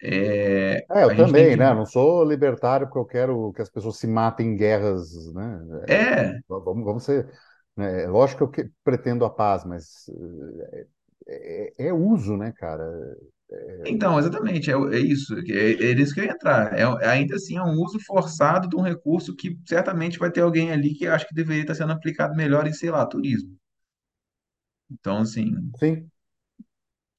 é, 0.03 0.87
É, 0.89 1.03
eu 1.03 1.11
também, 1.15 1.55
que. 1.55 1.57
né? 1.57 1.73
Não 1.73 1.85
sou 1.85 2.23
libertário 2.23 2.85
porque 2.87 2.99
eu 2.99 3.05
quero 3.05 3.53
que 3.53 3.61
as 3.61 3.69
pessoas 3.69 3.97
se 3.97 4.05
matem 4.07 4.49
em 4.49 4.55
guerras, 4.55 5.11
né? 5.33 5.59
É, 5.87 6.39
vamos, 6.47 6.85
vamos 6.85 7.03
ser. 7.03 7.31
né? 7.75 8.03
É 8.03 8.07
lógico 8.07 8.49
que 8.51 8.61
eu 8.61 8.65
que- 8.67 8.73
pretendo 8.83 9.25
a 9.25 9.29
paz, 9.29 9.63
mas 9.65 10.05
é, 11.27 11.73
é- 11.77 11.87
é 11.87 11.93
uso, 11.93 12.37
né, 12.37 12.51
cara? 12.53 12.83
Então, 13.85 14.17
exatamente, 14.17 14.71
é, 14.71 14.73
é 14.73 14.99
isso, 14.99 15.35
é, 15.47 15.91
é 15.91 15.95
nisso 15.95 16.13
que 16.13 16.19
eu 16.19 16.25
ia 16.25 16.31
entrar. 16.31 16.73
É, 16.77 16.83
ainda 17.07 17.35
assim, 17.35 17.57
é 17.57 17.63
um 17.63 17.81
uso 17.83 17.99
forçado 17.99 18.67
de 18.67 18.75
um 18.75 18.81
recurso 18.81 19.35
que 19.35 19.57
certamente 19.65 20.17
vai 20.17 20.31
ter 20.31 20.41
alguém 20.41 20.71
ali 20.71 20.93
que 20.95 21.07
acha 21.07 21.25
que 21.27 21.33
deveria 21.35 21.61
estar 21.61 21.75
sendo 21.75 21.91
aplicado 21.93 22.35
melhor 22.35 22.67
em, 22.67 22.73
sei 22.73 22.89
lá, 22.91 23.05
turismo. 23.05 23.55
Então, 24.89 25.17
assim, 25.19 25.53
Sim. 25.79 26.09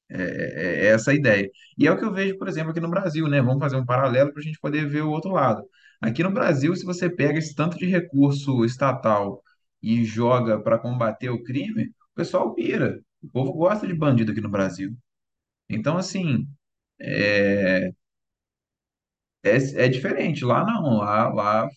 é, 0.08 0.22
é 0.22 0.86
é 0.86 0.88
essa 0.88 1.10
a 1.10 1.14
ideia. 1.14 1.50
E 1.78 1.86
é 1.86 1.90
o 1.92 1.98
que 1.98 2.04
eu 2.04 2.12
vejo, 2.12 2.38
por 2.38 2.48
exemplo, 2.48 2.70
aqui 2.70 2.80
no 2.80 2.90
Brasil, 2.90 3.28
né? 3.28 3.40
Vamos 3.42 3.60
fazer 3.60 3.76
um 3.76 3.84
paralelo 3.86 4.32
para 4.32 4.40
a 4.40 4.44
gente 4.44 4.58
poder 4.60 4.86
ver 4.88 5.02
o 5.02 5.10
outro 5.10 5.30
lado. 5.32 5.62
Aqui 6.00 6.22
no 6.22 6.30
Brasil, 6.32 6.74
se 6.76 6.84
você 6.84 7.08
pega 7.10 7.38
esse 7.38 7.54
tanto 7.54 7.76
de 7.78 7.86
recurso 7.86 8.64
estatal 8.64 9.42
e 9.82 10.04
joga 10.04 10.60
para 10.60 10.78
combater 10.78 11.30
o 11.30 11.42
crime, 11.42 11.84
o 11.86 12.14
pessoal 12.14 12.54
pira. 12.54 13.00
O 13.22 13.28
povo 13.28 13.52
gosta 13.52 13.86
de 13.86 13.94
bandido 13.94 14.32
aqui 14.32 14.40
no 14.40 14.50
Brasil. 14.50 14.96
Então, 15.68 15.96
assim. 15.96 16.46
é, 17.00 17.92
É, 19.42 19.56
é 19.84 19.88
diferente, 19.88 20.44
lá 20.44 20.64
não, 20.64 20.98
lá, 20.98 21.28
lá 21.32 21.68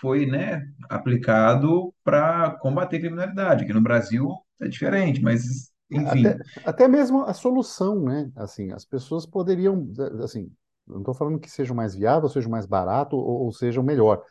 foi, 0.00 0.24
né, 0.26 0.62
aplicado 0.88 1.94
para 2.04 2.52
combater 2.60 3.00
criminalidade. 3.00 3.64
Aqui 3.64 3.72
no 3.72 3.82
Brasil 3.82 4.28
é 4.60 4.68
diferente, 4.68 5.20
mas 5.22 5.70
Até, 6.04 6.36
enfim. 6.36 6.42
até 6.64 6.86
mesmo 6.88 7.22
a 7.24 7.32
solução, 7.34 8.00
né? 8.02 8.30
Assim, 8.36 8.70
as 8.72 8.84
pessoas 8.84 9.26
poderiam, 9.26 9.88
assim, 10.22 10.50
não 10.86 10.98
estou 11.00 11.14
falando 11.14 11.38
que 11.40 11.50
seja 11.50 11.74
mais 11.74 11.94
viável, 11.94 12.28
seja 12.28 12.48
mais 12.48 12.66
barato 12.66 13.16
ou, 13.16 13.44
ou 13.46 13.52
seja 13.52 13.82
melhor, 13.82 14.22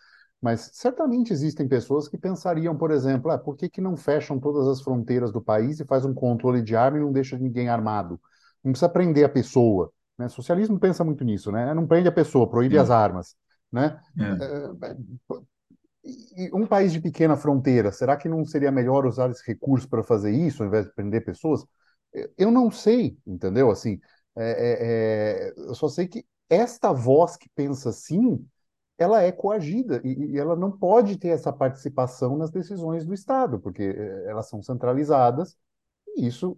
mas 0.42 0.70
certamente 0.74 1.34
existem 1.34 1.68
pessoas 1.68 2.08
que 2.08 2.18
pensariam, 2.18 2.78
por 2.78 2.92
exemplo, 2.92 3.32
ah, 3.32 3.38
por 3.40 3.56
que 3.56 3.70
que 3.70 3.82
não 3.82 3.98
fecham 3.98 4.40
todas 4.40 4.68
as 4.68 4.82
fronteiras 4.82 5.32
do 5.32 5.42
país 5.42 5.80
e 5.80 5.86
faz 5.86 6.06
um 6.06 6.14
controle 6.14 6.62
de 6.62 6.76
arma 6.76 6.98
e 7.00 7.02
não 7.02 7.12
deixa 7.12 7.38
ninguém 7.38 7.70
armado? 7.70 8.20
Não 8.68 8.74
precisa 8.74 8.90
prender 8.90 9.26
a 9.26 9.30
pessoa, 9.30 9.92
né? 10.18 10.28
Socialismo 10.28 10.78
pensa 10.78 11.04
muito 11.04 11.24
nisso, 11.24 11.52
né? 11.52 11.74
Não 11.74 11.88
prende 11.88 12.10
a 12.10 12.12
pessoa, 12.12 12.50
proíbe 12.50 12.78
as 12.78 12.88
Sim. 12.88 12.94
armas, 12.94 13.36
né? 13.72 13.98
É. 14.20 14.84
É, 14.84 16.54
um 16.54 16.66
país 16.68 16.92
de 16.92 17.00
pequena 17.00 17.38
fronteira, 17.38 17.92
será 17.92 18.18
que 18.18 18.28
não 18.28 18.46
seria 18.46 18.72
melhor 18.72 19.06
usar 19.06 19.30
esse 19.30 19.46
recurso 19.46 19.88
para 19.90 20.04
fazer 20.04 20.32
isso, 20.32 20.62
ao 20.62 20.68
invés 20.68 20.86
de 20.86 20.94
prender 20.94 21.24
pessoas? 21.24 21.66
Eu 22.38 22.52
não 22.52 22.70
sei, 22.70 23.18
entendeu? 23.26 23.72
Assim, 23.72 24.00
é, 24.36 24.52
é, 24.52 25.48
é, 25.50 25.54
eu 25.58 25.76
só 25.76 25.88
sei 25.88 26.08
que 26.08 26.26
esta 26.50 26.92
voz 26.92 27.38
que 27.38 27.50
pensa 27.56 27.90
assim, 27.90 28.46
ela 28.98 29.22
é 29.22 29.32
coagida 29.32 30.02
e, 30.04 30.32
e, 30.32 30.38
ela 30.38 30.56
não 30.56 30.72
pode 30.72 31.18
ter 31.18 31.30
essa 31.30 31.54
participação 31.54 32.38
nas 32.38 32.52
decisões 32.52 33.06
do 33.06 33.14
Estado, 33.14 33.60
porque 33.60 33.84
é, 33.84 34.30
elas 34.30 34.50
são 34.50 34.62
centralizadas 34.62 35.58
e 36.16 36.28
isso 36.28 36.58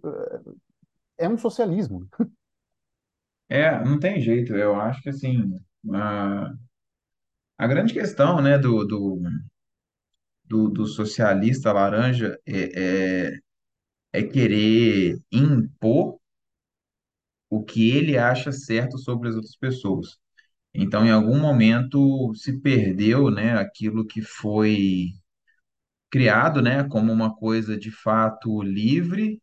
é, 1.20 1.28
um 1.28 1.38
socialismo. 1.38 2.08
É, 3.48 3.82
não 3.84 3.98
tem 3.98 4.20
jeito. 4.20 4.54
Eu 4.54 4.80
acho 4.80 5.02
que 5.02 5.08
assim, 5.10 5.52
a, 5.92 6.52
a 7.58 7.66
grande 7.66 7.92
questão, 7.92 8.40
né, 8.42 8.58
do, 8.58 8.84
do, 8.84 9.20
do, 10.44 10.68
do 10.68 10.86
socialista 10.86 11.72
laranja 11.72 12.38
é, 12.46 13.28
é, 13.28 13.38
é 14.12 14.22
querer 14.22 15.18
impor 15.32 16.18
o 17.48 17.62
que 17.62 17.90
ele 17.90 18.16
acha 18.18 18.52
certo 18.52 18.98
sobre 18.98 19.28
as 19.28 19.34
outras 19.34 19.56
pessoas. 19.56 20.18
Então, 20.74 21.06
em 21.06 21.10
algum 21.10 21.40
momento 21.40 22.34
se 22.34 22.60
perdeu, 22.60 23.30
né, 23.30 23.54
aquilo 23.58 24.06
que 24.06 24.22
foi 24.22 25.08
criado, 26.10 26.60
né, 26.62 26.84
como 26.84 27.12
uma 27.12 27.34
coisa 27.34 27.76
de 27.78 27.90
fato 27.90 28.62
livre 28.62 29.40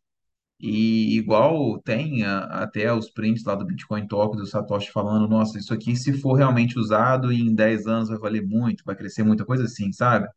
e 0.60 1.16
igual 1.18 1.80
tem 1.82 2.24
a- 2.24 2.44
até 2.62 2.92
os 2.92 3.10
prints 3.10 3.44
lá 3.44 3.54
do 3.54 3.64
Bitcoin 3.66 4.06
Talk 4.08 4.36
do 4.36 4.46
Satoshi 4.46 4.90
falando, 4.92 5.28
nossa, 5.28 5.58
isso 5.58 5.72
aqui 5.74 5.96
se 5.96 6.12
for 6.20 6.34
realmente 6.34 6.78
usado 6.78 7.32
em 7.32 7.54
10 7.54 7.86
anos 7.86 8.08
vai 8.08 8.18
valer 8.18 8.46
muito, 8.46 8.84
vai 8.84 8.96
crescer 8.96 9.22
muita 9.24 9.44
coisa 9.44 9.64
assim, 9.64 9.92
sabe? 9.92 10.28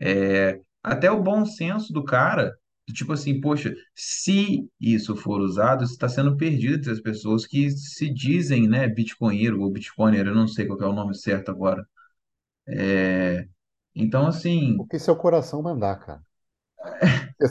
É, 0.00 0.60
até 0.82 1.10
o 1.10 1.22
bom 1.22 1.44
senso 1.46 1.92
do 1.92 2.04
cara, 2.04 2.56
tipo 2.94 3.12
assim, 3.12 3.40
poxa, 3.40 3.74
se 3.94 4.68
isso 4.80 5.16
for 5.16 5.40
usado, 5.40 5.84
isso 5.84 5.94
está 5.94 6.08
sendo 6.08 6.36
perdido 6.36 6.76
entre 6.76 6.92
as 6.92 7.00
pessoas 7.00 7.46
que 7.46 7.70
se 7.70 8.08
dizem, 8.12 8.68
né, 8.68 8.88
bitcoinheiro 8.88 9.60
ou 9.60 9.70
bitcoiner, 9.70 10.26
eu 10.26 10.34
não 10.34 10.46
sei 10.48 10.66
qual 10.66 10.78
que 10.78 10.84
é 10.84 10.86
o 10.88 10.92
nome 10.92 11.14
certo 11.16 11.50
agora. 11.50 11.86
É, 12.68 13.48
então, 13.94 14.26
O 14.74 14.86
assim, 14.86 14.86
que 14.86 14.98
seu 14.98 15.14
coração 15.14 15.60
mandar, 15.60 15.96
cara. 16.00 16.24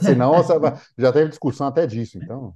Senão, 0.02 0.34
você 0.44 0.58
vai- 0.60 0.74
já 0.98 1.12
teve 1.12 1.30
discussão 1.30 1.68
até 1.68 1.86
disso, 1.88 2.18
então. 2.18 2.56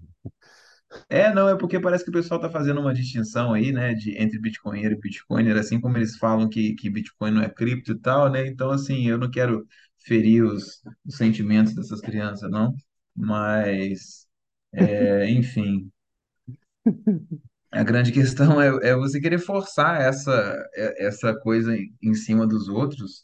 é, 1.08 1.32
não, 1.34 1.48
é 1.50 1.58
porque 1.58 1.80
parece 1.80 2.04
que 2.04 2.10
o 2.10 2.14
pessoal 2.14 2.40
está 2.40 2.50
fazendo 2.52 2.80
uma 2.82 2.94
distinção 2.94 3.54
aí, 3.54 3.72
né, 3.72 3.94
de, 3.94 4.18
entre 4.18 4.40
bitcoinheiro 4.40 4.96
e 4.96 5.00
bitcoiner, 5.00 5.56
assim 5.58 5.80
como 5.80 5.98
eles 5.98 6.18
falam 6.18 6.50
que, 6.50 6.74
que 6.76 6.90
Bitcoin 6.90 7.32
não 7.32 7.42
é 7.44 7.50
cripto 7.50 7.92
e 7.94 8.00
tal, 8.00 8.30
né, 8.32 8.48
então, 8.48 8.70
assim, 8.72 9.08
eu 9.08 9.18
não 9.18 9.30
quero 9.30 9.68
ferir 10.00 10.44
os, 10.44 10.82
os 11.06 11.16
sentimentos 11.18 11.74
dessas 11.76 12.02
crianças, 12.02 12.50
não, 12.50 12.74
mas, 13.16 14.28
é, 14.74 15.30
enfim, 15.30 15.92
A 17.72 17.84
grande 17.84 18.12
questão 18.12 18.60
é, 18.62 18.68
é 18.90 18.96
você 18.96 19.20
querer 19.22 19.38
forçar 19.40 20.02
essa, 20.02 20.32
é- 20.76 21.06
essa 21.08 21.34
coisa 21.40 21.76
em, 21.78 21.94
em 22.02 22.14
cima 22.16 22.48
dos 22.48 22.68
outros, 22.68 23.24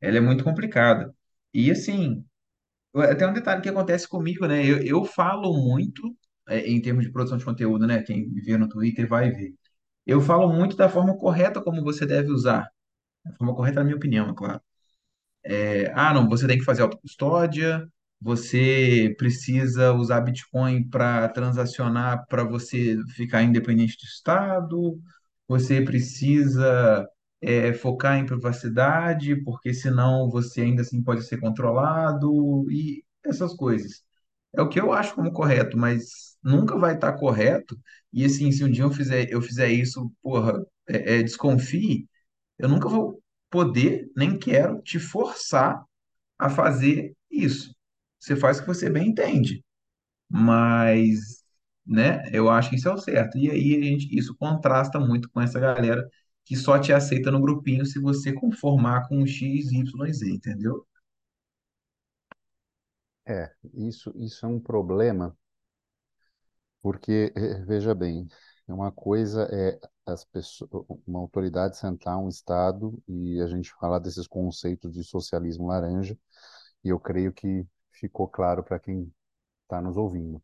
ela 0.00 0.16
é 0.18 0.20
muito 0.20 0.42
complicada. 0.44 1.14
E 1.52 1.70
assim, 1.70 2.24
até 3.02 3.26
um 3.26 3.32
detalhe 3.32 3.62
que 3.62 3.68
acontece 3.68 4.08
comigo, 4.08 4.46
né? 4.46 4.64
Eu, 4.64 4.78
eu 4.82 5.04
falo 5.04 5.52
muito, 5.54 6.16
é, 6.48 6.60
em 6.68 6.80
termos 6.80 7.04
de 7.04 7.12
produção 7.12 7.38
de 7.38 7.44
conteúdo, 7.44 7.86
né? 7.86 8.02
Quem 8.02 8.28
vê 8.34 8.56
no 8.56 8.68
Twitter 8.68 9.08
vai 9.08 9.30
ver. 9.30 9.54
Eu 10.06 10.20
falo 10.20 10.52
muito 10.52 10.76
da 10.76 10.88
forma 10.88 11.16
correta 11.18 11.62
como 11.62 11.82
você 11.82 12.06
deve 12.06 12.30
usar. 12.32 12.68
A 13.26 13.32
forma 13.34 13.54
correta, 13.54 13.80
na 13.80 13.84
minha 13.84 13.96
opinião, 13.96 14.30
é 14.30 14.34
claro. 14.34 14.60
É, 15.44 15.92
ah, 15.94 16.12
não, 16.14 16.28
você 16.28 16.46
tem 16.46 16.58
que 16.58 16.64
fazer 16.64 16.82
autocustódia, 16.82 17.86
você 18.20 19.14
precisa 19.18 19.92
usar 19.92 20.20
Bitcoin 20.22 20.88
para 20.88 21.28
transacionar 21.28 22.26
para 22.28 22.44
você 22.44 22.96
ficar 23.14 23.42
independente 23.42 23.96
do 23.98 24.04
Estado, 24.04 24.98
você 25.46 25.82
precisa 25.82 27.06
é, 27.44 27.72
focar 27.74 28.18
em 28.18 28.26
privacidade, 28.26 29.36
porque 29.44 29.72
senão 29.74 30.30
você 30.30 30.62
ainda 30.62 30.82
assim 30.82 31.02
pode 31.02 31.22
ser 31.24 31.38
controlado 31.40 32.70
e 32.70 33.04
essas 33.24 33.54
coisas. 33.54 34.02
É 34.52 34.62
o 34.62 34.68
que 34.68 34.80
eu 34.80 34.92
acho 34.92 35.14
como 35.14 35.32
correto, 35.32 35.76
mas 35.78 36.36
nunca 36.42 36.78
vai 36.78 36.94
estar 36.94 37.12
correto. 37.14 37.78
E 38.12 38.24
assim, 38.24 38.52
se 38.52 38.64
um 38.64 38.70
dia 38.70 38.84
eu 38.84 38.90
fizer, 38.92 39.28
eu 39.30 39.42
fizer 39.42 39.68
isso, 39.70 40.12
porra, 40.22 40.64
é, 40.88 41.18
é, 41.20 41.22
desconfie 41.22 42.08
eu 42.58 42.68
nunca 42.68 42.88
vou 42.88 43.22
poder, 43.50 44.10
nem 44.16 44.38
quero 44.38 44.80
te 44.82 44.98
forçar 44.98 45.84
a 46.38 46.50
fazer 46.50 47.16
isso. 47.30 47.74
Você 48.18 48.36
faz 48.36 48.58
o 48.58 48.62
que 48.62 48.68
você 48.68 48.90
bem 48.90 49.08
entende, 49.08 49.64
mas, 50.28 51.44
né, 51.86 52.24
eu 52.32 52.50
acho 52.50 52.70
que 52.70 52.76
isso 52.76 52.88
é 52.88 52.94
o 52.94 52.98
certo. 52.98 53.38
E 53.38 53.50
aí 53.50 53.76
a 53.76 53.82
gente, 53.84 54.16
isso 54.16 54.36
contrasta 54.36 54.98
muito 55.00 55.30
com 55.30 55.40
essa 55.40 55.60
galera 55.60 56.08
que 56.44 56.56
só 56.56 56.78
te 56.78 56.92
aceita 56.92 57.30
no 57.30 57.40
grupinho 57.40 57.86
se 57.86 57.98
você 58.00 58.32
conformar 58.32 59.08
com 59.08 59.26
X, 59.26 59.72
Y, 59.72 60.12
Z, 60.12 60.30
entendeu? 60.30 60.86
É, 63.26 63.52
isso, 63.74 64.10
isso 64.16 64.46
é 64.46 64.48
um 64.48 64.58
problema, 64.60 65.36
porque, 66.82 67.32
eh, 67.36 67.60
veja 67.64 67.94
bem, 67.94 68.28
uma 68.68 68.92
coisa 68.92 69.48
é 69.52 69.78
as 70.06 70.24
pessoas, 70.24 70.70
uma 71.06 71.20
autoridade 71.20 71.76
sentar 71.78 72.18
um 72.18 72.28
Estado 72.28 73.02
e 73.08 73.40
a 73.40 73.46
gente 73.46 73.72
falar 73.74 73.98
desses 73.98 74.26
conceitos 74.26 74.92
de 74.92 75.02
socialismo 75.04 75.66
laranja, 75.68 76.18
e 76.84 76.90
eu 76.90 77.00
creio 77.00 77.32
que 77.32 77.66
ficou 77.92 78.28
claro 78.28 78.62
para 78.64 78.78
quem 78.80 79.12
está 79.64 79.80
nos 79.82 79.96
ouvindo. 79.96 80.42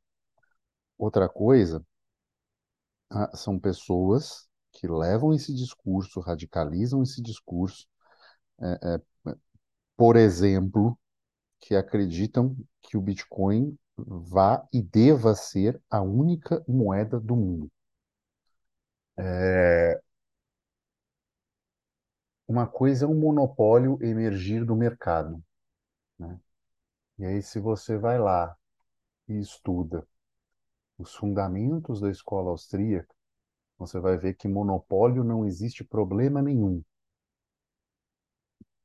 Outra 0.99 1.29
coisa, 1.29 1.85
ah, 3.11 3.31
são 3.37 3.59
pessoas 3.59 4.49
que 4.73 4.87
levam 4.89 5.33
esse 5.33 5.55
discurso, 5.55 6.21
radicalizam 6.21 7.03
esse 7.03 7.21
discurso, 7.23 7.87
por 9.97 10.17
exemplo, 10.17 10.99
que 11.61 11.75
acreditam 11.77 12.57
que 12.83 12.97
o 12.97 13.03
Bitcoin 13.03 13.77
vá 13.97 14.67
e 14.73 14.83
deva 14.83 15.35
ser 15.35 15.81
a 15.91 16.01
única 16.01 16.65
moeda 16.67 17.21
do 17.21 17.37
mundo. 17.37 17.71
É, 19.17 20.01
uma 22.49 22.67
coisa 22.67 23.05
é 23.05 23.09
um 23.09 23.19
monopólio 23.19 23.99
emergir 24.03 24.65
do 24.65 24.75
mercado, 24.75 25.43
né? 26.19 26.41
E 27.19 27.27
aí, 27.27 27.43
se 27.43 27.61
você 27.61 27.99
vai 27.99 28.19
lá 28.19 28.57
e 29.29 29.39
estuda 29.39 30.07
os 30.99 31.15
fundamentos 31.15 32.01
da 32.01 32.11
escola 32.11 32.51
austríaca, 32.51 33.15
você 33.81 33.99
vai 33.99 34.19
ver 34.19 34.35
que 34.35 34.47
monopólio 34.47 35.25
não 35.25 35.47
existe 35.47 35.83
problema 35.83 36.43
nenhum. 36.43 36.83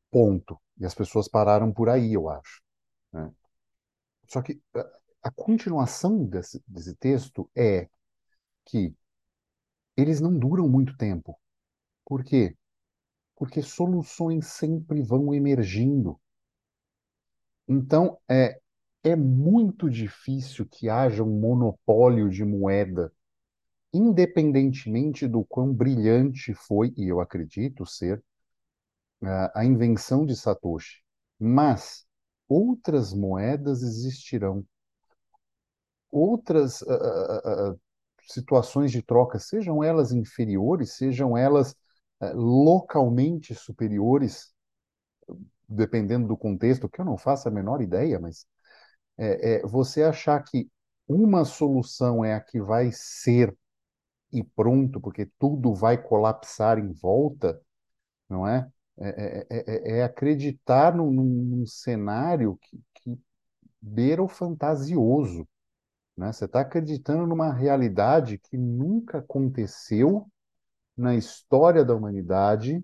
Ponto. 0.10 0.58
E 0.80 0.86
as 0.86 0.96
pessoas 0.96 1.28
pararam 1.28 1.72
por 1.72 1.90
aí, 1.90 2.14
eu 2.14 2.30
acho. 2.30 2.62
né? 3.12 3.30
Só 4.28 4.42
que 4.42 4.62
a, 5.22 5.30
continuação 5.32 6.24
desse, 6.26 6.64
desse 6.66 6.96
texto 6.96 7.50
é 7.54 7.90
que 8.66 8.96
eles 9.98 10.22
não 10.22 10.38
duram 10.38 10.70
muito 10.70 10.96
tempo. 10.96 11.38
Por 12.06 12.24
quê? 12.24 12.56
Porque 13.36 13.62
soluções 13.62 14.48
sempre 14.48 15.02
vão 15.02 15.34
emergindo. 15.34 16.18
Então, 17.68 18.18
é, 18.30 18.62
é 19.04 19.16
muito 19.16 19.90
difícil 19.90 20.66
que 20.66 20.88
haja 20.88 21.22
um 21.22 21.40
monopólio 21.40 22.30
de 22.30 22.46
moeda, 22.46 23.12
independentemente 23.96 25.28
do 25.28 25.44
quão 25.46 25.74
brilhante 25.74 26.54
foi, 26.54 26.94
e 26.98 27.08
eu 27.08 27.22
acredito 27.22 27.86
ser, 27.86 28.22
a, 29.54 29.64
invenção 29.66 30.26
de 30.26 30.36
Satoshi. 30.36 31.02
Mas 31.40 32.06
outras 32.48 33.14
moedas 33.14 33.82
existirão, 33.82 34.66
outras 36.12 36.82
ah, 36.84 37.42
ah, 37.46 37.76
situações 38.28 38.92
de 38.92 39.02
troca, 39.02 39.40
sejam 39.40 39.84
elas 39.84 40.12
inferiores, 40.12 40.96
sejam 40.96 41.38
elas 41.38 41.76
ah, 42.20 42.32
localmente 42.34 43.56
superiores, 43.56 44.54
dependendo 45.68 46.28
do 46.28 46.38
contexto, 46.38 46.90
que 46.90 47.02
eu 47.02 47.06
não 47.06 47.18
faço 47.18 47.48
a 47.48 47.52
menor 47.52 47.82
ideia, 47.82 48.20
mas 48.20 48.46
é, 49.18 49.56
é, 49.56 49.62
você 49.66 50.04
achar 50.04 50.42
que 50.44 50.70
uma 51.08 51.46
solução 51.46 52.24
é 52.26 52.34
a 52.34 52.42
que 52.42 52.62
vai 52.62 52.92
ser 52.92 53.56
e 54.32 54.44
pronto, 54.44 55.00
porque 55.02 55.28
tudo 55.40 55.74
vai 55.74 56.02
colapsar 56.02 56.78
em 56.80 56.92
volta, 56.94 57.62
não 58.30 58.48
é? 58.48 58.70
É, 59.00 59.46
é, 59.50 59.66
é- 59.96 60.00
é 60.00 60.04
acreditar 60.04 60.96
num, 60.96 61.12
num- 61.12 61.66
cenário 61.68 62.58
que, 62.62 62.80
que 62.96 63.20
beira 63.82 64.24
o 64.24 64.28
fantasioso, 64.30 65.48
né? 66.18 66.32
Você 66.34 66.46
está 66.46 66.62
acreditando 66.62 67.28
numa 67.28 67.54
realidade 67.54 68.38
que 68.40 68.58
nunca 68.58 69.20
aconteceu 69.20 70.28
na 70.98 71.16
história 71.16 71.86
da 71.86 71.96
humanidade 71.96 72.84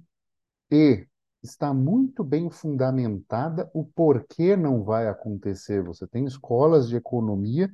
e 0.72 1.08
está 1.44 1.74
muito 1.74 2.24
bem 2.24 2.50
fundamentada 2.50 3.70
o 3.74 3.86
porquê 3.86 4.56
não 4.58 4.84
vai 4.84 5.08
acontecer. 5.08 5.84
Você 5.84 6.08
tem 6.08 6.26
escolas 6.26 6.90
de 6.90 6.96
economia 6.98 7.70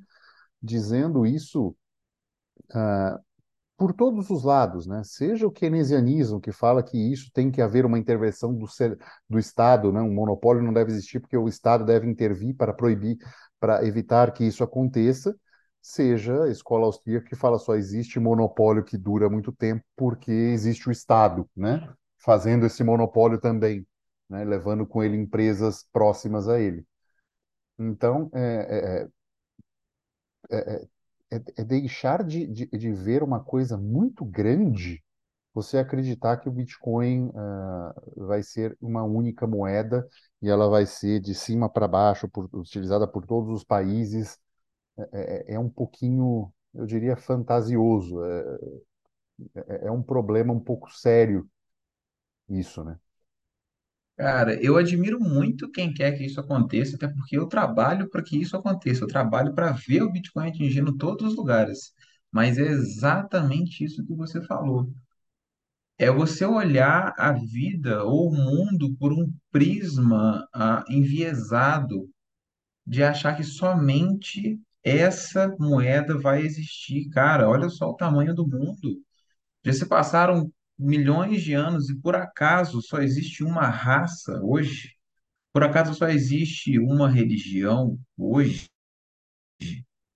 dizendo 0.62 1.26
isso 1.26 1.76
por 3.78 3.94
todos 3.94 4.30
os 4.32 4.44
lados, 4.44 4.88
né? 4.88 5.04
Seja 5.04 5.46
o 5.48 5.52
keynesianismo, 5.52 6.42
que 6.42 6.52
fala 6.52 6.84
que 6.84 6.98
isso 6.98 7.32
tem 7.32 7.52
que 7.52 7.62
haver 7.62 7.86
uma 7.86 8.00
intervenção 8.00 8.54
do, 8.54 8.66
do 9.30 9.38
Estado, 9.40 9.92
né? 9.94 10.02
Um 10.02 10.14
monopólio 10.14 10.64
não 10.64 10.74
deve 10.74 10.92
existir 10.92 11.20
porque 11.20 11.38
o 11.38 11.48
Estado 11.48 11.86
deve 11.86 12.08
intervir 12.10 12.56
para 12.56 12.74
proibir, 12.74 13.18
para 13.60 13.86
evitar 13.86 14.34
que 14.34 14.44
isso 14.44 14.64
aconteça, 14.64 15.36
seja 15.82 16.44
a 16.44 16.50
escola 16.50 16.86
austríaca 16.86 17.28
que 17.28 17.36
fala 17.36 17.60
só 17.60 17.76
existe 17.76 18.20
monopólio 18.20 18.84
que 18.84 18.98
dura 18.98 19.30
muito 19.30 19.52
tempo 19.52 19.84
porque 19.96 20.32
existe 20.32 20.90
o 20.90 20.92
Estado, 20.92 21.48
né? 21.56 21.88
Fazendo 22.20 22.66
esse 22.66 22.84
monopólio 22.84 23.40
também, 23.40 23.86
né? 24.30 24.44
Levando 24.44 24.88
com 24.88 25.04
ele 25.04 25.16
empresas 25.18 25.86
próximas 25.94 26.48
a 26.50 26.60
ele. 26.60 26.84
Então, 27.80 28.30
é, 28.34 29.08
é, 30.50 30.58
é, 30.58 30.88
é 31.32 31.38
é, 31.38 31.44
é 31.58 31.64
deixar 31.64 32.24
de, 32.24 32.48
de, 32.48 32.66
de, 32.68 32.92
ver 32.92 33.24
uma 33.24 33.44
coisa 33.44 33.78
muito 33.78 34.26
grande, 34.26 35.04
você 35.54 35.78
acreditar 35.78 36.38
que 36.38 36.50
o 36.50 36.52
Bitcoin 36.52 37.30
uh, 37.30 38.26
vai 38.28 38.44
ser 38.44 38.78
uma 38.82 39.04
única 39.04 39.48
moeda 39.48 40.08
e 40.42 40.50
ela 40.50 40.70
vai 40.70 40.86
ser 40.86 41.20
de 41.20 41.34
cima 41.36 41.70
para 41.70 41.88
baixo, 41.88 42.30
por, 42.30 42.50
utilizada 42.54 43.08
por 43.08 43.26
todos 43.26 43.50
os 43.50 43.64
países, 43.64 44.40
é, 44.98 45.54
é, 45.54 45.56
é 45.56 45.60
um 45.60 45.70
pouquinho, 45.70 46.54
eu 46.74 46.86
diria, 46.86 47.18
fantasioso. 47.18 48.24
É, 48.24 48.58
é, 49.56 49.88
é 49.88 49.92
um 49.92 50.02
problema 50.02 50.54
um 50.54 50.60
pouco 50.60 50.90
sério 50.92 51.50
isso, 52.50 52.84
né? 52.84 53.00
Cara, 54.18 54.56
eu 54.64 54.78
admiro 54.78 55.20
muito 55.20 55.70
quem 55.72 55.94
quer 55.94 56.12
que 56.18 56.26
isso 56.26 56.40
aconteça, 56.40 56.96
até 56.96 57.08
porque 57.08 57.38
eu 57.38 57.48
trabalho 57.48 58.10
para 58.10 58.24
que 58.24 58.38
isso 58.40 58.56
aconteça. 58.58 59.04
Eu 59.04 59.08
trabalho 59.08 59.54
para 59.54 59.72
ver 59.72 60.02
o 60.02 60.12
Bitcoin 60.12 60.48
atingindo 60.50 60.96
todos 60.98 61.28
os 61.32 61.36
lugares. 61.38 61.94
Mas 62.32 62.58
é 62.58 62.64
exatamente 62.64 63.84
isso 63.84 64.04
que 64.06 64.14
você 64.16 64.42
falou. 64.44 64.92
É 65.98 66.12
você 66.12 66.46
olhar 66.46 67.14
a 67.18 67.32
vida 67.32 68.04
ou 68.04 68.30
o 68.30 68.34
mundo 68.36 68.96
por 68.98 69.12
um 69.12 69.32
prisma 69.52 70.48
ah, 70.54 70.84
enviesado 70.90 72.10
de 72.86 73.04
achar 73.04 73.36
que 73.38 73.44
somente 73.44 74.60
essa 74.84 75.56
moeda 75.60 76.18
vai 76.20 76.42
existir. 76.44 77.10
Cara, 77.10 77.50
olha 77.50 77.70
só 77.70 77.90
o 77.92 77.96
tamanho 77.96 78.36
do 78.36 78.48
mundo. 78.48 79.02
Já 79.66 79.74
se 79.74 79.88
passaram 79.88 80.52
milhões 80.78 81.44
de 81.44 81.54
anos 81.54 81.90
e 81.90 81.96
por 82.00 82.16
acaso 82.16 82.82
só 82.82 83.00
existe 83.00 83.44
uma 83.44 83.68
raça 83.70 84.40
hoje? 84.44 84.94
Por 85.54 85.64
acaso 85.64 85.94
só 85.96 86.08
existe 86.10 86.80
uma 86.80 87.10
religião 87.10 88.00
hoje? 88.18 88.68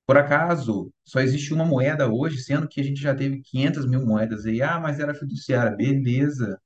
Por 0.06 0.18
acaso 0.18 0.92
só 1.06 1.20
existe 1.20 1.54
uma 1.54 1.66
moeda 1.66 2.08
hoje, 2.12 2.40
sendo 2.40 2.68
que 2.68 2.82
a 2.82 2.84
gente 2.84 3.00
já 3.02 3.16
teve 3.16 3.42
500 3.42 3.86
mil 3.88 4.06
moedas 4.06 4.46
aí? 4.46 4.62
Ah, 4.62 4.80
mas 4.80 5.00
era 5.00 5.14
fiduciária, 5.16 5.76
beleza. 5.76 6.60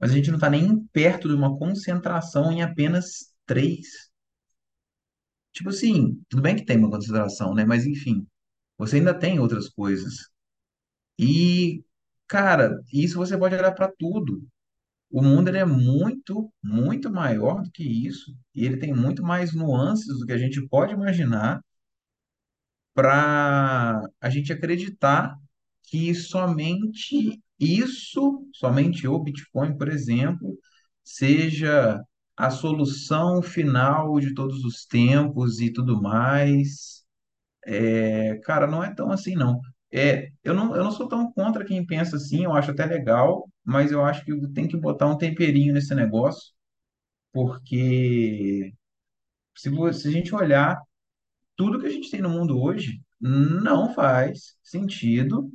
Mas 0.00 0.12
a 0.12 0.14
gente 0.14 0.30
não 0.30 0.36
está 0.36 0.50
nem 0.50 0.84
perto 0.92 1.28
de 1.28 1.34
uma 1.34 1.56
concentração 1.58 2.52
em 2.52 2.62
apenas 2.62 3.34
três. 3.46 4.10
Tipo 5.52 5.70
assim, 5.70 6.20
tudo 6.28 6.42
bem 6.42 6.56
que 6.56 6.64
tem 6.64 6.76
uma 6.78 6.90
concentração, 6.90 7.54
né? 7.54 7.64
Mas 7.64 7.86
enfim, 7.86 8.26
você 8.78 8.96
ainda 8.96 9.14
tem 9.14 9.38
outras 9.40 9.68
coisas. 9.68 10.28
E, 11.18 11.84
cara, 12.30 12.80
isso 12.92 13.18
você 13.18 13.36
pode 13.38 13.54
olhar 13.56 13.72
para 13.74 13.92
tudo. 13.98 14.42
O 15.10 15.22
mundo 15.22 15.48
ele 15.48 15.58
é 15.58 15.66
muito, 15.66 16.52
muito 16.62 17.10
maior 17.12 17.62
do 17.62 17.70
que 17.72 17.84
isso, 17.84 18.36
e 18.54 18.64
ele 18.66 18.78
tem 18.78 18.94
muito 18.94 19.22
mais 19.24 19.54
nuances 19.54 20.18
do 20.20 20.26
que 20.26 20.32
a 20.32 20.38
gente 20.38 20.66
pode 20.68 20.94
imaginar 20.94 21.60
para 22.94 24.00
a 24.20 24.30
gente 24.30 24.52
acreditar 24.52 25.34
que 25.84 26.14
somente 26.14 27.40
isso, 27.58 28.46
somente 28.54 29.06
o 29.08 29.18
Bitcoin, 29.18 29.76
por 29.76 29.88
exemplo, 29.88 30.58
seja 31.04 32.00
a 32.36 32.50
solução 32.50 33.42
final 33.42 34.18
de 34.20 34.34
todos 34.34 34.64
os 34.64 34.84
tempos 34.86 35.60
e 35.60 35.72
tudo 35.72 36.00
mais. 36.00 37.04
É, 37.66 38.36
cara, 38.44 38.66
não 38.66 38.84
é 38.84 38.94
tão 38.94 39.10
assim, 39.12 39.34
não. 39.36 39.60
É, 39.92 40.30
eu 40.44 40.54
não, 40.54 40.74
eu 40.76 40.84
não 40.84 40.92
sou 40.92 41.08
tão 41.08 41.32
contra 41.32 41.64
quem 41.64 41.84
pensa 41.84 42.16
assim, 42.16 42.44
eu 42.44 42.52
acho 42.52 42.70
até 42.70 42.86
legal, 42.86 43.48
mas 43.64 43.90
eu 43.92 44.04
acho 44.04 44.24
que 44.24 44.48
tem 44.52 44.68
que 44.68 44.76
botar 44.76 45.06
um 45.08 45.18
temperinho 45.18 45.74
nesse 45.74 45.94
negócio, 45.94 46.52
porque 47.32 48.74
se, 49.56 49.70
se 49.94 50.08
a 50.08 50.10
gente 50.12 50.34
olhar 50.34 50.80
tudo 51.56 51.80
que 51.80 51.86
a 51.86 51.90
gente 51.90 52.10
tem 52.10 52.20
no 52.22 52.30
mundo 52.30 52.60
hoje, 52.60 53.02
não 53.20 53.94
faz 53.94 54.56
sentido 54.62 55.50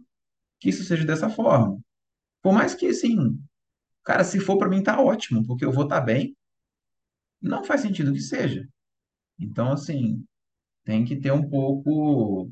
que 0.60 0.70
isso 0.70 0.84
seja 0.84 1.06
dessa 1.06 1.30
forma. 1.30 1.80
Por 2.42 2.54
mais 2.54 2.76
que, 2.76 2.88
assim, 2.88 3.40
cara, 4.04 4.24
se 4.24 4.40
for 4.40 4.58
para 4.58 4.70
mim 4.70 4.84
tá 4.84 5.02
ótimo, 5.02 5.46
porque 5.46 5.66
eu 5.66 5.72
vou 5.72 5.86
estar 5.86 6.02
bem, 6.02 6.36
não 7.42 7.64
faz 7.64 7.82
sentido 7.82 8.14
que 8.14 8.20
seja. 8.22 8.68
Então, 9.40 9.72
assim, 9.74 10.26
tem 10.86 11.06
que 11.06 11.16
ter 11.18 11.32
um 11.34 11.50
pouco, 11.50 12.52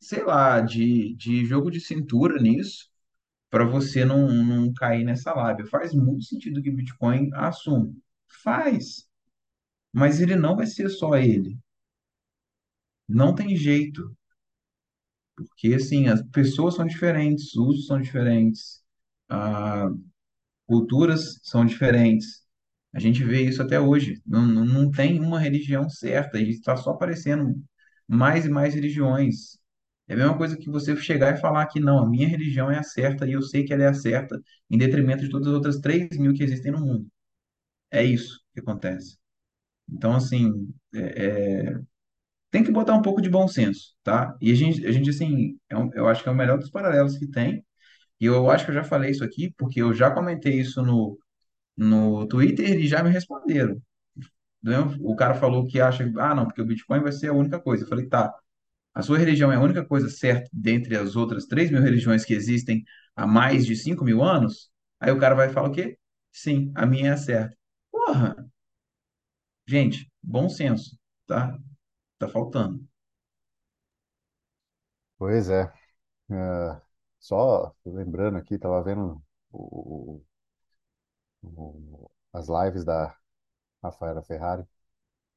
sei 0.00 0.24
lá, 0.24 0.60
de, 0.60 1.14
de 1.16 1.44
jogo 1.44 1.70
de 1.70 1.80
cintura 1.80 2.40
nisso 2.40 2.88
para 3.50 3.64
você 3.64 4.04
não, 4.04 4.28
não 4.28 4.72
cair 4.74 5.04
nessa 5.04 5.34
lábia. 5.34 5.66
Faz 5.66 5.94
muito 5.94 6.24
sentido 6.24 6.62
que 6.62 6.70
Bitcoin 6.70 7.30
assuma. 7.34 7.92
Faz, 8.42 9.08
mas 9.92 10.20
ele 10.20 10.36
não 10.36 10.56
vai 10.56 10.66
ser 10.66 10.88
só 10.90 11.16
ele. 11.16 11.58
Não 13.08 13.34
tem 13.34 13.56
jeito, 13.56 14.16
porque 15.34 15.74
assim, 15.74 16.08
as 16.08 16.22
pessoas 16.30 16.74
são 16.74 16.86
diferentes, 16.86 17.54
os 17.56 17.68
usos 17.68 17.86
são 17.86 18.00
diferentes, 18.00 18.82
ah, 19.28 19.88
culturas 20.66 21.40
são 21.42 21.66
diferentes. 21.66 22.44
A 22.94 23.00
gente 23.00 23.24
vê 23.24 23.42
isso 23.42 23.62
até 23.62 23.80
hoje. 23.80 24.22
Não, 24.26 24.46
não, 24.46 24.64
não 24.66 24.90
tem 24.90 25.20
uma 25.20 25.40
religião 25.40 25.88
certa, 25.90 26.38
e 26.40 26.50
está 26.50 26.76
só 26.76 26.90
aparecendo 26.92 27.56
mais 28.08 28.44
e 28.46 28.48
mais 28.48 28.74
religiões. 28.74 29.58
É 30.08 30.14
a 30.14 30.16
mesma 30.16 30.36
coisa 30.38 30.56
que 30.56 30.70
você 30.70 30.96
chegar 30.96 31.34
e 31.36 31.40
falar 31.40 31.66
que 31.66 31.80
não, 31.80 31.98
a 31.98 32.08
minha 32.08 32.28
religião 32.28 32.70
é 32.70 32.78
a 32.78 32.82
certa 32.82 33.26
e 33.26 33.32
eu 33.32 33.42
sei 33.42 33.64
que 33.64 33.72
ela 33.72 33.84
é 33.84 33.88
a 33.88 33.94
certa, 33.94 34.40
em 34.70 34.78
detrimento 34.78 35.22
de 35.24 35.30
todas 35.30 35.48
as 35.48 35.54
outras 35.54 35.78
3 35.80 36.16
mil 36.18 36.32
que 36.34 36.42
existem 36.44 36.72
no 36.72 36.80
mundo. 36.80 37.06
É 37.90 38.02
isso 38.04 38.40
que 38.54 38.60
acontece. 38.60 39.16
Então, 39.88 40.14
assim, 40.16 40.68
é, 40.94 41.26
é, 41.70 41.80
tem 42.50 42.64
que 42.64 42.72
botar 42.72 42.94
um 42.94 43.02
pouco 43.02 43.20
de 43.22 43.28
bom 43.30 43.48
senso, 43.48 43.94
tá? 44.02 44.36
E 44.40 44.50
a 44.52 44.54
gente, 44.54 44.86
a 44.86 44.92
gente 44.92 45.10
assim, 45.10 45.58
é 45.68 45.76
um- 45.76 45.90
eu 45.94 46.08
acho 46.08 46.22
que 46.22 46.28
é 46.28 46.32
o 46.32 46.34
melhor 46.34 46.58
dos 46.58 46.70
paralelos 46.70 47.18
que 47.18 47.26
tem. 47.30 47.64
E 48.20 48.26
eu 48.26 48.50
acho 48.50 48.64
que 48.64 48.72
eu 48.72 48.76
já 48.76 48.84
falei 48.84 49.10
isso 49.12 49.24
aqui, 49.24 49.52
porque 49.58 49.82
eu 49.82 49.94
já 49.94 50.10
comentei 50.12 50.60
isso 50.60 50.82
no, 50.82 51.18
no 51.76 52.26
Twitter 52.28 52.78
e 52.80 52.88
já 52.88 53.02
me 53.02 53.10
responderam. 53.10 53.80
Né? 54.66 54.78
O 55.00 55.16
cara 55.16 55.34
falou 55.34 55.66
que 55.66 55.80
acha, 55.80 56.04
ah, 56.18 56.34
não, 56.34 56.46
porque 56.46 56.62
o 56.62 56.66
Bitcoin 56.66 57.00
vai 57.02 57.12
ser 57.12 57.28
a 57.28 57.32
única 57.34 57.60
coisa. 57.60 57.84
Eu 57.84 57.88
falei, 57.88 58.06
tá, 58.08 58.34
a 58.94 59.02
sua 59.02 59.18
religião 59.18 59.52
é 59.52 59.56
a 59.56 59.60
única 59.60 59.84
coisa 59.84 60.08
certa 60.10 60.48
dentre 60.52 60.96
as 60.96 61.16
outras 61.16 61.46
3 61.46 61.70
mil 61.70 61.82
religiões 61.82 62.24
que 62.24 62.34
existem 62.34 62.84
há 63.16 63.26
mais 63.26 63.66
de 63.66 63.76
5 63.76 64.04
mil 64.04 64.22
anos? 64.22 64.70
Aí 65.00 65.12
o 65.12 65.18
cara 65.20 65.34
vai 65.34 65.50
falar 65.50 65.68
o 65.68 65.72
quê? 65.72 65.98
Sim, 66.32 66.72
a 66.76 66.86
minha 66.86 67.10
é 67.10 67.12
a 67.14 67.16
certa. 67.16 67.56
Porra, 67.92 68.36
gente, 69.66 70.10
bom 70.22 70.48
senso, 70.48 70.98
tá? 71.26 71.56
Tá 72.18 72.28
faltando. 72.28 72.86
Pois 75.18 75.48
é. 75.50 75.62
É, 76.30 76.82
só 77.20 77.74
lembrando 77.86 78.38
aqui, 78.38 78.54
estava 78.56 78.82
vendo 78.84 79.22
o- 79.52 80.22
o- 81.42 82.10
as 82.32 82.48
lives 82.48 82.84
da 82.84 83.16
Rafaela 83.82 84.22
Ferrari 84.22 84.64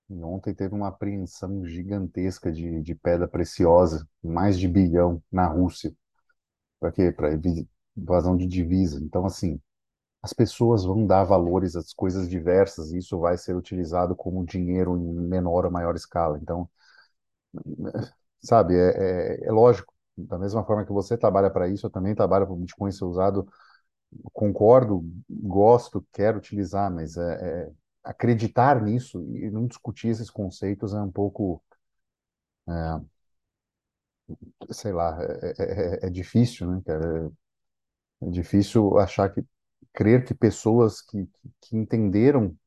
e 0.10 0.24
ontem 0.24 0.54
teve 0.56 0.76
uma 0.76 0.90
apreensão 0.90 1.66
gigantesca 1.66 2.52
de, 2.52 2.82
de 2.84 2.96
pedra 2.96 3.28
preciosa, 3.28 4.08
mais 4.24 4.60
de 4.60 4.68
bilhão, 4.68 5.22
na 5.32 5.48
Rússia. 5.48 5.96
Para 6.80 6.92
quê? 6.92 7.12
Para 7.12 7.32
invasão 7.98 8.38
de 8.38 8.48
divisa. 8.48 9.00
Então, 9.04 9.26
assim, 9.26 9.60
as 10.24 10.34
pessoas 10.34 10.86
vão 10.86 11.08
dar 11.08 11.24
valores 11.26 11.76
às 11.76 11.94
coisas 11.94 12.30
diversas 12.30 12.92
e 12.92 13.00
isso 13.00 13.20
vai 13.20 13.38
ser 13.38 13.56
utilizado 13.56 14.16
como 14.16 14.46
dinheiro 14.46 14.98
em 14.98 15.14
menor 15.28 15.66
ou 15.66 15.72
maior 15.72 15.96
escala. 15.96 16.40
Então, 16.42 16.70
sabe, 18.42 18.76
é, 18.76 19.38
é, 19.44 19.48
é 19.48 19.52
lógico. 19.52 19.94
Da 20.18 20.38
mesma 20.38 20.64
forma 20.66 20.86
que 20.86 20.92
você 20.92 21.18
trabalha 21.18 21.50
para 21.50 21.68
isso, 21.70 21.86
eu 21.86 21.90
também 21.90 22.14
trabalho 22.16 22.46
para 22.46 22.54
o 22.54 22.58
Bitcoin 22.58 22.92
ser 22.92 23.06
usado 23.06 23.48
concordo, 24.34 25.04
gosto, 25.30 26.06
quero 26.14 26.38
utilizar, 26.40 26.92
mas 26.92 27.18
é, 27.18 27.66
é, 27.68 27.72
acreditar 28.10 28.82
nisso 28.84 29.22
e 29.36 29.50
não 29.52 29.68
discutir 29.68 30.10
esses 30.10 30.30
conceitos 30.30 30.94
é 30.94 31.02
um 31.02 31.12
pouco, 31.12 31.64
sei 34.72 34.92
lá, 34.94 35.18
é, 35.22 35.54
é, 36.04 36.06
é 36.06 36.08
é 36.08 36.10
difícil, 36.10 36.70
né, 36.72 36.82
cara? 36.86 37.32
É 38.22 38.30
difícil 38.30 38.98
achar 39.00 39.30
que 39.34 39.46
crer 39.94 40.26
que 40.26 40.34
pessoas 40.34 41.02
que, 41.02 41.30
que 41.62 41.78
entenderam 41.78 42.58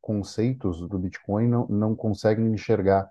conceitos 0.00 0.80
do 0.88 0.98
Bitcoin 0.98 1.48
não, 1.48 1.66
não 1.68 1.96
conseguem 1.96 2.52
enxergar 2.52 3.10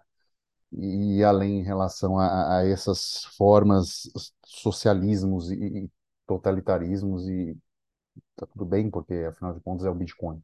e 0.74 1.24
além 1.24 1.60
em 1.62 1.64
relação 1.64 2.20
a, 2.20 2.60
a 2.60 2.68
essas 2.68 3.26
formas 3.38 4.10
socialismos 4.46 5.52
e, 5.52 5.86
e 5.86 5.92
totalitarismos 6.28 7.28
e 7.30 7.58
tá 8.36 8.48
tudo 8.48 8.66
bem, 8.66 8.90
porque 8.92 9.14
afinal 9.30 9.54
de 9.54 9.62
contas 9.62 9.86
é 9.88 9.90
o 9.92 9.96
Bitcoin. 9.96 10.42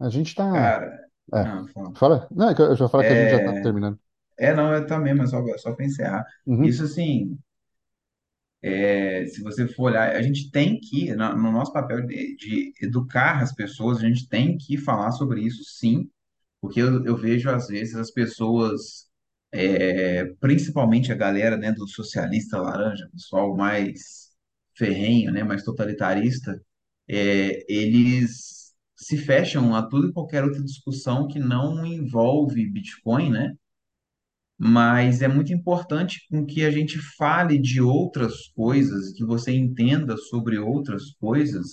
A 0.00 0.08
gente 0.10 0.28
está. 0.28 0.44
Cara, 0.50 0.98
É, 1.34 1.42
não, 1.42 1.68
fala. 1.68 1.94
fala. 1.94 2.28
Não, 2.30 2.50
é 2.50 2.54
que 2.54 2.62
eu 2.62 2.76
já 2.76 2.88
falo 2.88 3.04
que 3.06 3.12
a 3.12 3.16
gente 3.16 3.30
já 3.30 3.38
está 3.38 3.52
É, 3.52 3.54
terminando. 3.54 4.00
é, 4.38 4.54
não, 4.54 4.72
eu 4.74 4.86
também, 4.86 5.14
mas 5.14 5.30
só, 5.30 5.42
só 5.58 5.74
para 5.74 5.86
encerrar. 5.86 6.26
Uhum, 6.46 6.68
Isso, 6.68 6.84
assim, 6.84 7.38
é, 8.62 9.26
se 9.26 9.42
você 9.42 9.66
for 9.68 9.84
olhar, 9.90 10.14
a 10.16 10.22
gente 10.22 10.50
tem 10.50 10.78
que, 10.80 11.14
na- 11.14 11.34
no 11.36 11.50
nosso 11.52 11.72
papel 11.72 12.06
de, 12.06 12.36
de 12.36 12.72
educar 12.82 13.42
as 13.42 13.52
pessoas, 13.54 13.98
a 13.98 14.06
gente 14.08 14.28
tem 14.28 14.56
que 14.58 14.76
falar 14.78 15.10
sobre 15.12 15.42
isso, 15.42 15.62
sim, 15.64 16.08
porque 16.60 16.80
eu, 16.82 17.04
eu 17.04 17.16
vejo, 17.16 17.50
às 17.50 17.68
vezes, 17.68 17.94
as 17.96 18.10
pessoas, 18.12 19.06
é, 19.52 20.24
principalmente 20.40 21.12
a 21.12 21.16
galera, 21.16 21.56
né, 21.56 21.72
do 21.72 21.86
socialista 21.88 22.58
laranja, 22.60 23.08
pessoal 23.12 23.56
mais 23.56 24.30
ferrenho, 24.76 25.32
né, 25.32 25.44
mais 25.44 25.62
totalitarista, 25.64 26.60
é, 27.08 27.64
eles 27.72 28.63
se 29.04 29.18
fecham 29.18 29.74
a 29.74 29.82
tudo 29.82 30.08
e 30.08 30.12
qualquer 30.12 30.44
outra 30.44 30.62
discussão 30.62 31.26
que 31.28 31.38
não 31.38 31.84
envolve 31.84 32.66
Bitcoin, 32.70 33.30
né? 33.30 33.54
Mas 34.58 35.20
é 35.22 35.28
muito 35.28 35.52
importante 35.52 36.26
com 36.30 36.46
que 36.46 36.64
a 36.64 36.70
gente 36.70 36.98
fale 37.16 37.58
de 37.58 37.80
outras 37.80 38.48
coisas, 38.54 39.12
que 39.12 39.24
você 39.24 39.52
entenda 39.52 40.16
sobre 40.16 40.58
outras 40.58 41.12
coisas, 41.14 41.66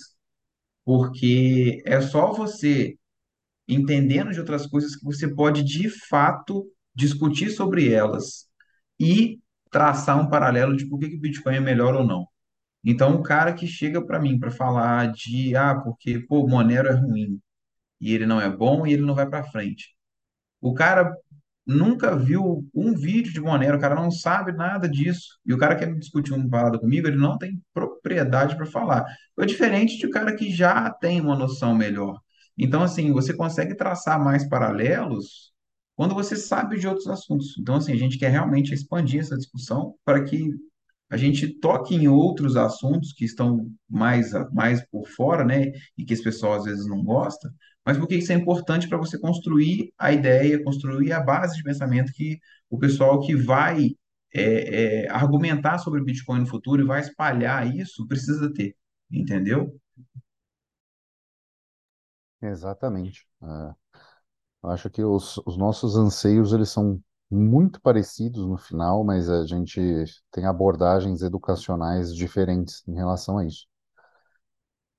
porque 0.84 1.82
é 1.86 2.00
só 2.00 2.32
você 2.32 2.96
entendendo 3.68 4.32
de 4.32 4.40
outras 4.40 4.66
coisas 4.66 4.96
que 4.96 5.04
você 5.04 5.28
pode 5.32 5.62
de 5.64 5.88
fato 6.08 6.66
discutir 6.94 7.50
sobre 7.50 7.92
elas 7.92 8.46
e 9.00 9.40
traçar 9.70 10.20
um 10.20 10.28
paralelo 10.28 10.76
de 10.76 10.86
por 10.88 10.98
que 10.98 11.08
que 11.10 11.16
o 11.16 11.20
Bitcoin 11.20 11.56
é 11.56 11.60
melhor 11.60 11.94
ou 11.94 12.06
não. 12.06 12.26
Então, 12.84 13.16
o 13.16 13.22
cara 13.22 13.52
que 13.52 13.66
chega 13.66 14.04
para 14.04 14.20
mim 14.20 14.38
para 14.38 14.50
falar 14.50 15.12
de, 15.12 15.54
ah, 15.56 15.74
porque 15.76 16.18
pô, 16.20 16.46
Monero 16.46 16.88
é 16.88 16.92
ruim 16.92 17.40
e 18.00 18.14
ele 18.14 18.26
não 18.26 18.40
é 18.40 18.50
bom 18.50 18.86
e 18.86 18.92
ele 18.92 19.02
não 19.02 19.14
vai 19.14 19.28
para 19.28 19.44
frente. 19.44 19.94
O 20.60 20.74
cara 20.74 21.16
nunca 21.66 22.16
viu 22.16 22.68
um 22.74 22.94
vídeo 22.94 23.32
de 23.32 23.40
Monero, 23.40 23.76
o 23.76 23.80
cara 23.80 23.94
não 23.94 24.10
sabe 24.10 24.52
nada 24.52 24.88
disso. 24.88 25.38
E 25.46 25.54
o 25.54 25.58
cara 25.58 25.76
quer 25.76 25.94
discutir 25.94 26.32
uma 26.32 26.48
parada 26.48 26.78
comigo, 26.78 27.06
ele 27.06 27.16
não 27.16 27.38
tem 27.38 27.62
propriedade 27.72 28.56
para 28.56 28.66
falar. 28.66 29.04
É 29.38 29.46
diferente 29.46 29.98
de 29.98 30.06
um 30.06 30.10
cara 30.10 30.34
que 30.34 30.50
já 30.50 30.90
tem 30.90 31.20
uma 31.20 31.36
noção 31.36 31.74
melhor. 31.74 32.20
Então, 32.58 32.82
assim, 32.82 33.12
você 33.12 33.32
consegue 33.34 33.74
traçar 33.74 34.22
mais 34.22 34.48
paralelos 34.48 35.52
quando 35.96 36.14
você 36.14 36.36
sabe 36.36 36.78
de 36.78 36.88
outros 36.88 37.06
assuntos. 37.08 37.56
Então, 37.58 37.76
assim, 37.76 37.92
a 37.92 37.96
gente 37.96 38.18
quer 38.18 38.30
realmente 38.30 38.74
expandir 38.74 39.20
essa 39.20 39.36
discussão 39.36 39.94
para 40.04 40.24
que 40.24 40.50
a 41.12 41.16
gente 41.18 41.46
toque 41.60 41.94
em 41.94 42.08
outros 42.08 42.56
assuntos 42.56 43.12
que 43.12 43.26
estão 43.26 43.70
mais, 43.86 44.32
mais 44.50 44.82
por 44.88 45.06
fora, 45.06 45.44
né? 45.44 45.70
E 45.96 46.06
que 46.06 46.14
as 46.14 46.22
pessoas 46.22 46.60
às 46.60 46.64
vezes 46.64 46.86
não 46.86 47.04
gostam, 47.04 47.50
mas 47.84 47.98
porque 47.98 48.14
isso 48.14 48.32
é 48.32 48.34
importante 48.34 48.88
para 48.88 48.96
você 48.96 49.18
construir 49.18 49.92
a 49.98 50.10
ideia, 50.10 50.64
construir 50.64 51.12
a 51.12 51.20
base 51.20 51.54
de 51.54 51.62
pensamento 51.62 52.14
que 52.14 52.38
o 52.70 52.78
pessoal 52.78 53.20
que 53.20 53.36
vai 53.36 53.90
é, 54.34 55.02
é, 55.04 55.10
argumentar 55.10 55.76
sobre 55.76 56.02
Bitcoin 56.02 56.40
no 56.40 56.46
futuro 56.46 56.80
e 56.80 56.86
vai 56.86 57.02
espalhar 57.02 57.66
isso 57.76 58.08
precisa 58.08 58.50
ter, 58.50 58.74
entendeu? 59.10 59.78
exatamente. 62.40 63.26
É, 63.42 63.74
eu 64.64 64.70
acho 64.70 64.88
que 64.88 65.04
os, 65.04 65.36
os 65.44 65.58
nossos 65.58 65.94
anseios 65.94 66.54
eles 66.54 66.70
são 66.70 66.98
muito 67.32 67.80
parecidos 67.80 68.46
no 68.46 68.58
final, 68.58 69.04
mas 69.04 69.28
a 69.30 69.46
gente 69.46 69.80
tem 70.30 70.46
abordagens 70.46 71.22
educacionais 71.22 72.14
diferentes 72.14 72.82
em 72.86 72.94
relação 72.94 73.38
a 73.38 73.46
isso. 73.46 73.66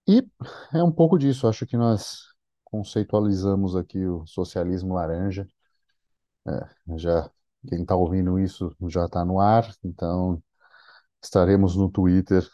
E 0.08 0.26
é 0.74 0.84
um 0.84 0.92
pouco 0.92 1.18
disso. 1.18 1.48
Acho 1.48 1.66
que 1.66 1.78
nós 1.78 2.24
conceitualizamos 2.66 3.76
aqui 3.76 4.06
o 4.06 4.26
socialismo 4.26 4.94
laranja. 4.96 5.48
Já 6.98 7.30
quem 7.68 7.82
está 7.82 7.96
ouvindo 7.96 8.40
isso 8.40 8.76
já 8.90 9.06
está 9.06 9.24
no 9.26 9.40
ar, 9.40 9.70
então 9.84 10.42
estaremos 11.22 11.76
no 11.76 11.90
Twitter 11.90 12.48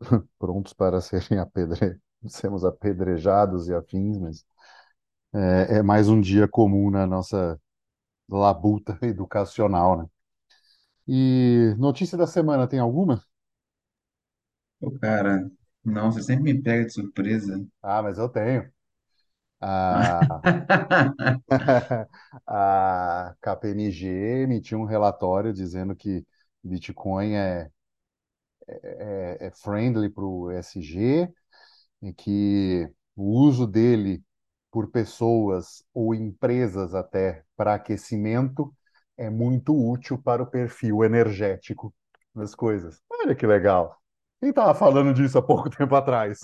prontos 0.38 0.72
para 0.72 1.00
serem 1.00 1.38
apedre... 1.38 2.00
sermos 2.28 2.64
apedrejados 2.64 3.68
e 3.68 3.74
afins, 3.74 4.18
mas 4.18 4.44
é, 5.34 5.78
é 5.78 5.82
mais 5.82 6.08
um 6.08 6.20
dia 6.20 6.46
comum 6.48 6.90
na 6.90 7.06
nossa 7.06 7.60
labuta 8.28 8.98
educacional, 9.02 9.98
né? 10.02 10.06
E 11.06 11.74
notícia 11.78 12.16
da 12.18 12.26
semana, 12.26 12.66
tem 12.68 12.78
alguma? 12.80 13.24
O 14.80 14.90
cara, 14.98 15.50
não, 15.84 16.12
você 16.12 16.22
sempre 16.22 16.52
me 16.52 16.62
pega 16.62 16.84
de 16.84 16.92
surpresa. 16.92 17.64
Ah, 17.82 18.02
mas 18.02 18.18
eu 18.18 18.28
tenho. 18.28 18.70
A, 19.60 20.42
a 22.46 23.34
KPMG 23.40 24.06
emitiu 24.44 24.78
um 24.80 24.84
relatório 24.84 25.52
dizendo 25.52 25.94
que 25.96 26.26
Bitcoin 26.64 27.34
é, 27.34 27.70
é, 28.68 29.46
é 29.48 29.50
friendly 29.50 30.08
para 30.10 30.24
o 30.24 30.50
ESG 30.50 31.28
e 32.02 32.12
que 32.12 32.88
o 33.16 33.24
uso 33.40 33.66
dele 33.66 34.22
por 34.70 34.90
pessoas 34.90 35.84
ou 35.94 36.14
empresas 36.14 36.94
até 36.94 37.44
para 37.62 37.74
aquecimento 37.74 38.74
é 39.16 39.30
muito 39.30 39.72
útil 39.76 40.18
para 40.20 40.42
o 40.42 40.46
perfil 40.46 41.04
energético 41.04 41.94
das 42.34 42.54
coisas. 42.54 43.00
Olha 43.10 43.34
que 43.36 43.46
legal. 43.46 43.96
Quem 44.40 44.50
estava 44.50 44.74
falando 44.74 45.14
disso 45.14 45.38
há 45.38 45.42
pouco 45.42 45.70
tempo 45.76 45.94
atrás? 45.94 46.40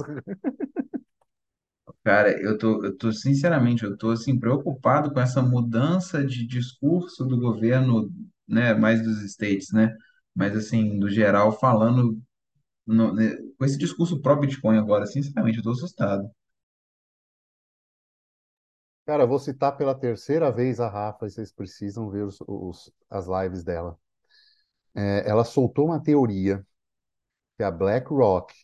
Cara, 2.04 2.30
eu 2.40 2.56
tô, 2.58 2.84
eu 2.84 2.96
tô, 2.96 3.12
sinceramente, 3.12 3.84
eu 3.84 3.96
tô, 3.96 4.10
assim, 4.10 4.38
preocupado 4.38 5.12
com 5.12 5.20
essa 5.20 5.42
mudança 5.42 6.24
de 6.24 6.46
discurso 6.46 7.24
do 7.24 7.38
governo, 7.38 8.10
né, 8.46 8.74
mais 8.74 9.02
dos 9.02 9.22
States, 9.24 9.72
né, 9.72 9.94
mas, 10.34 10.56
assim, 10.56 10.98
do 10.98 11.08
geral, 11.10 11.52
falando 11.58 12.18
no- 12.86 13.14
né, 13.14 13.36
com 13.58 13.64
esse 13.64 13.78
discurso 13.78 14.20
pró-Bitcoin 14.22 14.78
agora, 14.78 15.06
sinceramente, 15.06 15.58
eu 15.58 15.64
tô 15.64 15.72
assustado. 15.72 16.30
Cara, 19.08 19.26
vou 19.26 19.38
citar 19.40 19.76
pela 19.76 19.94
terceira 19.94 20.52
vez 20.52 20.78
a 20.80 20.88
Rafa, 20.88 21.26
e 21.26 21.30
vocês 21.30 21.50
precisam 21.50 22.10
ver 22.10 22.24
os, 22.24 22.38
os- 22.46 22.92
as 23.10 23.26
lives 23.26 23.64
dela. 23.64 23.98
É, 24.94 25.28
ela 25.28 25.44
soltou 25.44 25.86
uma 25.86 26.02
teoria 26.02 26.66
que 27.56 27.64
a 27.64 27.70
BlackRock 27.70 28.54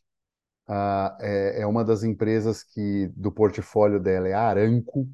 ah, 0.68 1.16
é, 1.20 1.62
é 1.62 1.66
uma 1.66 1.84
das 1.84 2.04
empresas 2.04 2.62
que 2.64 3.08
do 3.16 3.32
portfólio 3.32 4.00
dela 4.00 4.28
é 4.28 4.34
a 4.34 4.42
Aramco, 4.48 5.08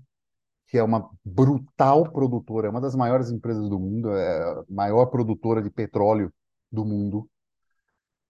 que 0.68 0.78
é 0.78 0.82
uma 0.84 1.10
brutal 1.24 2.10
produtora, 2.12 2.68
é 2.68 2.70
uma 2.70 2.80
das 2.82 2.94
maiores 2.96 3.30
empresas 3.30 3.68
do 3.70 3.78
mundo, 3.80 4.10
é 4.12 4.42
a 4.60 4.64
maior 4.70 5.06
produtora 5.06 5.62
de 5.62 5.70
petróleo 5.70 6.32
do 6.72 6.84
mundo. 6.86 7.28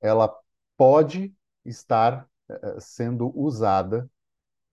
Ela 0.00 0.32
pode 0.76 1.34
estar 1.64 2.28
eh, 2.48 2.80
sendo 2.80 3.30
usada 3.38 4.08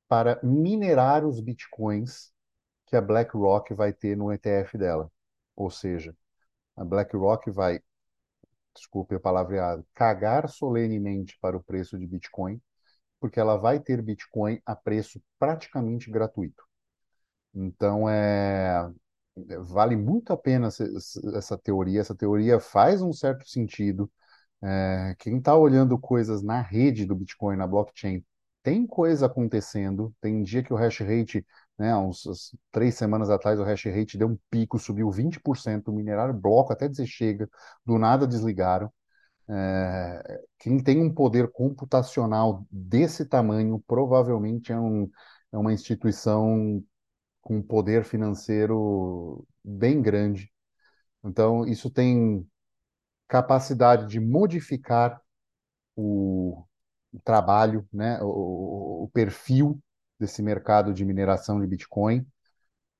para 0.07 0.39
minerar 0.43 1.25
os 1.25 1.39
bitcoins 1.39 2.31
que 2.87 2.95
a 2.95 3.01
BlackRock 3.01 3.73
vai 3.73 3.93
ter 3.93 4.15
no 4.15 4.31
ETF 4.31 4.77
dela. 4.77 5.11
Ou 5.55 5.69
seja, 5.69 6.15
a 6.75 6.85
BlackRock 6.85 7.51
vai, 7.51 7.81
desculpe 8.75 9.15
a 9.15 9.19
palavreada, 9.19 9.85
cagar 9.93 10.49
solenemente 10.49 11.37
para 11.41 11.57
o 11.57 11.63
preço 11.63 11.97
de 11.97 12.07
Bitcoin, 12.07 12.61
porque 13.19 13.39
ela 13.39 13.57
vai 13.57 13.79
ter 13.79 14.01
Bitcoin 14.01 14.61
a 14.65 14.75
preço 14.75 15.21
praticamente 15.39 16.11
gratuito. 16.11 16.63
Então, 17.53 18.09
é, 18.09 18.89
vale 19.61 19.95
muito 19.95 20.31
a 20.33 20.37
pena 20.37 20.67
essa 20.67 20.85
essa 21.35 21.57
teoria. 21.57 22.01
Essa 22.01 22.15
teoria 22.15 22.59
faz 22.59 23.01
um 23.01 23.13
certo 23.13 23.47
sentido. 23.47 24.11
É, 24.63 25.15
quem 25.19 25.37
está 25.37 25.55
olhando 25.55 25.99
coisas 25.99 26.41
na 26.43 26.61
rede 26.61 27.05
do 27.05 27.15
Bitcoin, 27.15 27.57
na 27.57 27.67
blockchain, 27.67 28.23
tem 28.63 28.85
coisa 28.87 29.25
acontecendo. 29.27 30.13
Tem 30.21 30.43
dia 30.43 30.63
que 30.63 30.73
o 30.73 30.75
hash 30.77 30.99
rate, 30.99 31.45
né, 31.77 31.95
uns 31.95 32.25
uns 32.25 32.55
três 32.71 32.95
semanas 32.95 33.29
atrás, 33.29 33.59
o 33.59 33.63
hash 33.63 33.85
rate 33.85 34.17
deu 34.17 34.27
um 34.29 34.37
pico, 34.49 34.79
subiu 34.79 35.09
20%, 35.11 35.91
mineraram 35.93 36.33
bloco 36.37 36.73
até 36.73 36.87
dizer 36.87 37.07
chega, 37.07 37.49
do 37.85 37.97
nada 37.97 38.27
desligaram. 38.27 38.91
É, 39.49 40.41
quem 40.59 40.83
tem 40.83 41.01
um 41.01 41.13
poder 41.13 41.49
computacional 41.51 42.65
desse 42.71 43.25
tamanho 43.25 43.81
provavelmente 43.87 44.71
é, 44.73 44.79
um, 44.79 45.09
é 45.51 45.57
uma 45.57 45.73
instituição 45.73 46.83
com 47.41 47.61
poder 47.61 48.03
financeiro 48.03 49.47
bem 49.63 50.01
grande. 50.01 50.51
Então, 51.23 51.65
isso 51.65 51.89
tem 51.89 52.47
capacidade 53.27 54.07
de 54.07 54.19
modificar 54.19 55.21
o, 55.95 56.66
trabalho, 57.23 57.87
né, 57.93 58.19
o, 58.21 59.03
o 59.05 59.09
perfil 59.13 59.79
desse 60.19 60.41
mercado 60.41 60.93
de 60.93 61.05
mineração 61.05 61.59
de 61.61 61.67
Bitcoin, 61.67 62.25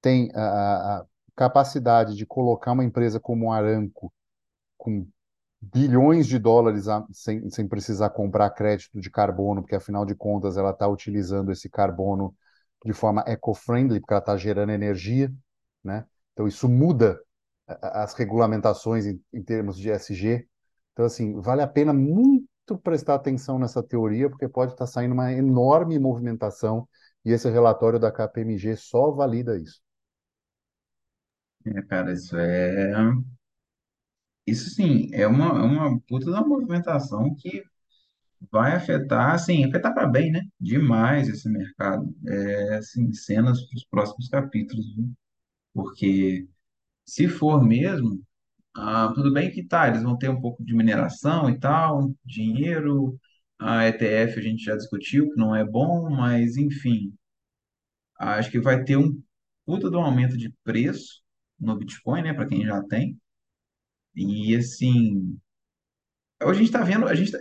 tem 0.01 0.31
a, 0.35 0.99
a 0.99 1.05
capacidade 1.35 2.15
de 2.15 2.25
colocar 2.25 2.71
uma 2.73 2.83
empresa 2.85 3.19
como 3.19 3.51
a 3.51 3.57
Aramco 3.57 4.13
com 4.77 5.07
bilhões 5.61 6.27
de 6.27 6.39
dólares 6.39 6.87
a, 6.87 7.05
sem, 7.11 7.49
sem 7.49 7.67
precisar 7.67 8.09
comprar 8.11 8.49
crédito 8.51 8.99
de 8.99 9.09
carbono, 9.09 9.61
porque 9.61 9.75
afinal 9.75 10.05
de 10.05 10.15
contas 10.15 10.57
ela 10.57 10.71
está 10.71 10.87
utilizando 10.87 11.51
esse 11.51 11.69
carbono 11.69 12.35
de 12.85 12.93
forma 12.93 13.23
eco-friendly, 13.27 13.99
porque 13.99 14.13
ela 14.13 14.19
está 14.21 14.37
gerando 14.37 14.71
energia, 14.71 15.33
né? 15.83 16.05
Então 16.33 16.47
isso 16.47 16.69
muda 16.69 17.19
as 17.67 18.13
regulamentações 18.13 19.05
em, 19.05 19.21
em 19.33 19.43
termos 19.43 19.77
de 19.77 19.89
ESG. 19.89 20.47
Então, 20.93 21.05
assim, 21.05 21.39
vale 21.41 21.61
a 21.61 21.67
pena 21.67 21.93
muito 21.93 22.46
prestar 22.77 23.15
atenção 23.15 23.59
nessa 23.59 23.83
teoria, 23.83 24.29
porque 24.29 24.47
pode 24.49 24.71
estar 24.73 24.87
saindo 24.87 25.13
uma 25.13 25.31
enorme 25.31 25.99
movimentação 25.99 26.87
e 27.23 27.31
esse 27.31 27.49
relatório 27.49 27.99
da 27.99 28.11
KPMG 28.11 28.75
só 28.75 29.11
valida 29.11 29.57
isso. 29.59 29.81
É, 31.65 31.81
cara, 31.83 32.13
isso 32.13 32.37
é. 32.37 32.93
Isso 34.45 34.69
sim, 34.69 35.09
é 35.13 35.27
uma, 35.27 35.47
é 35.59 35.63
uma 35.63 35.99
puta 36.07 36.31
da 36.31 36.41
movimentação 36.41 37.35
que 37.35 37.63
vai 38.51 38.73
afetar, 38.75 39.33
assim, 39.35 39.65
afetar 39.65 39.93
para 39.93 40.07
bem, 40.07 40.31
né? 40.31 40.41
Demais 40.59 41.29
esse 41.29 41.49
mercado. 41.49 42.15
É, 42.27 42.75
assim, 42.77 43.13
cenas 43.13 43.61
para 43.67 43.77
os 43.77 43.85
próximos 43.85 44.29
capítulos, 44.29 44.95
viu? 44.95 45.11
Porque 45.73 46.47
se 47.05 47.27
for 47.29 47.63
mesmo, 47.65 48.21
ah, 48.77 49.11
tudo 49.15 49.33
bem 49.33 49.51
que 49.51 49.63
tá, 49.63 49.87
eles 49.87 50.03
vão 50.03 50.17
ter 50.17 50.29
um 50.29 50.39
pouco 50.39 50.63
de 50.63 50.73
mineração 50.75 51.49
e 51.49 51.59
tal, 51.59 52.13
dinheiro, 52.25 53.19
a 53.59 53.87
ETF 53.87 54.39
a 54.39 54.43
gente 54.43 54.63
já 54.63 54.75
discutiu 54.75 55.29
que 55.31 55.37
não 55.37 55.55
é 55.55 55.65
bom, 55.65 56.09
mas 56.09 56.57
enfim, 56.57 57.13
acho 58.19 58.51
que 58.51 58.59
vai 58.59 58.83
ter 58.83 58.97
um 58.97 59.21
puta 59.65 59.89
de 59.89 59.95
um 59.95 60.01
aumento 60.01 60.37
de 60.37 60.53
preço 60.63 61.21
no 61.59 61.75
Bitcoin, 61.77 62.21
né, 62.23 62.33
para 62.33 62.47
quem 62.47 62.63
já 62.65 62.81
tem. 62.83 63.19
E 64.15 64.55
assim, 64.55 65.37
a 66.39 66.53
gente 66.53 66.65
está 66.65 66.83
vendo, 66.83 67.07
a 67.07 67.15
gente 67.15 67.31
tá 67.31 67.39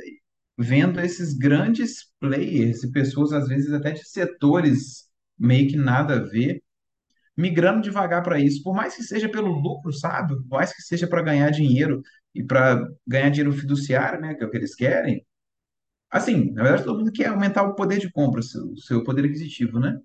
vendo 0.59 1.01
esses 1.01 1.35
grandes 1.35 2.11
players 2.21 2.83
e 2.83 2.91
pessoas, 2.93 3.33
às 3.33 3.49
vezes 3.49 3.73
até 3.73 3.93
de 3.93 4.05
setores 4.09 5.07
meio 5.39 5.69
que 5.69 5.77
nada 5.77 6.17
a 6.17 6.25
ver, 6.25 6.63
migrando 7.37 7.83
devagar 7.83 8.23
para 8.23 8.39
isso, 8.41 8.63
por 8.63 8.75
mais 8.75 8.97
que 8.97 9.03
seja 9.03 9.29
pelo 9.29 9.49
lucro, 9.53 9.93
sabe? 9.93 10.37
Por 10.49 10.59
mais 10.59 10.73
que 10.75 10.83
seja 10.83 11.07
para 11.07 11.23
ganhar 11.23 11.51
dinheiro 11.51 12.03
e 12.35 12.43
para 12.45 12.83
ganhar 13.07 13.31
dinheiro 13.31 13.53
fiduciário, 13.53 14.21
né, 14.21 14.35
que 14.35 14.43
é 14.45 14.47
o 14.47 14.51
que 14.51 14.57
eles 14.57 14.75
querem. 14.75 15.25
Assim, 16.11 16.53
na 16.53 16.63
verdade, 16.63 16.85
todo 16.85 16.99
mundo 16.99 17.13
quer 17.13 17.29
aumentar 17.29 17.63
o 17.65 17.75
poder 17.75 17.99
de 17.99 18.11
compra, 18.11 18.41
o 18.41 18.77
seu, 18.79 19.05
poder 19.05 19.25
aquisitivo, 19.27 19.79
né? 19.81 19.99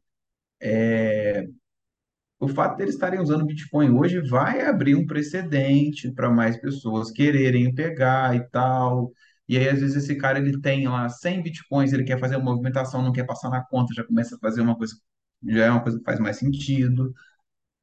O 2.39 2.47
fato 2.47 2.75
deles 2.77 2.95
estarem 2.95 3.19
usando 3.19 3.45
Bitcoin 3.45 3.91
hoje 3.91 4.19
vai 4.27 4.61
abrir 4.65 4.95
um 4.95 5.05
precedente 5.05 6.11
para 6.11 6.29
mais 6.29 6.57
pessoas 6.59 7.11
quererem 7.11 7.73
pegar 7.73 8.35
e 8.35 8.41
tal. 8.49 9.11
E 9.47 9.57
aí, 9.57 9.69
às 9.69 9.79
vezes, 9.79 10.03
esse 10.03 10.15
cara 10.15 10.39
ele 10.39 10.59
tem 10.59 10.87
lá 10.87 11.07
100 11.09 11.41
Bitcoins, 11.43 11.93
ele 11.93 12.03
quer 12.03 12.19
fazer 12.19 12.37
uma 12.37 12.51
movimentação, 12.51 13.01
não 13.03 13.11
quer 13.11 13.25
passar 13.25 13.49
na 13.49 13.63
conta, 13.63 13.93
já 13.93 14.03
começa 14.03 14.35
a 14.35 14.39
fazer 14.39 14.61
uma 14.61 14.75
coisa, 14.75 14.95
já 15.43 15.65
é 15.65 15.71
uma 15.71 15.83
coisa 15.83 15.97
que 15.99 16.05
faz 16.05 16.19
mais 16.19 16.37
sentido. 16.37 17.13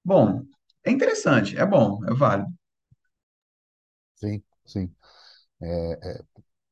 Bom, 0.04 0.44
é 0.84 0.90
interessante, 0.90 1.56
é 1.56 1.66
bom, 1.66 2.04
é 2.06 2.14
válido. 2.14 2.50
Sim, 4.14 4.42
sim. 4.64 4.92
É, 5.61 6.11
é, 6.11 6.22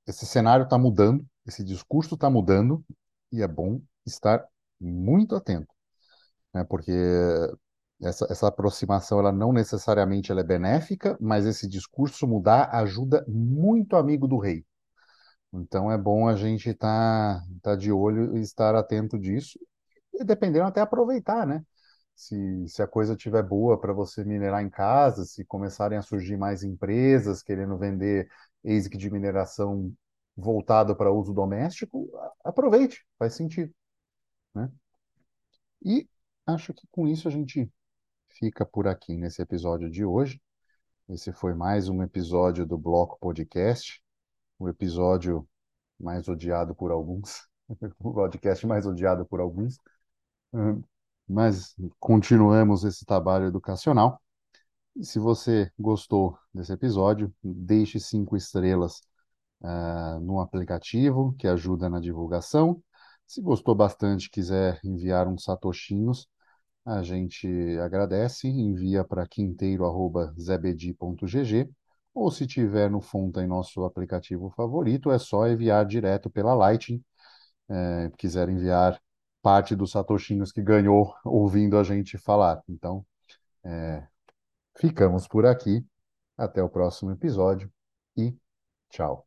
esse 0.07 0.27
cenário 0.27 0.65
está 0.65 0.79
mudando, 0.79 1.27
esse 1.47 1.65
discurso 1.65 2.15
está 2.15 2.31
mudando, 2.31 2.85
e 3.33 3.43
é 3.43 3.49
bom 3.49 3.81
estar 4.07 4.45
muito 4.81 5.35
atento, 5.35 5.73
né? 6.55 6.65
Porque 6.65 6.93
essa, 8.03 8.27
essa 8.31 8.49
aproximação, 8.49 9.19
ela 9.19 9.33
não 9.33 9.53
necessariamente 9.53 10.31
ela 10.31 10.41
é 10.41 10.45
benéfica, 10.45 11.17
mas 11.21 11.47
esse 11.47 11.69
discurso 11.69 12.27
mudar 12.27 12.71
ajuda 12.75 13.25
muito 13.29 13.97
amigo 13.97 14.29
do 14.29 14.39
rei. 14.39 14.65
Então 15.53 15.91
é 15.91 15.99
bom 15.99 16.29
a 16.29 16.37
gente 16.37 16.71
estar 16.71 17.41
tá, 17.41 17.47
tá 17.63 17.77
de 17.77 17.91
olho 17.93 18.37
e 18.37 18.41
estar 18.41 18.75
atento 18.75 19.19
disso, 19.19 19.59
e 20.21 20.25
dependendo 20.25 20.67
até 20.67 20.81
aproveitar, 20.81 21.47
né? 21.47 21.65
Se, 22.15 22.67
se 22.69 22.83
a 22.83 22.87
coisa 22.87 23.13
estiver 23.15 23.43
boa 23.43 23.79
para 23.79 23.93
você 23.93 24.25
minerar 24.25 24.63
em 24.63 24.71
casa, 24.71 25.25
se 25.25 25.45
começarem 25.45 25.99
a 25.99 26.03
surgir 26.03 26.37
mais 26.37 26.63
empresas 26.63 27.43
querendo 27.43 27.77
vender 27.77 28.29
ASIC 28.65 28.97
de 28.97 29.11
mineração 29.11 29.93
voltado 30.37 30.97
para 30.97 31.13
uso 31.13 31.33
doméstico, 31.33 32.11
aproveite, 32.45 33.07
faz 33.19 33.35
sentido, 33.35 33.75
né? 34.55 34.71
E 35.85 36.09
acho 36.47 36.75
que 36.75 36.87
com 36.91 37.07
isso 37.07 37.29
a 37.29 37.31
gente 37.31 37.71
fica 38.29 38.65
por 38.67 38.87
aqui 38.87 39.17
nesse 39.17 39.41
episódio 39.43 39.91
de 39.91 40.05
hoje. 40.05 40.41
Esse 41.09 41.33
foi 41.33 41.55
mais 41.55 41.89
um 41.89 42.03
episódio 42.03 42.67
do 42.67 42.77
Bloco 42.77 43.19
Podcast, 43.19 44.03
o 44.59 44.69
episódio 44.69 45.49
mais 45.99 46.29
odiado 46.29 46.75
por 46.75 46.91
alguns, 46.91 47.49
o 47.69 47.77
podcast 48.13 48.67
mais 48.67 48.87
odiado 48.87 49.25
por 49.25 49.41
alguns. 49.41 49.79
Mas 51.29 51.75
continuamos 51.99 52.85
esse 52.85 53.05
trabalho 53.05 53.47
educacional. 53.47 54.21
Se 55.03 55.19
você 55.19 55.71
gostou 55.79 56.39
desse 56.55 56.73
episódio, 56.73 57.35
deixe 57.43 57.99
cinco 58.01 58.37
estrelas 58.37 59.01
uh, 59.61 60.21
no 60.21 60.41
aplicativo, 60.41 61.35
que 61.39 61.47
ajuda 61.49 61.89
na 61.91 62.01
divulgação. 62.01 62.83
Se 63.27 63.43
gostou 63.43 63.75
bastante, 63.75 64.31
quiser 64.31 64.81
enviar 64.85 65.29
uns 65.29 65.45
satoshinhos, 65.45 66.29
a 66.85 67.03
gente 67.03 67.49
agradece, 67.81 68.49
envia 68.49 69.05
para 69.05 69.27
quinteiro.zebedi.gg 69.27 71.71
ou 72.15 72.31
se 72.31 72.47
tiver 72.47 72.91
no 72.91 73.01
Fonta 73.01 73.43
em 73.43 73.47
nosso 73.47 73.85
aplicativo 73.85 74.51
favorito, 74.51 75.11
é 75.11 75.19
só 75.19 75.47
enviar 75.49 75.85
direto 75.85 76.31
pela 76.31 76.55
Lightning. 76.55 77.03
É, 77.69 78.11
quiser 78.17 78.49
enviar 78.49 79.01
parte 79.47 79.77
dos 79.77 79.93
satoshinhos 79.93 80.51
que 80.51 80.61
ganhou 80.61 81.15
ouvindo 81.25 81.79
a 81.79 81.85
gente 81.85 82.19
falar. 82.19 82.61
Então, 82.69 83.07
é, 83.65 84.05
ficamos 84.77 85.29
por 85.29 85.47
aqui. 85.47 85.87
Até 86.37 86.61
o 86.61 86.69
próximo 86.69 87.13
episódio 87.13 87.73
e 88.17 88.37
tchau. 88.91 89.25